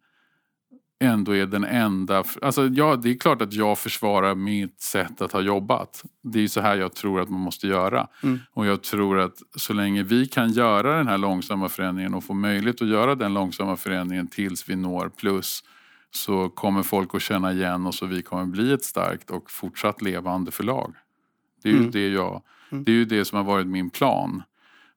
ändå 1.02 1.36
är 1.36 1.46
den 1.46 1.64
enda... 1.64 2.24
Alltså 2.42 2.66
ja, 2.68 2.96
det 2.96 3.10
är 3.10 3.18
klart 3.18 3.42
att 3.42 3.52
jag 3.52 3.78
försvarar 3.78 4.34
mitt 4.34 4.80
sätt 4.80 5.20
att 5.22 5.32
ha 5.32 5.40
jobbat. 5.40 6.02
Det 6.22 6.44
är 6.44 6.48
så 6.48 6.60
här 6.60 6.76
jag 6.76 6.94
tror 6.94 7.20
att 7.20 7.28
man 7.28 7.40
måste 7.40 7.66
göra. 7.66 8.06
Mm. 8.22 8.38
Och 8.52 8.66
jag 8.66 8.82
tror 8.82 9.18
att 9.18 9.34
så 9.56 9.72
länge 9.72 10.02
vi 10.02 10.26
kan 10.26 10.52
göra 10.52 10.96
den 10.96 11.08
här 11.08 11.18
långsamma 11.18 11.68
förändringen 11.68 12.14
och 12.14 12.24
få 12.24 12.34
möjlighet 12.34 12.82
att 12.82 12.88
göra 12.88 13.14
den 13.14 13.34
långsamma 13.34 13.76
förändringen 13.76 14.26
tills 14.28 14.68
vi 14.68 14.76
når 14.76 15.08
plus 15.08 15.64
så 16.10 16.48
kommer 16.48 16.82
folk 16.82 17.14
att 17.14 17.22
känna 17.22 17.52
igen 17.52 17.86
oss 17.86 18.02
och 18.02 18.12
vi 18.12 18.22
kommer 18.22 18.44
bli 18.46 18.72
ett 18.72 18.84
starkt 18.84 19.30
och 19.30 19.50
fortsatt 19.50 20.02
levande 20.02 20.50
förlag. 20.50 20.94
Det 21.62 21.68
är 21.68 21.72
ju, 21.72 21.78
Mm. 21.78 21.90
det, 21.90 22.08
jag, 22.08 22.42
Mm. 22.70 22.84
det, 22.84 22.92
är 22.92 22.96
ju 22.96 23.04
det 23.04 23.24
som 23.24 23.36
har 23.36 23.44
varit 23.44 23.66
min 23.66 23.90
plan. 23.90 24.42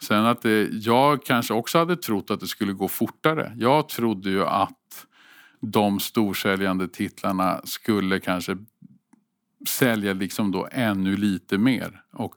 Sen 0.01 0.25
att 0.25 0.41
det, 0.41 0.67
jag 0.71 1.23
kanske 1.25 1.53
också 1.53 1.77
hade 1.77 1.95
trott 1.95 2.31
att 2.31 2.39
det 2.39 2.47
skulle 2.47 2.73
gå 2.73 2.87
fortare. 2.87 3.51
Jag 3.57 3.89
trodde 3.89 4.29
ju 4.29 4.45
att 4.45 5.05
de 5.71 5.99
storsäljande 5.99 6.87
titlarna 6.87 7.61
skulle 7.63 8.19
kanske 8.19 8.57
sälja 9.67 10.13
liksom 10.13 10.51
då 10.51 10.67
ännu 10.71 11.17
lite 11.17 11.57
mer 11.57 12.01
och 12.13 12.35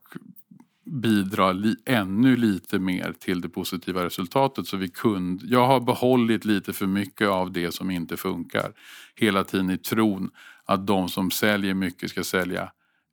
bidra 0.84 1.52
li, 1.52 1.76
ännu 1.84 2.36
lite 2.36 2.78
mer 2.78 3.14
till 3.18 3.40
det 3.40 3.48
positiva 3.48 4.04
resultatet. 4.04 4.66
Så 4.66 4.76
vi 4.76 4.88
kunde, 4.88 5.46
jag 5.46 5.66
har 5.66 5.80
behållit 5.80 6.44
lite 6.44 6.72
för 6.72 6.86
mycket 6.86 7.28
av 7.28 7.52
det 7.52 7.72
som 7.72 7.90
inte 7.90 8.16
funkar. 8.16 8.72
Hela 9.14 9.44
tiden 9.44 9.70
i 9.70 9.78
tron 9.78 10.30
att 10.64 10.86
de 10.86 11.08
som 11.08 11.30
säljer 11.30 11.74
mycket 11.74 12.10
ska 12.10 12.24
sälja 12.24 12.72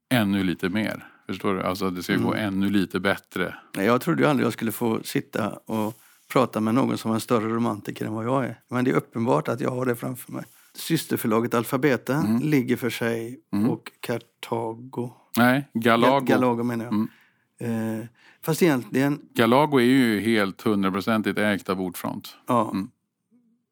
ännu 0.09 0.43
lite 0.43 0.69
mer. 0.69 1.07
Förstår 1.27 1.53
du? 1.53 1.63
Alltså 1.63 1.85
att 1.85 1.95
det 1.95 2.03
ska 2.03 2.15
gå 2.15 2.33
ännu 2.33 2.69
lite 2.69 2.99
bättre. 2.99 3.55
Jag 3.73 4.01
trodde 4.01 4.29
aldrig 4.29 4.45
jag 4.45 4.53
skulle 4.53 4.71
få 4.71 5.03
sitta 5.03 5.49
och 5.49 5.99
prata 6.35 6.59
med 6.59 6.75
någon 6.75 6.97
som 6.97 7.09
var 7.09 7.15
en 7.15 7.21
större 7.21 7.47
romantiker 7.49 8.05
än 8.05 8.13
vad 8.13 8.25
jag 8.25 8.45
är. 8.45 8.59
Men 8.69 8.85
det 8.85 8.91
är 8.91 8.95
uppenbart 8.95 9.47
att 9.47 9.61
jag 9.61 9.71
har 9.71 9.85
det 9.85 9.95
framför 9.95 10.31
mig. 10.31 10.43
Systerförlaget 10.73 11.53
Alfabeta 11.53 12.13
Mm. 12.15 12.39
ligger 12.41 12.75
för 12.77 12.89
sig 12.89 13.39
Mm. 13.53 13.69
och 13.69 13.91
Kartago. 13.99 15.13
Nej, 15.37 15.69
Galago. 15.73 16.25
Galago 16.25 16.63
menar 16.63 16.85
jag. 16.85 16.93
Mm. 16.93 17.99
Eh, 17.99 18.05
fast 18.41 18.61
egentligen, 18.63 19.19
Galago 19.33 19.77
är 19.79 19.83
ju 19.83 20.19
helt 20.19 20.61
hundraprocentigt 20.61 21.39
ägt 21.39 21.69
av 21.69 21.81
Ordfront. 21.81 22.37
ja. 22.47 22.69
Mm. 22.71 22.89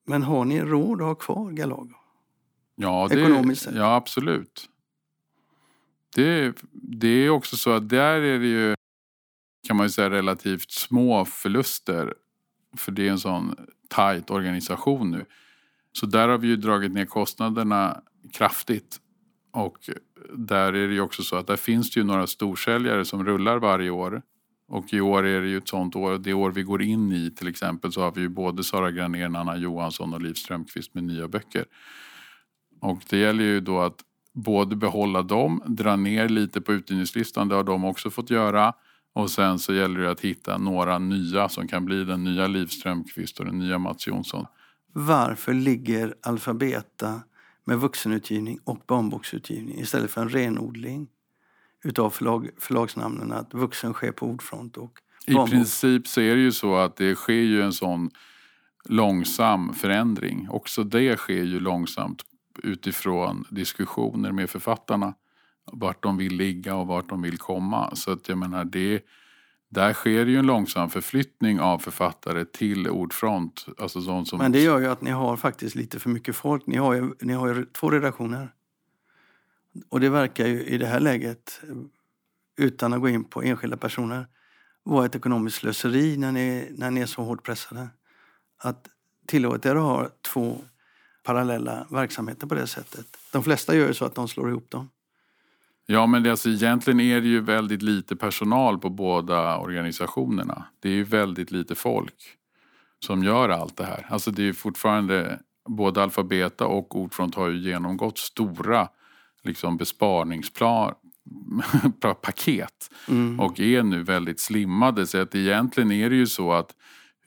Men 0.06 0.24
har 0.24 0.46
ni 0.46 0.62
råd 0.62 1.02
att 1.02 1.08
ha 1.08 1.16
kvar 1.16 1.52
Galago? 1.52 1.94
Ja, 2.76 3.08
det, 3.12 3.22
Ekonomiskt 3.22 3.62
sett. 3.64 3.76
Ja, 3.76 3.96
absolut. 3.96 4.70
Det, 6.16 6.54
det 6.72 7.08
är 7.08 7.30
också 7.30 7.58
så 7.58 7.72
att 7.72 7.90
där 7.90 8.22
är 8.22 8.40
det 8.40 8.48
ju 8.48 8.76
kan 9.68 9.78
man 9.78 9.86
ju 9.86 9.90
säga 9.90 10.10
relativt 10.10 10.72
små 10.72 11.26
förluster. 11.26 12.14
För 12.78 12.92
det 12.92 13.08
är 13.08 13.12
en 13.12 13.20
sån 13.20 13.56
tajt 13.88 14.32
organisation 14.32 15.12
nu. 15.12 15.26
Så 15.92 16.06
där 16.06 16.28
har 16.28 16.38
vi 16.38 16.48
ju 16.48 16.56
dragit 16.56 16.92
ner 16.92 17.06
kostnaderna 17.06 18.02
kraftigt. 18.34 19.00
Och 19.52 19.78
där 20.34 20.74
är 20.74 20.88
det 20.88 20.94
ju 20.94 21.02
också 21.02 21.24
så 21.24 21.36
att 21.36 21.48
där 21.48 21.56
finns 21.56 21.92
det 21.92 22.00
ju 22.00 22.06
några 22.06 22.28
storsäljare 22.28 23.06
som 23.06 23.26
rullar 23.26 23.58
varje 23.58 23.90
år. 23.90 24.22
Och 24.68 24.94
i 24.94 25.02
år 25.02 25.26
är 25.26 25.42
det 25.42 25.48
ju 25.48 25.58
ett 25.58 25.68
sånt 25.68 25.96
år, 25.96 26.18
det 26.18 26.34
år 26.34 26.52
vi 26.52 26.64
går 26.64 26.82
in 26.82 27.12
i 27.12 27.32
till 27.32 27.48
exempel 27.48 27.92
så 27.92 28.02
har 28.02 28.12
vi 28.12 28.22
ju 28.22 28.30
både 28.30 28.64
Sara 28.64 28.92
Granér, 28.92 29.26
Anna 29.26 29.58
Johansson 29.58 30.14
och 30.14 30.22
Liv 30.22 30.34
Strömquist 30.34 30.94
med 30.94 31.04
nya 31.04 31.28
böcker. 31.28 31.66
Och 32.82 33.02
det 33.10 33.18
gäller 33.18 33.44
ju 33.44 33.60
då 33.60 33.80
att 33.80 34.00
både 34.34 34.76
behålla 34.76 35.22
dem, 35.22 35.62
dra 35.66 35.96
ner 35.96 36.30
lite 36.30 36.62
på 36.62 36.74
utgivningslistan, 36.74 37.48
det 37.48 37.56
har 37.56 37.64
de 37.64 37.86
också 37.86 38.10
fått 38.10 38.30
göra. 38.30 38.74
Och 39.14 39.32
sen 39.32 39.60
så 39.60 39.74
gäller 39.74 40.00
det 40.00 40.12
att 40.12 40.22
hitta 40.22 40.58
några 40.58 41.00
nya 41.00 41.50
som 41.50 41.68
kan 41.68 41.86
bli 41.86 42.04
den 42.04 42.24
nya 42.24 42.48
Liv 42.48 42.68
Strömquist 42.68 43.40
och 43.40 43.46
den 43.46 43.60
nya 43.60 43.78
Mats 43.78 44.08
Jonsson. 44.08 44.46
Varför 44.94 45.54
ligger 45.54 46.16
Alfabeta 46.22 47.22
med 47.66 47.78
vuxenutgivning 47.80 48.60
och 48.64 48.80
barnboksutgivning 48.88 49.80
istället 49.80 50.12
för 50.12 50.22
en 50.22 50.30
renodling 50.30 51.08
utav 51.84 52.10
förlag, 52.10 52.50
förlagsnamnen 52.58 53.32
att 53.32 53.54
vuxen 53.54 53.94
sker 53.94 54.12
på 54.12 54.28
ordfront 54.28 54.78
och 54.78 55.00
I 55.26 55.34
barnbok? 55.34 55.50
princip 55.52 56.08
så 56.08 56.22
är 56.22 56.36
det 56.36 56.42
ju 56.42 56.52
så 56.52 56.76
att 56.76 56.96
det 56.96 57.16
sker 57.16 57.34
ju 57.34 57.62
en 57.62 57.74
sån 57.74 58.10
långsam 58.86 59.74
förändring. 59.74 60.48
Också 60.50 60.84
det 60.84 61.18
sker 61.18 61.44
ju 61.44 61.60
långsamt 61.60 62.22
utifrån 62.64 63.46
diskussioner 63.50 64.32
med 64.32 64.50
författarna. 64.50 65.14
Vart 65.72 66.04
de 66.04 66.18
vill 66.18 66.36
ligga 66.36 66.76
och 66.76 66.88
vart 66.88 67.10
de 67.10 67.22
vill 67.22 67.38
komma. 67.38 67.96
Så 67.96 68.12
att 68.12 68.30
jag 68.30 68.38
menar 68.38 68.66
det 68.66 69.04
där 69.70 69.94
sker 69.94 70.26
ju 70.26 70.38
en 70.38 70.46
långsam 70.46 70.90
förflyttning 70.90 71.60
av 71.60 71.80
författare 71.80 72.46
till 72.46 72.90
ordfront. 72.90 73.66
Alltså 73.78 74.02
sånt 74.02 74.28
som, 74.28 74.40
Men 74.40 74.52
det 74.52 74.62
gör 74.62 74.80
ju 74.80 74.88
att 74.88 75.02
ni 75.02 75.12
har 75.12 75.38
faktiskt 75.38 75.76
lite 75.76 76.00
för 76.00 76.10
mycket 76.10 76.36
folk. 76.36 76.68
Ni 76.68 76.78
har 76.78 76.94
ju, 76.94 77.14
ni 77.22 77.34
har 77.34 77.48
ju 77.48 77.66
två 77.66 77.90
redaktioner. 77.90 78.54
Och 79.90 80.00
det 80.00 80.10
verkar 80.10 80.48
ju 80.48 80.64
i 80.64 80.78
det 80.78 80.88
här 80.88 81.00
läget 81.00 81.62
utan 82.58 82.94
att 82.94 83.02
gå 83.02 83.10
in 83.10 83.24
på 83.24 83.42
enskilda 83.44 83.78
personer, 83.78 84.28
vara 84.84 85.06
ett 85.06 85.16
ekonomiskt 85.16 85.58
slöseri 85.58 86.18
när 86.18 86.32
ni, 86.32 86.68
när 86.72 86.92
ni 86.92 87.02
är 87.02 87.06
så 87.06 87.24
hårt 87.24 87.44
pressade. 87.44 87.88
Att 88.58 88.88
tillåta 89.28 89.70
er 89.70 89.76
att 89.76 89.82
ha 89.82 90.10
två 90.22 90.58
parallella 91.24 91.88
verksamheter 91.90 92.48
på 92.48 92.56
det 92.56 92.68
sättet. 92.68 93.06
De 93.32 93.44
flesta 93.44 93.76
gör 93.76 93.88
ju 93.88 93.94
så 93.94 94.06
att 94.06 94.16
de 94.16 94.28
slår 94.28 94.50
ihop 94.50 94.70
dem. 94.70 94.90
Ja, 95.86 96.06
men 96.08 96.24
det, 96.24 96.32
alltså, 96.32 96.50
egentligen 96.50 97.00
är 97.00 97.22
det 97.22 97.28
ju 97.28 97.40
väldigt 97.40 97.82
lite 97.82 98.16
personal 98.16 98.80
på 98.80 98.90
båda 98.90 99.58
organisationerna. 99.58 100.66
Det 100.80 100.90
är 100.90 100.94
ju 100.94 101.04
väldigt 101.04 101.52
lite 101.52 101.76
folk 101.76 102.16
som 103.00 103.24
gör 103.24 103.50
allt 103.50 103.78
det 103.78 103.86
här. 103.86 104.06
Alltså 104.10 104.32
det 104.32 104.42
är 104.42 104.46
ju 104.46 104.54
fortfarande, 104.54 105.40
både 105.70 106.04
Alfabeta 106.04 106.66
och 106.68 106.96
Ordfront 107.00 107.36
har 107.36 107.48
ju 107.50 107.58
genomgått 107.58 108.18
stora 108.18 108.88
liksom 109.44 109.78
besparingsplan 109.78 110.94
paket 112.22 112.90
Mm. 113.08 113.40
och 113.40 113.60
är 113.60 113.84
nu 113.84 114.04
väldigt 114.04 114.40
slimmade. 114.40 115.08
Så 115.08 115.18
att 115.22 115.36
egentligen 115.36 115.92
är 115.92 116.10
det 116.10 116.16
ju 116.16 116.28
så 116.28 116.52
att 116.54 116.72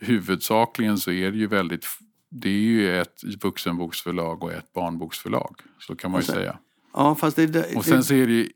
huvudsakligen 0.01 0.99
så 0.99 1.11
är 1.11 1.31
det 1.31 1.39
ju 1.39 1.47
väldigt 1.47 1.87
det 2.31 2.49
är 2.49 2.53
ju 2.53 3.01
ett 3.01 3.23
vuxenboksförlag 3.43 4.43
och 4.43 4.53
ett 4.53 4.73
barnboksförlag. 4.73 5.57
Så 5.79 5.97
kan 5.97 6.11
man 6.11 6.21
ju 6.21 6.25
sen- 6.27 6.35
säga. 6.35 6.59
Ja, 6.97 7.15
fast 7.15 7.37
det, 7.37 7.47
det, 7.47 7.77
Och 7.77 7.85
sen 7.85 8.05
så 8.05 8.15
är 8.15 8.27
det 8.27 8.33
ju 8.33 8.49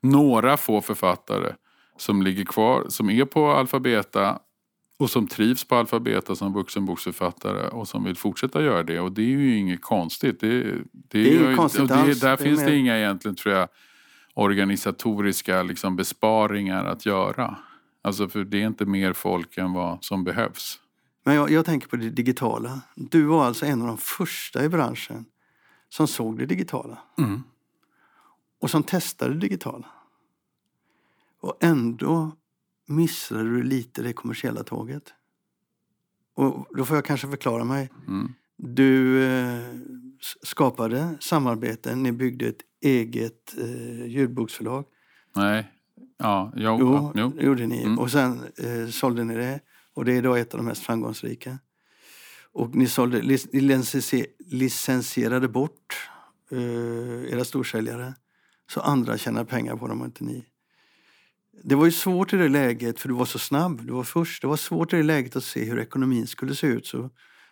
några 0.00 0.56
få 0.56 0.80
författare 0.80 1.52
som 1.96 2.22
ligger 2.22 2.44
kvar, 2.44 2.84
som 2.88 3.10
är 3.10 3.24
på 3.24 3.50
Alfabeta 3.52 4.38
och 4.98 5.10
som 5.10 5.26
trivs 5.26 5.64
på 5.64 5.74
Alfabeta 5.76 6.34
som 6.36 6.52
vuxenboksförfattare 6.52 7.68
och 7.68 7.88
som 7.88 8.04
vill 8.04 8.16
fortsätta 8.16 8.62
göra 8.62 8.82
det. 8.82 9.00
Och 9.00 9.12
det 9.12 9.22
är 9.22 9.26
ju 9.26 9.56
inget 9.56 9.82
konstigt. 9.82 10.40
Det, 10.40 10.62
det, 10.62 10.82
Det 11.10 11.18
är 11.36 11.50
ju- 11.50 11.56
konstigt 11.56 11.88
det, 11.88 11.94
alls. 11.94 12.20
Där 12.20 12.32
är 12.32 12.36
finns 12.36 12.60
mer- 12.60 12.66
det 12.70 12.76
inga 12.76 12.98
egentligen, 12.98 13.34
tror 13.34 13.54
jag, 13.54 13.68
organisatoriska 14.34 15.62
liksom, 15.62 15.96
besparingar 15.96 16.84
att 16.84 17.06
göra. 17.06 17.56
Alltså 18.02 18.28
för 18.28 18.44
det 18.44 18.62
är 18.62 18.66
inte 18.66 18.84
mer 18.84 19.12
folk 19.12 19.58
än 19.58 19.72
vad 19.72 20.04
som 20.04 20.24
behövs. 20.24 20.78
Men 21.24 21.34
jag, 21.34 21.50
jag 21.50 21.64
tänker 21.64 21.88
på 21.88 21.96
det 21.96 22.10
digitala. 22.10 22.80
Du 22.94 23.22
var 23.24 23.44
alltså 23.46 23.66
en 23.66 23.80
av 23.82 23.86
de 23.88 23.98
första 23.98 24.64
i 24.64 24.68
branschen 24.68 25.24
som 25.88 26.06
såg 26.08 26.38
det 26.38 26.46
digitala. 26.46 26.98
Mm. 27.18 27.42
Och 28.58 28.70
som 28.70 28.82
testade 28.82 29.34
det 29.34 29.40
digitala. 29.40 29.86
Och 31.40 31.56
ändå 31.60 32.32
missade 32.86 33.42
du 33.42 33.62
lite 33.62 34.02
det 34.02 34.12
kommersiella 34.12 34.62
tåget. 34.62 35.14
Och 36.34 36.66
då 36.76 36.84
får 36.84 36.96
jag 36.96 37.04
kanske 37.04 37.28
förklara 37.28 37.64
mig. 37.64 37.90
Mm. 38.08 38.34
Du 38.56 39.24
eh, 39.24 39.74
skapade 40.42 41.16
samarbeten, 41.20 42.02
ni 42.02 42.12
byggde 42.12 42.46
ett 42.46 42.60
eget 42.80 43.54
eh, 43.58 44.06
ljudboksförlag. 44.06 44.84
Nej, 45.36 45.72
ja, 46.16 46.52
jo, 46.56 46.76
Jo, 46.80 47.12
ja, 47.14 47.30
jo. 47.36 47.42
gjorde 47.42 47.66
ni. 47.66 47.82
Mm. 47.82 47.98
Och 47.98 48.10
sen 48.10 48.40
eh, 48.56 48.88
sålde 48.90 49.24
ni 49.24 49.34
det. 49.34 49.60
Och 49.94 50.04
det 50.04 50.12
är 50.12 50.16
idag 50.16 50.40
ett 50.40 50.54
av 50.54 50.58
de 50.58 50.66
mest 50.66 50.82
framgångsrika. 50.82 51.58
Och 52.52 52.74
ni 52.74 52.86
sålde, 52.86 53.38
licensierade 54.38 55.48
bort 55.48 56.10
eh, 56.50 57.32
era 57.32 57.44
storsäljare. 57.44 58.14
Så 58.70 58.80
andra 58.80 59.18
tjänar 59.18 59.44
pengar 59.44 59.76
på 59.76 59.88
dem 59.88 60.00
och 60.00 60.06
inte 60.06 60.24
ni. 60.24 60.44
Det 61.62 61.74
var 61.74 61.84
ju 61.84 61.92
svårt 61.92 62.32
i 62.32 62.36
det 62.36 62.48
läget, 62.48 63.00
för 63.00 63.08
du 63.08 63.14
var 63.14 63.24
så 63.24 63.38
snabb. 63.38 63.86
Du 63.86 63.92
var 63.92 64.04
först. 64.04 64.42
Det 64.42 64.48
var 64.48 64.56
svårt 64.56 64.92
i 64.92 64.96
det 64.96 65.02
läget 65.02 65.36
att 65.36 65.44
se 65.44 65.64
hur 65.64 65.78
ekonomin 65.78 66.26
skulle 66.26 66.54
se 66.54 66.66
ut. 66.66 66.86
Så 66.86 67.10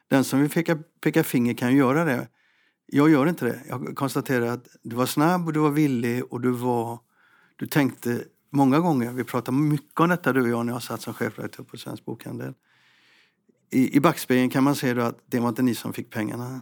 den 0.08 0.24
som 0.24 0.40
vill 0.40 0.50
peka, 0.50 0.78
peka 1.00 1.24
finger 1.24 1.54
kan 1.54 1.72
ju 1.72 1.78
göra 1.78 2.04
det. 2.04 2.28
Jag 2.86 3.10
gör 3.10 3.28
inte 3.28 3.44
det. 3.44 3.60
Jag 3.68 3.96
konstaterar 3.96 4.46
att 4.46 4.68
du 4.82 4.96
var 4.96 5.06
snabb 5.06 5.46
och 5.46 5.52
du 5.52 5.60
var 5.60 5.70
villig 5.70 6.24
och 6.32 6.40
du 6.40 6.50
var... 6.50 6.98
Du 7.56 7.66
tänkte 7.66 8.24
många 8.50 8.80
gånger, 8.80 9.12
vi 9.12 9.24
pratade 9.24 9.56
mycket 9.56 10.00
om 10.00 10.08
detta 10.08 10.32
du 10.32 10.42
och 10.42 10.48
jag 10.48 10.66
när 10.66 10.72
jag 10.72 10.82
satt 10.82 11.02
som 11.02 11.14
chefredaktör 11.14 11.64
på 11.64 11.76
Svensk 11.76 12.04
Bokhandel. 12.04 12.54
I, 13.70 13.96
I 13.96 14.00
backspegeln 14.00 14.50
kan 14.50 14.64
man 14.64 14.74
se 14.74 14.94
då 14.94 15.02
att 15.02 15.18
det 15.26 15.40
var 15.40 15.48
inte 15.48 15.62
ni 15.62 15.74
som 15.74 15.92
fick 15.92 16.10
pengarna. 16.10 16.60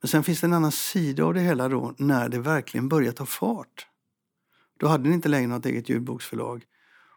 Men 0.00 0.08
sen 0.08 0.24
finns 0.24 0.40
det 0.40 0.46
en 0.46 0.52
annan 0.52 0.72
sida 0.72 1.24
av 1.24 1.34
det 1.34 1.40
hela 1.40 1.68
då, 1.68 1.94
när 1.98 2.28
det 2.28 2.38
verkligen 2.38 2.88
börjar 2.88 3.12
ta 3.12 3.26
fart. 3.26 3.86
Då 4.78 4.88
hade 4.88 5.08
ni 5.08 5.14
inte 5.14 5.28
längre 5.28 5.48
något 5.48 5.66
eget 5.66 5.88
ljudboksförlag. 5.88 6.64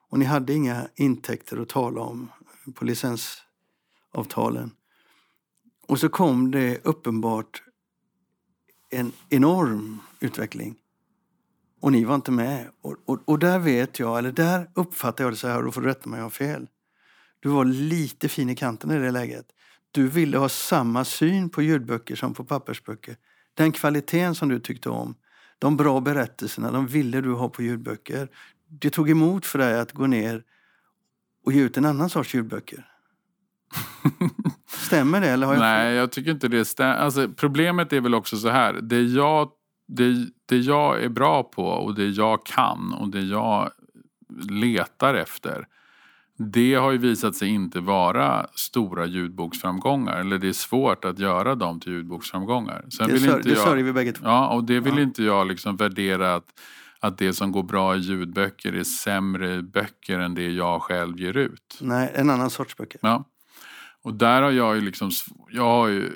Och 0.10 0.20
ni 0.20 0.26
hade 0.26 0.54
inga 0.54 0.88
intäkter 0.96 1.58
att 1.58 1.70
tala 1.70 2.02
om 2.02 2.32
på 2.76 2.86
licensavtalen. 2.86 4.72
Och 5.88 6.00
så 6.00 6.10
kom 6.10 6.52
det 6.52 6.80
uppenbart 6.84 7.64
en 8.90 9.12
enorm 9.30 10.00
utveckling. 10.20 10.76
Och 11.80 11.92
ni 11.92 12.04
var 12.04 12.16
inte 12.16 12.32
med. 12.32 12.70
Och, 12.82 12.96
och, 13.06 13.20
och 13.26 13.40
där 13.40 13.60
vet 13.60 14.00
jag, 14.00 14.18
eller 14.18 14.32
där 14.32 14.70
uppfattar 14.74 15.24
jag 15.24 15.34
det 15.34 15.38
så 15.38 15.48
här, 15.48 15.58
och 15.58 15.64
då 15.64 15.72
får 15.72 15.82
du 15.82 15.88
rätta 15.88 16.10
mig 16.10 16.18
om 16.18 16.20
jag 16.20 16.26
har 16.26 16.30
fel. 16.30 16.68
Du 17.40 17.50
var 17.50 17.66
lite 17.66 18.30
fin 18.30 18.50
i 18.50 18.56
kanten 18.56 18.92
i 18.92 19.00
det 19.00 19.12
läget. 19.12 19.46
Du 19.94 20.08
ville 20.08 20.38
ha 20.38 20.50
samma 20.50 21.06
syn 21.06 21.50
på 21.50 21.62
ljudböcker 21.62 22.16
som 22.16 22.34
på 22.34 22.44
pappersböcker. 22.44 23.16
Den 23.54 23.72
kvaliteten 23.72 24.36
som 24.36 24.50
du 24.50 24.60
tyckte 24.60 24.90
om, 24.90 25.16
de 25.60 25.78
bra 25.78 26.00
berättelserna, 26.00 26.72
de 26.72 26.88
ville 26.88 27.22
du 27.22 27.34
ha 27.34 27.50
på 27.50 27.64
ljudböcker. 27.64 28.30
Det 28.70 28.90
tog 28.90 29.10
emot 29.10 29.46
för 29.46 29.60
dig 29.60 29.80
att 29.80 29.92
gå 29.92 30.08
ner 30.08 30.44
och 31.46 31.54
ge 31.54 31.62
ut 31.62 31.78
en 31.78 31.86
annan 31.86 32.10
sorts 32.10 32.36
ljudböcker. 32.36 32.86
Stämmer 34.68 35.22
det? 35.22 35.30
Eller 35.30 35.48
har 35.48 35.54
jag? 35.54 35.62
Nej, 35.62 35.96
jag 35.96 36.12
tycker 36.12 36.32
inte 36.32 36.48
det 36.48 36.66
stämmer. 36.66 36.96
Alltså, 36.96 37.30
problemet 37.30 37.94
är 37.94 38.02
väl 38.02 38.16
också 38.16 38.38
så 38.38 38.50
här. 38.50 38.74
Det 38.74 39.02
jag, 39.02 39.50
det, 39.88 40.28
det 40.46 40.58
jag 40.58 41.04
är 41.04 41.10
bra 41.10 41.44
på 41.44 41.66
och 41.66 41.96
det 41.96 42.08
jag 42.08 42.46
kan 42.46 42.94
och 42.94 43.10
det 43.10 43.22
jag 43.22 43.72
letar 44.50 45.14
efter. 45.14 45.68
Det 46.38 46.74
har 46.76 46.92
ju 46.92 46.98
visat 46.98 47.36
sig 47.36 47.50
inte 47.50 47.80
vara 47.80 48.48
stora 48.56 49.06
ljudboksframgångar. 49.06 50.20
Eller 50.20 50.38
det 50.38 50.48
är 50.48 50.54
svårt 50.54 51.06
att 51.06 51.20
göra 51.20 51.56
dem 51.56 51.80
till 51.80 51.92
ljudboksframgångar. 51.92 52.86
Sen 52.98 53.08
Det, 53.08 53.14
vill 53.14 53.24
sör, 53.24 53.38
inte 53.38 53.50
det 53.50 53.56
sörjer 53.56 53.84
vi 53.84 53.94
bägge 53.94 54.12
två. 54.12 54.26
Ja, 54.26 54.48
och 54.48 54.64
det 54.64 54.80
vill 54.80 54.94
Ja. 54.98 55.02
inte 55.02 55.24
jag 55.24 55.48
liksom 55.48 55.76
värdera 55.76 56.36
att, 56.36 56.46
att 57.00 57.18
det 57.18 57.34
som 57.34 57.52
går 57.52 57.64
bra 57.64 57.96
i 57.96 58.00
ljudböcker 58.00 58.74
är 58.74 58.84
sämre 58.84 59.62
böcker 59.62 60.20
än 60.20 60.36
det 60.36 60.50
jag 60.52 60.82
själv 60.82 61.20
ger 61.20 61.38
ut. 61.38 61.78
Nej, 61.82 62.12
en 62.16 62.30
annan 62.30 62.50
sorts 62.50 62.78
böcker. 62.78 63.00
Ja. 63.04 63.24
Och 64.02 64.14
där 64.14 64.42
har 64.42 64.52
jag 64.52 64.76
ju 64.76 64.82
liksom, 64.82 65.12
jag 65.50 65.64
har 65.64 65.88
ju, 65.88 66.10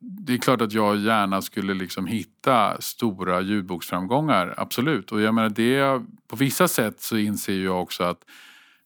det 0.00 0.34
är 0.34 0.38
klart 0.38 0.60
att 0.60 0.72
jag 0.72 0.96
gärna 0.96 1.42
skulle 1.42 1.74
liksom 1.74 2.06
hitta 2.06 2.80
stora 2.80 3.40
ljudboksframgångar, 3.40 4.54
absolut. 4.56 5.12
Och 5.12 5.20
jag 5.20 5.34
menar, 5.34 5.48
det, 5.48 6.02
på 6.28 6.36
vissa 6.36 6.68
sätt 6.68 7.00
så 7.00 7.16
inser 7.16 7.64
jag 7.64 7.82
också 7.82 8.04
att 8.04 8.24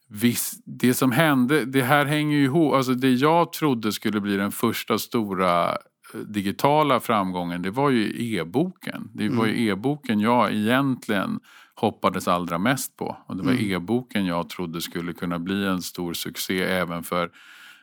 viss, 0.09 0.53
det 0.65 0.95
som 0.95 1.13
hände, 1.13 1.65
det 1.65 1.83
här 1.83 2.05
hänger 2.07 2.37
ju 2.37 2.45
ihop, 2.45 2.75
alltså 2.75 2.95
det 2.95 3.11
jag 3.11 3.53
trodde 3.53 3.93
skulle 3.93 4.21
bli 4.21 4.37
den 4.37 4.53
första 4.53 4.99
stora 4.99 5.71
eh, 5.71 6.21
digitala 6.27 7.01
framgången, 7.01 7.63
det 7.63 7.71
var 7.71 7.91
ju 7.91 8.35
e-boken. 8.37 9.11
Det 9.15 9.29
var 9.29 9.47
ju 9.47 9.69
e-boken 9.69 10.21
jag 10.21 10.53
egentligen 10.53 11.41
hoppades 11.75 12.29
allra 12.29 12.59
mest 12.59 12.97
på. 12.97 13.17
Och 13.27 13.37
det 13.37 13.43
var 13.43 13.53
Mm. 13.53 13.73
e-boken 13.73 14.27
jag 14.27 14.49
trodde 14.49 14.81
skulle 14.81 15.13
kunna 15.13 15.39
bli 15.39 15.67
en 15.67 15.83
stor 15.83 16.13
succé 16.13 16.63
även 16.63 17.03
för 17.03 17.31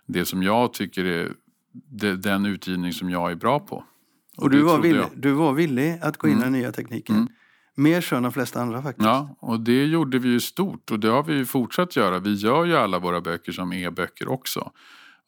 det 0.08 0.26
som 0.26 0.44
jag 0.44 0.74
tycker 0.74 1.06
är 1.06 1.32
de- 2.00 2.16
den 2.16 2.46
utgivning 2.46 2.94
som 2.94 3.10
jag 3.10 3.32
är 3.32 3.36
bra 3.36 3.60
på. 3.60 3.84
Och 4.38 4.50
du 4.50 4.58
det 4.58 4.64
var, 4.64 4.80
villig, 4.82 5.00
jag. 5.00 5.10
du 5.16 5.32
var 5.32 5.54
villig 5.54 6.00
att 6.02 6.18
gå 6.18 6.28
in 6.28 6.38
i 6.38 6.42
den 6.42 6.52
nya 6.52 6.72
tekniken. 6.72 7.16
Mm. 7.16 7.28
Mer 7.76 8.02
så 8.02 8.16
än 8.16 8.24
de 8.24 8.32
flesta 8.32 8.62
andra 8.62 8.82
faktiskt. 8.82 9.06
Ja, 9.06 9.36
och 9.40 9.60
det 9.60 9.86
gjorde 9.86 10.20
vi 10.20 10.30
ju 10.30 10.40
stort 10.40 10.92
och 10.92 11.00
det 11.00 11.08
har 11.08 11.24
vi 11.24 11.34
ju 11.34 11.46
fortsatt 11.46 11.96
göra. 11.96 12.20
Vi 12.20 12.34
gör 12.34 12.66
ju 12.66 12.78
alla 12.78 13.00
våra 13.00 13.22
böcker 13.22 13.52
som 13.52 13.74
e-böcker 13.74 14.28
också. 14.28 14.72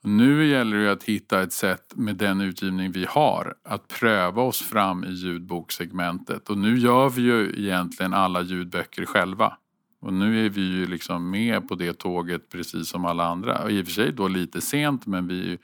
Nu 0.04 0.48
gäller 0.48 0.78
det 0.78 0.92
att 0.92 1.04
hitta 1.04 1.42
ett 1.42 1.54
sätt 1.54 1.94
med 1.96 2.16
den 2.16 2.42
utgivning 2.42 2.92
vi 2.92 3.06
har 3.10 3.56
att 3.64 3.88
pröva 3.88 4.42
oss 4.42 4.62
fram 4.62 5.04
i 5.04 5.12
ljudbokssegmentet. 5.12 6.50
Och 6.50 6.58
nu 6.58 6.78
gör 6.78 7.10
vi 7.10 7.22
ju 7.22 7.54
egentligen 7.58 8.14
alla 8.14 8.42
ljudböcker 8.42 9.06
själva. 9.06 9.58
Och 10.02 10.14
nu 10.14 10.46
är 10.46 10.50
vi 10.50 10.62
ju 10.62 10.88
liksom 10.88 11.30
med 11.30 11.68
på 11.68 11.76
det 11.76 11.94
tåget 11.94 12.50
precis 12.52 12.90
som 12.90 13.06
alla 13.06 13.26
andra. 13.26 13.64
Och 13.64 13.72
i 13.72 13.82
och 13.82 13.86
för 13.86 13.94
sig 13.94 14.12
då 14.12 14.28
lite 14.28 14.62
sent 14.62 15.06
men 15.06 15.28
vi 15.28 15.40
är 15.40 15.46
ju 15.46 15.58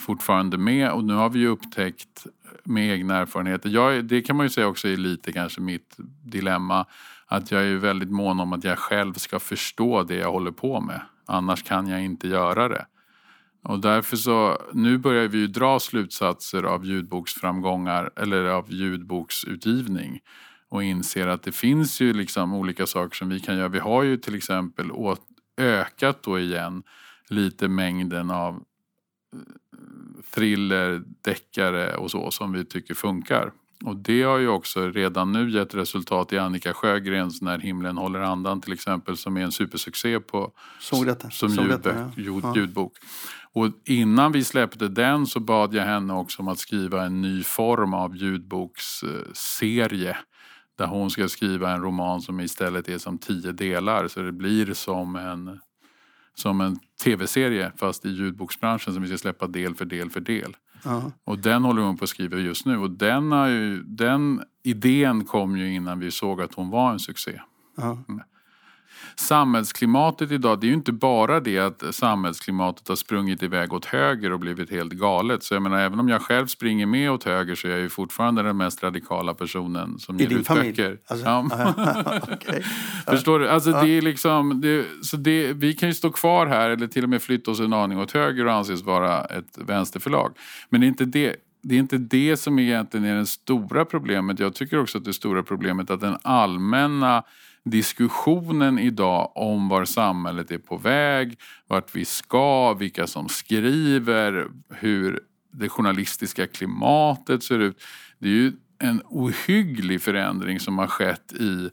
fortfarande 0.00 0.58
med 0.58 0.90
och 0.90 1.04
nu 1.04 1.14
har 1.14 1.30
vi 1.30 1.38
ju 1.38 1.48
upptäckt 1.48 2.26
med 2.64 2.90
egna 2.90 3.16
erfarenheter. 3.16 3.68
Jag, 3.68 4.04
det 4.04 4.22
kan 4.22 4.36
man 4.36 4.46
ju 4.46 4.50
säga 4.50 4.66
också 4.66 4.88
är 4.88 4.96
lite 4.96 5.32
kanske 5.32 5.60
mitt 5.60 5.96
dilemma. 6.22 6.86
Att 7.26 7.50
jag 7.50 7.64
är 7.64 7.74
väldigt 7.74 8.10
mån 8.10 8.40
om 8.40 8.52
att 8.52 8.64
jag 8.64 8.78
själv 8.78 9.14
ska 9.14 9.38
förstå 9.38 10.02
det 10.02 10.14
jag 10.14 10.32
håller 10.32 10.50
på 10.50 10.80
med. 10.80 11.00
Annars 11.26 11.62
kan 11.62 11.88
jag 11.88 12.04
inte 12.04 12.28
göra 12.28 12.68
det. 12.68 12.86
Och 13.62 13.80
därför 13.80 14.16
så, 14.16 14.58
nu 14.72 14.98
börjar 14.98 15.28
vi 15.28 15.38
ju 15.38 15.46
dra 15.46 15.80
slutsatser 15.80 16.62
av 16.62 16.84
ljudboksframgångar 16.84 18.10
eller 18.16 18.44
av 18.44 18.72
ljudboksutgivning. 18.72 20.20
Och 20.68 20.84
inser 20.84 21.26
att 21.26 21.42
det 21.42 21.52
finns 21.52 22.00
ju 22.00 22.12
liksom 22.12 22.54
olika 22.54 22.86
saker 22.86 23.16
som 23.16 23.28
vi 23.28 23.40
kan 23.40 23.56
göra. 23.56 23.68
Vi 23.68 23.78
har 23.78 24.02
ju 24.02 24.16
till 24.16 24.34
exempel 24.34 24.90
ökat 25.56 26.22
då 26.22 26.38
igen 26.38 26.82
lite 27.28 27.68
mängden 27.68 28.30
av 28.30 28.62
thriller, 30.34 31.02
deckare 31.24 31.96
och 31.96 32.10
så 32.10 32.30
som 32.30 32.52
vi 32.52 32.64
tycker 32.64 32.94
funkar. 32.94 33.52
Och 33.84 33.96
det 33.96 34.22
har 34.22 34.38
ju 34.38 34.48
också 34.48 34.88
redan 34.90 35.32
nu 35.32 35.50
gett 35.50 35.74
resultat 35.74 36.32
i 36.32 36.38
Annika 36.38 36.74
Sjögrens 36.74 37.42
När 37.42 37.58
himlen 37.58 37.96
håller 37.96 38.20
andan 38.20 38.60
till 38.60 38.72
exempel 38.72 39.16
som 39.16 39.36
är 39.36 39.40
en 39.40 39.52
supersuccé 39.52 40.20
på, 40.20 40.52
Såg 40.80 41.06
detta. 41.06 41.30
som 41.30 41.50
Såg 41.50 41.64
ljudbok, 41.64 41.82
detta, 41.84 41.98
ja. 41.98 42.10
ljud, 42.22 42.44
Ja. 42.44 42.52
ljudbok. 42.56 42.92
Och 43.52 43.66
innan 43.84 44.32
vi 44.32 44.44
släppte 44.44 44.88
den 44.88 45.26
så 45.26 45.40
bad 45.40 45.74
jag 45.74 45.84
henne 45.84 46.14
också 46.14 46.42
om 46.42 46.48
att 46.48 46.58
skriva 46.58 47.04
en 47.04 47.22
ny 47.22 47.42
form 47.42 47.94
av 47.94 48.16
ljudboksserie. 48.16 50.16
Där 50.78 50.86
hon 50.86 51.10
ska 51.10 51.28
skriva 51.28 51.70
en 51.72 51.82
roman 51.82 52.20
som 52.20 52.40
istället 52.40 52.88
är 52.88 52.98
som 52.98 53.18
tio 53.18 53.52
delar. 53.52 54.08
Så 54.08 54.20
det 54.20 54.32
blir 54.32 54.74
som 54.74 55.16
en, 55.16 55.60
som 56.34 56.60
en 56.60 56.78
tv-serie 57.04 57.72
fast 57.76 58.06
i 58.06 58.08
ljudboksbranschen 58.08 58.94
som 58.94 59.02
vi 59.02 59.08
ska 59.08 59.18
släppa 59.18 59.46
del 59.46 59.74
för 59.74 59.84
del 59.84 60.10
för 60.10 60.20
del. 60.20 60.56
Ja. 60.84 61.12
Och 61.24 61.38
den 61.38 61.64
håller 61.64 61.82
hon 61.82 61.96
på 61.96 62.04
att 62.04 62.10
skriva 62.10 62.36
just 62.36 62.66
nu. 62.66 62.78
Och 62.78 62.90
den, 62.90 63.32
har 63.32 63.48
ju, 63.48 63.82
den 63.82 64.42
idén 64.62 65.24
kom 65.24 65.56
ju 65.56 65.74
innan 65.74 65.98
vi 65.98 66.10
såg 66.10 66.42
att 66.42 66.54
hon 66.54 66.70
var 66.70 66.92
en 66.92 66.98
succé. 66.98 67.40
Ja. 67.76 67.98
Samhällsklimatet 69.16 70.30
idag, 70.30 70.60
det 70.60 70.66
är 70.66 70.68
ju 70.68 70.74
inte 70.74 70.92
bara 70.92 71.40
det 71.40 71.58
att 71.58 71.94
samhällsklimatet 71.94 72.88
har 72.88 72.96
sprungit 72.96 73.42
iväg 73.42 73.72
åt 73.72 73.84
höger 73.84 74.32
och 74.32 74.40
blivit 74.40 74.70
helt 74.70 74.92
galet. 74.92 75.42
Så 75.42 75.54
jag 75.54 75.62
menar, 75.62 75.78
även 75.78 76.00
om 76.00 76.08
jag 76.08 76.22
själv 76.22 76.46
springer 76.46 76.86
med 76.86 77.10
åt 77.10 77.24
höger 77.24 77.54
så 77.54 77.68
är 77.68 77.72
jag 77.72 77.80
ju 77.80 77.88
fortfarande 77.88 78.42
den 78.42 78.56
mest 78.56 78.82
radikala 78.82 79.34
personen 79.34 79.98
som 79.98 80.16
I 80.16 80.22
ger 80.22 80.28
din 80.28 80.38
ut 80.38 80.46
familj? 80.46 80.68
böcker. 80.70 80.98
Alltså, 81.06 81.26
Ja. 81.26 81.44
Förstår 83.06 83.38
du? 83.38 83.48
Alltså 83.48 83.70
det 83.70 83.88
är 83.88 84.02
liksom, 84.02 84.60
det, 84.60 84.86
så 85.02 85.16
det, 85.16 85.52
vi 85.52 85.74
kan 85.74 85.88
ju 85.88 85.94
stå 85.94 86.10
kvar 86.10 86.46
här 86.46 86.70
eller 86.70 86.86
till 86.86 87.02
och 87.02 87.08
med 87.08 87.22
flytta 87.22 87.50
oss 87.50 87.60
en 87.60 87.72
aning 87.72 87.98
åt 87.98 88.12
höger 88.12 88.46
och 88.46 88.52
anses 88.52 88.82
vara 88.82 89.24
ett 89.24 89.58
vänsterförlag. 89.58 90.36
Men 90.68 90.80
det 90.80 90.86
är 90.86 90.88
inte 90.88 91.04
det, 91.04 91.36
det, 91.62 91.74
är 91.74 91.78
inte 91.78 91.98
det 91.98 92.36
som 92.36 92.58
egentligen 92.58 93.06
är 93.06 93.16
det 93.16 93.26
stora 93.26 93.84
problemet. 93.84 94.38
Jag 94.38 94.54
tycker 94.54 94.80
också 94.80 94.98
att 94.98 95.04
det 95.04 95.12
stora 95.12 95.42
problemet 95.42 95.90
är 95.90 95.94
att 95.94 96.00
den 96.00 96.16
allmänna 96.22 97.22
diskussionen 97.64 98.78
idag 98.78 99.32
om 99.34 99.68
var 99.68 99.84
samhället 99.84 100.50
är 100.50 100.58
på 100.58 100.76
väg, 100.76 101.38
vart 101.68 101.96
vi 101.96 102.04
ska, 102.04 102.74
vilka 102.74 103.06
som 103.06 103.28
skriver, 103.28 104.48
hur 104.70 105.20
det 105.52 105.68
journalistiska 105.68 106.46
klimatet 106.46 107.42
ser 107.42 107.58
ut. 107.58 107.82
Det 108.18 108.26
är 108.28 108.32
ju 108.32 108.52
en 108.78 109.02
ohygglig 109.04 110.02
förändring 110.02 110.60
som 110.60 110.78
har 110.78 110.86
skett 110.86 111.32
i 111.32 111.70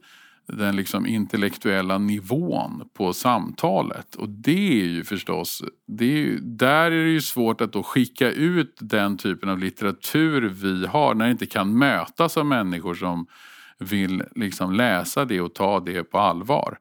den 0.48 0.76
liksom 0.76 1.08
intellektuella 1.08 1.98
nivån 1.98 2.89
på 2.94 3.14
samtalet. 3.14 4.16
Och 4.16 4.30
det 4.30 4.82
är 4.82 4.88
ju 4.88 5.04
förstås, 5.04 5.64
det 5.88 6.06
är 6.06 6.18
ju, 6.18 6.39
där 6.39 6.92
är 6.92 7.04
det 7.06 7.12
ju 7.12 7.22
svårt 7.22 7.62
att 7.62 7.74
då 7.74 7.84
skicka 7.84 8.32
ut 8.32 8.78
den 8.80 9.18
typen 9.18 9.50
av 9.50 9.60
litteratur 9.60 10.42
vi 10.42 10.86
har 10.86 11.14
när 11.14 11.26
det 11.26 11.32
inte 11.32 11.46
kan 11.46 11.78
mötas 11.78 12.38
av 12.38 12.46
människor 12.46 12.96
som 12.96 13.28
vill 13.82 14.24
liksom 14.36 14.74
läsa 14.74 15.26
det 15.26 15.42
och 15.42 15.54
ta 15.54 15.80
det 15.80 16.04
på 16.04 16.20
allvar. 16.20 16.78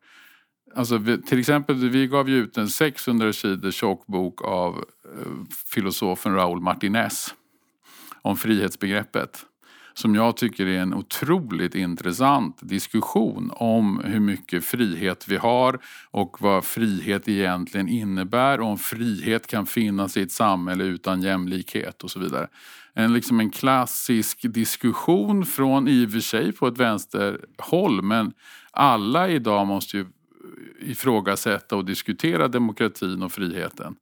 Alltså, 0.75 0.99
vi, 0.99 1.23
till 1.23 1.41
exempel, 1.41 1.89
vi 1.89 2.07
gav 2.07 2.29
ju 2.29 2.37
ut 2.37 2.57
en 2.57 2.69
600 2.69 3.33
sidor 3.33 3.71
tjock 3.71 4.07
bok 4.07 4.43
av 4.45 4.75
eh, 5.05 5.33
filosofen 5.67 6.35
Raúl 6.35 6.61
Martinez 6.61 7.35
om 8.23 8.37
frihetsbegreppet. 8.37 9.47
Som 10.01 10.15
jag 10.15 10.37
tycker 10.37 10.67
är 10.67 10.79
en 10.79 10.95
otroligt 10.95 11.75
intressant 11.75 12.59
diskussion 12.61 13.51
om 13.55 14.01
hur 14.05 14.21
mycket 14.21 14.65
frihet 14.65 15.29
vi 15.29 15.37
har 15.37 15.79
och 16.11 16.37
vad 16.41 16.65
frihet 16.65 17.29
egentligen 17.29 17.89
innebär 17.89 18.61
och 18.61 18.67
om 18.67 18.79
frihet 18.79 19.47
kan 19.47 19.67
finnas 19.67 20.17
i 20.17 20.23
ett 20.23 20.33
samhälle 20.33 20.85
utan 20.85 21.23
jämlikhet 21.23 22.05
och 22.05 22.11
så 22.11 22.21
vidare. 22.21 22.49
En, 22.95 23.13
liksom 23.13 23.41
en 23.41 23.51
klassisk 23.51 24.39
diskussion 24.43 25.47
från 25.47 25.89
i 25.89 26.07
och 26.07 26.11
för 26.11 26.21
sig 26.21 26.53
på 26.53 26.67
ett 26.67 26.79
vänsterhåll 26.79 28.03
men 28.03 28.33
alla 28.71 29.29
idag 29.29 29.67
måste 29.67 29.97
ju 29.97 30.07
ifrågasätta 30.81 31.77
och 31.77 31.85
diskutera 31.85 32.49
demokratin 32.49 33.23
och 33.23 33.33
friheten. 33.33 33.97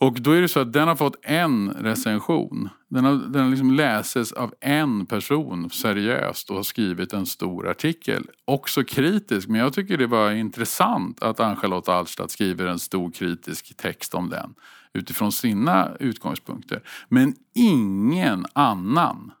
Och 0.00 0.20
då 0.20 0.30
är 0.30 0.40
det 0.40 0.48
så 0.48 0.60
att 0.60 0.72
den 0.72 0.88
har 0.88 0.96
fått 0.96 1.16
en 1.22 1.70
recension. 1.70 2.68
Den, 2.88 3.04
har, 3.04 3.12
den 3.12 3.50
liksom 3.50 3.70
läses 3.70 4.32
av 4.32 4.54
en 4.60 5.06
person 5.06 5.70
seriöst 5.70 6.50
och 6.50 6.56
har 6.56 6.62
skrivit 6.62 7.12
en 7.12 7.26
stor 7.26 7.68
artikel. 7.68 8.26
Också 8.44 8.84
kritisk, 8.84 9.48
men 9.48 9.60
jag 9.60 9.72
tycker 9.72 9.96
det 9.96 10.06
var 10.06 10.30
intressant 10.30 11.22
att 11.22 11.40
Ann-Charlotte 11.40 11.88
Alstad 11.88 12.28
skriver 12.28 12.66
en 12.66 12.78
stor 12.78 13.10
kritisk 13.10 13.76
text 13.76 14.14
om 14.14 14.28
den. 14.28 14.54
Utifrån 14.92 15.32
sina 15.32 15.88
utgångspunkter. 16.00 16.82
Men 17.08 17.34
ingen 17.54 18.46
annan 18.52 19.32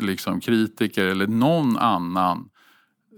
liksom 0.00 0.40
kritiker 0.40 1.06
eller 1.06 1.26
någon 1.26 1.76
annan 1.76 2.48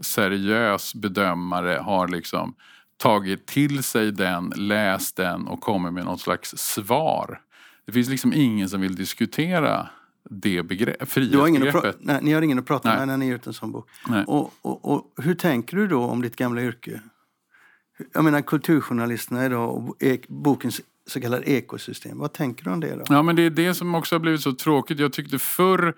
seriös 0.02 0.94
bedömare 0.94 1.78
har 1.82 2.08
liksom 2.08 2.54
tagit 2.96 3.46
till 3.46 3.82
sig 3.82 4.12
den, 4.12 4.52
läst 4.56 5.16
den 5.16 5.46
och 5.46 5.60
kommit 5.60 5.92
med 5.92 6.04
något 6.04 6.20
slags 6.20 6.54
svar. 6.56 7.40
Det 7.86 7.92
finns 7.92 8.08
liksom 8.08 8.32
ingen 8.32 8.68
som 8.68 8.80
vill 8.80 8.94
diskutera 8.94 9.88
det 10.30 10.62
begrepp, 10.62 11.08
frihetsbegreppet. 11.08 11.96
nej, 12.00 12.18
ni 12.22 12.32
har 12.32 12.42
ingen 12.42 12.58
att 12.58 12.66
prata 12.66 12.88
Nej. 12.88 12.98
med 12.98 13.08
när 13.08 13.16
ni 13.16 13.26
ger 13.26 13.34
ut 13.34 13.46
en 13.46 13.52
sån 13.52 13.72
bok. 13.72 13.88
Och, 14.26 14.54
och, 14.62 14.92
och 14.92 15.12
hur 15.16 15.34
tänker 15.34 15.76
du 15.76 15.86
då 15.86 16.02
om 16.02 16.22
ditt 16.22 16.36
gamla 16.36 16.62
yrke? 16.62 17.00
Jag 18.12 18.24
menar 18.24 18.40
kulturjournalisterna 18.40 19.46
idag 19.46 19.76
och 19.76 19.96
bokens 20.28 20.80
så 21.06 21.20
kallade 21.20 21.50
ekosystem. 21.50 22.18
Vad 22.18 22.32
tänker 22.32 22.64
du 22.64 22.70
om 22.70 22.80
det 22.80 22.96
då? 22.96 23.04
Ja 23.08 23.22
men 23.22 23.36
det 23.36 23.42
är 23.42 23.50
det 23.50 23.74
som 23.74 23.94
också 23.94 24.14
har 24.14 24.20
blivit 24.20 24.40
så 24.40 24.52
tråkigt. 24.52 24.98
Jag 24.98 25.12
tyckte 25.12 25.38
förr 25.38 25.94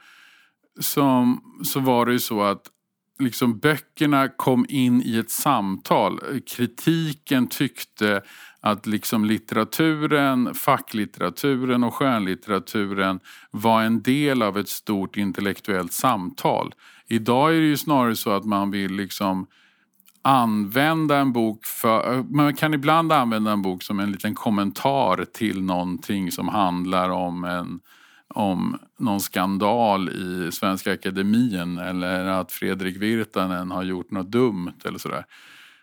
som, 0.81 1.41
så 1.65 1.81
var 1.81 2.07
det 2.07 2.13
ju 2.13 2.19
så 2.19 2.43
att 2.43 2.71
liksom 3.19 3.59
böckerna 3.59 4.29
kom 4.29 4.67
in 4.69 5.03
i 5.03 5.19
ett 5.19 5.31
samtal. 5.31 6.21
Kritiken 6.47 7.47
tyckte 7.47 8.23
att 8.61 8.87
liksom 8.87 9.25
litteraturen, 9.25 10.55
facklitteraturen 10.55 11.85
och 11.85 11.95
skönlitteraturen 11.95 13.21
var 13.51 13.83
en 13.83 14.03
del 14.03 14.43
av 14.43 14.59
ett 14.59 14.69
stort 14.69 15.17
intellektuellt 15.17 15.93
samtal. 15.93 16.75
Idag 17.09 17.57
är 17.57 17.61
det 17.61 17.67
ju 17.67 17.77
snarare 17.77 18.17
så 18.17 18.31
att 18.31 18.45
man 18.45 18.71
vill 18.71 18.93
liksom 18.93 19.47
använda 20.23 21.19
en 21.19 21.33
bok 21.33 21.65
för... 21.65 22.23
Man 22.23 22.55
kan 22.55 22.75
ibland 22.75 23.13
använda 23.13 23.53
en 23.53 23.63
bok 23.63 23.83
som 23.83 24.01
en 24.01 24.13
liten 24.13 24.35
kommentar 24.35 25.25
till 25.25 25.63
någonting 25.63 26.33
som 26.33 26.49
handlar 26.49 27.11
om 27.11 27.45
en 27.45 27.81
om 28.35 28.79
någon 28.99 29.21
skandal 29.21 30.09
i 30.09 30.53
Svenska 30.53 30.93
Akademien 30.93 31.79
eller 31.79 32.25
att 32.25 32.53
Fredrik 32.53 32.97
Virtanen 32.97 33.71
har 33.71 33.83
gjort 33.83 34.11
något 34.11 34.31
dumt 34.33 34.73
eller 34.85 34.99
sådär. 34.99 35.25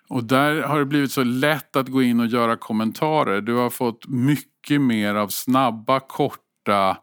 Och 0.08 0.24
där 0.24 0.62
har 0.62 0.80
det 0.80 0.86
blivit 0.86 1.12
så 1.12 1.24
lätt 1.24 1.76
att 1.76 1.88
gå 1.88 2.02
in 2.04 2.20
och 2.20 2.26
göra 2.28 2.56
kommentarer. 2.56 3.42
Du 3.42 3.54
har 3.54 3.70
fått 3.70 4.08
mycket 4.08 4.82
mer 4.82 5.16
av 5.16 5.28
snabba, 5.28 6.00
korta 6.00 6.98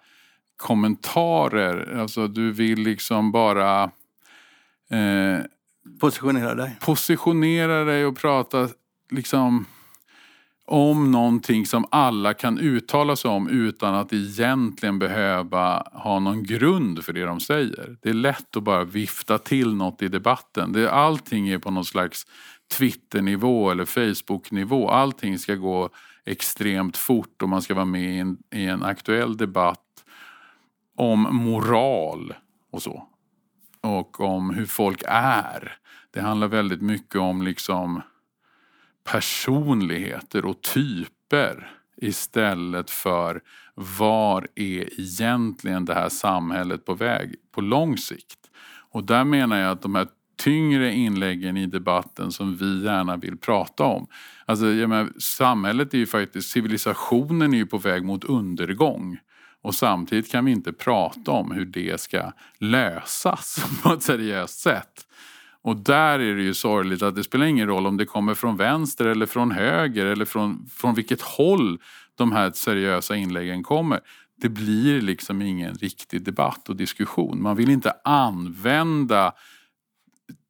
kommentarer. 0.57 1.99
Alltså 2.01 2.29
du 2.29 2.53
vill 2.53 2.79
liksom 2.83 3.33
bara 3.33 3.83
eh, 4.91 5.39
Positionera 6.01 6.55
dig. 6.55 6.77
positionera 6.81 7.85
dig 7.85 8.07
och 8.07 8.17
prata 8.17 8.69
liksom 9.11 9.67
om 10.71 11.11
någonting 11.11 11.67
som 11.67 11.85
alla 11.91 12.35
kan 12.35 12.59
uttala 12.59 13.17
sig 13.17 13.31
om 13.31 13.49
utan 13.49 13.95
att 13.95 14.13
egentligen 14.13 14.99
behöva 14.99 15.83
ha 15.93 16.19
någon 16.19 16.43
grund 16.43 17.05
för 17.05 17.13
det 17.13 17.25
de 17.25 17.41
säger. 17.41 17.97
Det 18.03 18.09
är 18.09 18.15
lätt 18.15 18.57
att 18.57 18.63
bara 18.63 18.85
vifta 18.85 19.39
till 19.39 19.75
något 19.75 20.03
i 20.03 20.09
debatten. 20.09 20.73
Det, 20.73 20.91
allting 20.91 21.49
är 21.49 21.59
på 21.59 21.71
någon 21.71 21.85
slags 21.85 22.27
Twitternivå 22.73 23.71
eller 23.71 23.85
Facebooknivå. 23.85 24.89
Allting 24.89 25.39
ska 25.39 25.55
gå 25.55 25.91
extremt 26.25 26.97
fort 26.97 27.43
och 27.43 27.49
man 27.49 27.63
ska 27.63 27.75
vara 27.75 27.85
med 27.85 28.15
i 28.15 28.19
en, 28.19 28.39
i 28.55 28.65
en 28.65 28.83
aktuell 28.83 29.37
debatt 29.37 30.05
om 30.97 31.37
moral 31.37 32.35
och 32.73 32.83
så. 32.83 33.09
Och 33.81 34.21
om 34.21 34.51
hur 34.51 34.67
folk 34.67 35.03
är. 35.07 35.77
Det 36.11 36.21
handlar 36.21 36.49
väldigt 36.49 36.83
mycket 36.83 37.17
om 37.17 37.43
liksom 37.43 38.03
personligheter 39.13 40.45
och 40.45 40.63
typer 40.63 41.71
istället 41.97 42.91
för 42.91 43.41
var 43.75 44.49
är 44.55 45.01
egentligen 45.01 45.85
det 45.85 45.95
här 45.95 46.09
samhället 46.09 46.85
på 46.85 46.95
väg 46.95 47.35
på 47.55 47.61
lång 47.61 47.97
sikt. 47.97 48.39
Och 48.91 49.05
där 49.05 49.25
menar 49.25 49.59
jag 49.59 49.71
att 49.71 49.83
de 49.83 49.95
här 49.95 50.07
tyngre 50.39 50.95
inläggen 50.95 51.57
i 51.57 51.67
debatten 51.67 52.33
som 52.33 52.57
vi 52.57 52.85
gärna 52.85 53.17
vill 53.17 53.37
prata 53.37 53.85
om. 53.85 54.07
Alltså, 54.47 54.67
jag 54.67 54.89
menar, 54.89 55.13
samhället 55.19 55.95
är 55.95 55.99
ju 55.99 56.07
faktiskt, 56.07 56.51
civilisationen 56.51 57.55
är 57.55 57.59
ju 57.59 57.67
på 57.67 57.79
väg 57.79 58.05
mot 58.05 58.25
undergång. 58.25 59.19
Och 59.63 59.75
samtidigt 59.75 60.33
kan 60.33 60.45
vi 60.45 60.53
inte 60.53 60.73
prata 60.73 61.31
om 61.31 61.51
hur 61.51 61.67
det 61.67 62.01
ska 62.01 62.33
lösas 62.59 63.67
på 63.83 63.93
ett 63.93 64.03
seriöst 64.03 64.59
sätt. 64.59 65.08
Och 65.63 65.77
där 65.77 66.19
är 66.19 66.35
det 66.35 66.43
ju 66.43 66.55
sorgligt 66.55 67.03
att 67.03 67.15
det 67.15 67.25
spelar 67.25 67.47
ingen 67.47 67.67
roll 67.67 67.87
om 67.87 67.97
det 67.97 68.05
kommer 68.05 68.35
från 68.35 68.57
vänster 68.57 69.07
eller 69.07 69.27
från 69.27 69.51
höger 69.51 70.07
eller 70.07 70.25
från, 70.25 70.67
från 70.71 70.95
vilket 70.95 71.23
håll 71.23 71.79
de 72.15 72.33
här 72.33 72.51
seriösa 72.51 73.17
inläggen 73.17 73.63
kommer. 73.63 74.01
det 74.41 74.49
blir 74.49 75.01
liksom 75.01 75.43
ingen 75.43 75.75
riktig 75.75 76.25
debatt 76.25 76.69
och 76.69 76.77
diskussion. 76.77 77.43
Man 77.43 77.57
vill 77.57 77.71
inte 77.71 77.93
använda 78.05 79.33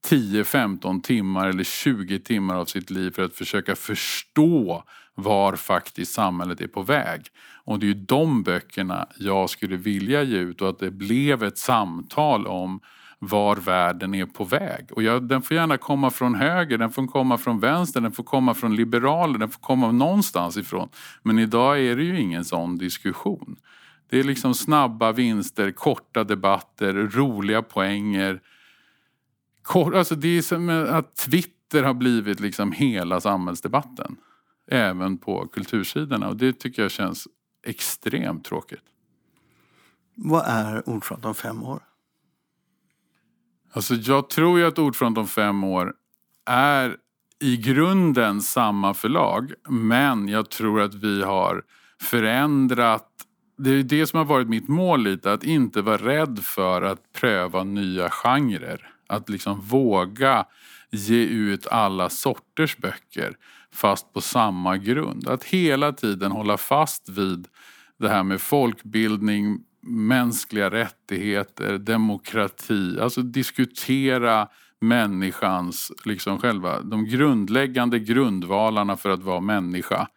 10, 0.05 0.45
15 0.45 1.03
timmar 1.03 1.49
eller 1.49 1.65
20 1.65 2.19
timmar 2.19 2.55
av 2.55 2.65
sitt 2.65 2.91
liv 2.91 3.11
för 3.11 3.25
att 3.25 3.35
försöka 3.35 3.77
förstå 3.77 4.85
var 5.15 5.57
faktiskt 5.57 6.13
samhället 6.13 6.61
är 6.61 6.69
på 6.69 6.83
väg. 6.83 7.27
Och 7.65 7.79
det 7.79 7.87
är 7.87 7.89
ju 7.89 7.95
de 7.95 8.43
böckerna 8.43 9.09
jag 9.17 9.51
skulle 9.51 9.77
vilja 9.77 10.23
ge 10.23 10.39
ut 10.39 10.63
och 10.63 10.69
att 10.69 10.79
det 10.79 10.91
blev 10.91 11.43
ett 11.43 11.59
samtal 11.59 12.47
om 12.47 12.81
var 13.19 13.57
världen 13.57 14.15
är 14.15 14.27
på 14.27 14.45
väg. 14.45 14.89
Och 14.93 15.03
jag, 15.03 15.29
den 15.29 15.43
får 15.43 15.57
gärna 15.57 15.79
komma 15.79 16.11
från 16.11 16.35
höger, 16.35 16.79
den 16.79 16.91
får 16.91 17.07
komma 17.07 17.39
från 17.39 17.61
vänster, 17.61 18.01
den 18.01 18.13
får 18.13 18.25
komma 18.25 18.55
från 18.55 18.77
liberaler, 18.77 19.39
den 19.39 19.49
får 19.49 19.61
komma 19.61 19.93
någonstans 19.93 20.57
ifrån. 20.57 20.89
Men 21.23 21.39
idag 21.39 21.81
är 21.81 21.97
det 21.97 22.03
ju 22.03 22.21
ingen 22.21 22.45
sån 22.45 22.79
diskussion. 22.79 23.57
Det 24.11 24.19
är 24.19 24.25
liksom 24.25 24.55
snabba 24.55 25.13
vinster, 25.13 25.71
korta 25.71 26.25
debatter, 26.25 26.93
roliga 26.95 27.63
poänger. 27.63 28.41
Kort, 29.63 29.95
alltså 29.95 30.15
det 30.15 30.39
är 30.39 30.43
som 30.43 30.69
att 30.69 31.17
Twitter 31.17 31.83
har 31.83 31.95
blivit 31.95 32.41
liksom 32.41 32.73
hela 32.73 33.21
samhällsdebatten. 33.21 34.17
Även 34.71 35.19
på 35.19 35.49
kultursidorna 35.49 36.29
och 36.29 36.37
det 36.37 36.53
tycker 36.53 36.83
jag 36.83 36.91
känns 36.91 37.29
extremt 37.67 38.45
tråkigt. 38.45 38.83
Vad 40.15 40.45
är 40.47 40.89
Ordfront 40.89 41.25
om 41.25 41.35
fem 41.35 41.63
år? 41.63 41.88
Alltså 43.73 43.95
jag 43.95 44.31
tror 44.31 44.59
ju 44.59 44.67
att 44.67 44.79
Ordfront 44.79 45.19
om 45.19 45.27
fem 45.27 45.65
år 45.65 45.93
är 46.51 46.97
i 47.41 47.57
grunden 47.57 48.43
samma 48.43 48.95
förlag 48.95 49.53
men 49.69 50.29
jag 50.29 50.51
tror 50.51 50.81
att 50.81 50.95
vi 50.95 51.23
har 51.23 51.63
förändrat 52.03 53.09
det 53.59 53.71
är 53.71 53.83
det 53.83 54.07
som 54.07 54.19
har 54.19 54.25
varit 54.25 54.49
mitt 54.49 54.69
mål 54.69 55.03
lite, 55.03 55.33
att 55.33 55.45
inte 55.45 55.83
vara 55.83 55.97
rädd 55.97 56.41
för 56.43 56.83
att 56.83 57.13
pröva 57.13 57.65
nya 57.65 58.11
genrer. 58.11 58.91
Att 59.07 59.29
liksom 59.29 59.61
våga 59.61 60.47
ge 60.91 61.25
ut 61.25 61.67
alla 61.67 62.09
sorters 62.09 62.77
böcker 62.77 63.37
fast 63.73 64.13
på 64.13 64.21
samma 64.21 64.77
grund. 64.77 65.29
Att 65.29 65.45
hela 65.45 65.93
tiden 65.93 66.33
hålla 66.33 66.57
fast 66.57 67.09
vid 67.09 67.49
det 67.99 68.09
här 68.09 68.23
med 68.23 68.41
folkbildning, 68.41 69.59
mänskliga 69.83 70.71
rättigheter, 70.71 71.79
demokrati. 71.79 73.01
Alltså 73.01 73.23
diskutera 73.23 74.49
människans, 74.81 75.93
liksom 76.05 76.39
själva, 76.39 76.81
de 76.81 77.05
grundläggande 77.05 77.99
grundvalarna 77.99 78.97
för 78.97 79.11
att 79.11 79.23
vara 79.23 79.41
människa. 79.41 80.09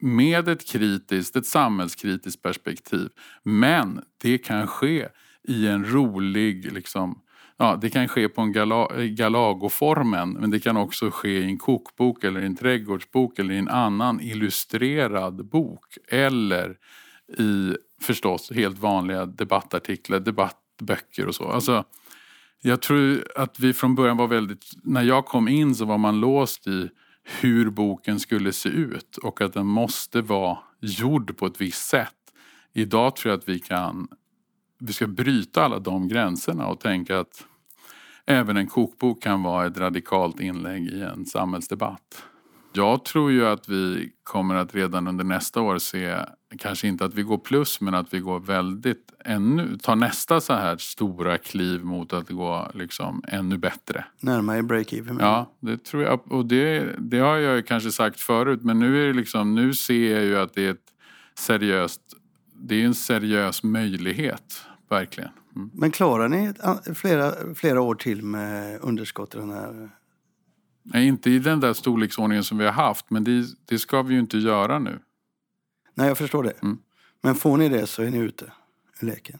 Med 0.00 0.48
ett 0.48 0.68
kritiskt, 0.68 1.36
ett 1.36 1.46
samhällskritiskt 1.46 2.42
perspektiv. 2.42 3.08
Men 3.42 4.00
det 4.22 4.38
kan 4.38 4.66
ske 4.66 5.08
i 5.48 5.66
en 5.66 5.84
rolig, 5.84 6.72
liksom, 6.72 7.20
ja, 7.56 7.78
det 7.80 7.90
kan 7.90 8.08
ske 8.08 8.28
på 8.28 8.40
en 8.40 8.52
gala, 8.52 8.88
galagoformen 9.06 10.30
men 10.32 10.50
det 10.50 10.60
kan 10.60 10.76
också 10.76 11.10
ske 11.10 11.38
i 11.38 11.44
en 11.44 11.58
kokbok 11.58 12.24
eller 12.24 12.40
en 12.40 12.56
trädgårdsbok 12.56 13.38
eller 13.38 13.54
i 13.54 13.58
en 13.58 13.68
annan 13.68 14.20
illustrerad 14.20 15.48
bok. 15.48 15.84
Eller 16.08 16.76
i 17.38 17.76
förstås 18.04 18.50
helt 18.54 18.78
vanliga 18.78 19.26
debattartiklar, 19.26 20.20
debattböcker 20.20 21.26
och 21.26 21.34
så. 21.34 21.48
Alltså, 21.48 21.84
jag 22.62 22.80
tror 22.80 23.24
att 23.36 23.60
vi 23.60 23.72
från 23.72 23.94
början 23.94 24.16
var 24.16 24.26
väldigt, 24.26 24.64
när 24.82 25.02
jag 25.02 25.26
kom 25.26 25.48
in 25.48 25.74
så 25.74 25.84
var 25.84 25.98
man 25.98 26.20
låst 26.20 26.66
i 26.66 26.88
hur 27.40 27.70
boken 27.70 28.20
skulle 28.20 28.52
se 28.52 28.68
ut 28.68 29.16
och 29.16 29.40
att 29.40 29.52
den 29.52 29.66
måste 29.66 30.22
vara 30.22 30.58
gjord 30.80 31.36
på 31.36 31.46
ett 31.46 31.60
visst 31.60 31.88
sätt. 31.88 32.14
Idag 32.72 33.16
tror 33.16 33.32
jag 33.32 33.38
att 33.38 33.48
vi 33.48 33.58
kan, 33.58 34.08
vi 34.78 34.92
ska 34.92 35.06
bryta 35.06 35.64
alla 35.64 35.78
de 35.78 36.08
gränserna 36.08 36.66
och 36.66 36.80
tänka 36.80 37.20
att 37.20 37.46
även 38.26 38.56
en 38.56 38.66
kokbok 38.66 39.22
kan 39.22 39.42
vara 39.42 39.66
ett 39.66 39.78
radikalt 39.78 40.40
inlägg 40.40 40.86
i 40.86 41.02
en 41.02 41.26
samhällsdebatt. 41.26 42.24
Jag 42.72 43.04
tror 43.04 43.32
ju 43.32 43.46
att 43.46 43.68
vi 43.68 44.12
kommer 44.22 44.54
att 44.54 44.74
redan 44.74 45.08
under 45.08 45.24
nästa 45.24 45.60
år 45.60 45.78
se, 45.78 46.18
kanske 46.58 46.88
inte 46.88 47.04
att 47.04 47.14
vi 47.14 47.22
går 47.22 47.38
plus, 47.38 47.80
men 47.80 47.94
att 47.94 48.14
vi 48.14 48.18
går 48.18 48.40
väldigt 48.40 49.12
ännu, 49.24 49.78
tar 49.78 49.96
nästa 49.96 50.40
så 50.40 50.52
här 50.52 50.76
stora 50.76 51.38
kliv 51.38 51.84
mot 51.84 52.12
att 52.12 52.30
gå 52.30 52.70
liksom 52.74 53.22
ännu 53.28 53.58
bättre. 53.58 54.04
Närmare 54.20 54.62
break-even? 54.62 55.16
Ja, 55.20 55.52
det 55.60 55.84
tror 55.84 56.02
jag. 56.02 56.32
Och 56.32 56.46
det, 56.46 56.88
det 56.98 57.18
har 57.18 57.36
jag 57.36 57.56
ju 57.56 57.62
kanske 57.62 57.90
sagt 57.90 58.20
förut, 58.20 58.62
men 58.62 58.78
nu 58.78 59.08
är 59.08 59.14
liksom, 59.14 59.54
nu 59.54 59.74
ser 59.74 60.14
jag 60.14 60.24
ju 60.24 60.38
att 60.38 60.54
det 60.54 60.66
är 60.66 60.70
ett 60.70 60.92
seriöst, 61.38 62.00
det 62.54 62.82
är 62.82 62.86
en 62.86 62.94
seriös 62.94 63.62
möjlighet, 63.62 64.66
verkligen. 64.90 65.30
Mm. 65.56 65.70
Men 65.74 65.90
klarar 65.90 66.28
ni 66.28 66.52
flera, 66.94 67.54
flera 67.54 67.80
år 67.80 67.94
till 67.94 68.22
med 68.22 68.80
underskott 68.80 69.34
i 69.34 69.38
den 69.38 69.50
här 69.50 69.90
Nej, 70.86 71.06
inte 71.06 71.30
i 71.30 71.38
den 71.38 71.60
där 71.60 71.72
storleksordningen 71.72 72.44
som 72.44 72.58
vi 72.58 72.64
har 72.64 72.72
haft, 72.72 73.10
men 73.10 73.24
det, 73.24 73.44
det 73.64 73.78
ska 73.78 74.02
vi 74.02 74.14
ju 74.14 74.20
inte 74.20 74.38
göra 74.38 74.78
nu. 74.78 74.98
Nej, 75.94 76.08
jag 76.08 76.18
förstår 76.18 76.42
det. 76.42 76.62
Mm. 76.62 76.78
Men 77.22 77.34
får 77.34 77.56
ni 77.56 77.68
det 77.68 77.86
så 77.86 78.02
är 78.02 78.10
ni 78.10 78.18
ute 78.18 78.52
ur 79.00 79.06
leken? 79.06 79.38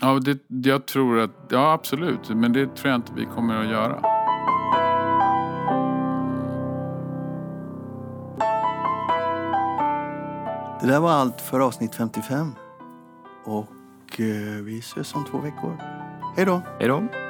Ja, 0.00 0.18
det, 0.18 0.38
jag 0.48 0.86
tror 0.86 1.18
att, 1.18 1.30
ja 1.48 1.72
absolut, 1.72 2.28
men 2.28 2.52
det 2.52 2.76
tror 2.76 2.90
jag 2.90 2.98
inte 2.98 3.12
vi 3.16 3.24
kommer 3.24 3.56
att 3.56 3.70
göra. 3.70 4.00
Det 10.80 10.86
där 10.86 11.00
var 11.00 11.10
allt 11.10 11.40
för 11.40 11.60
avsnitt 11.60 11.94
55. 11.94 12.54
Och 13.44 14.20
eh, 14.20 14.62
vi 14.62 14.78
ses 14.78 15.14
om 15.14 15.24
två 15.24 15.38
veckor. 15.38 15.76
Hej 16.36 16.46
då! 16.46 16.62
Hej 16.78 16.88
då! 16.88 17.29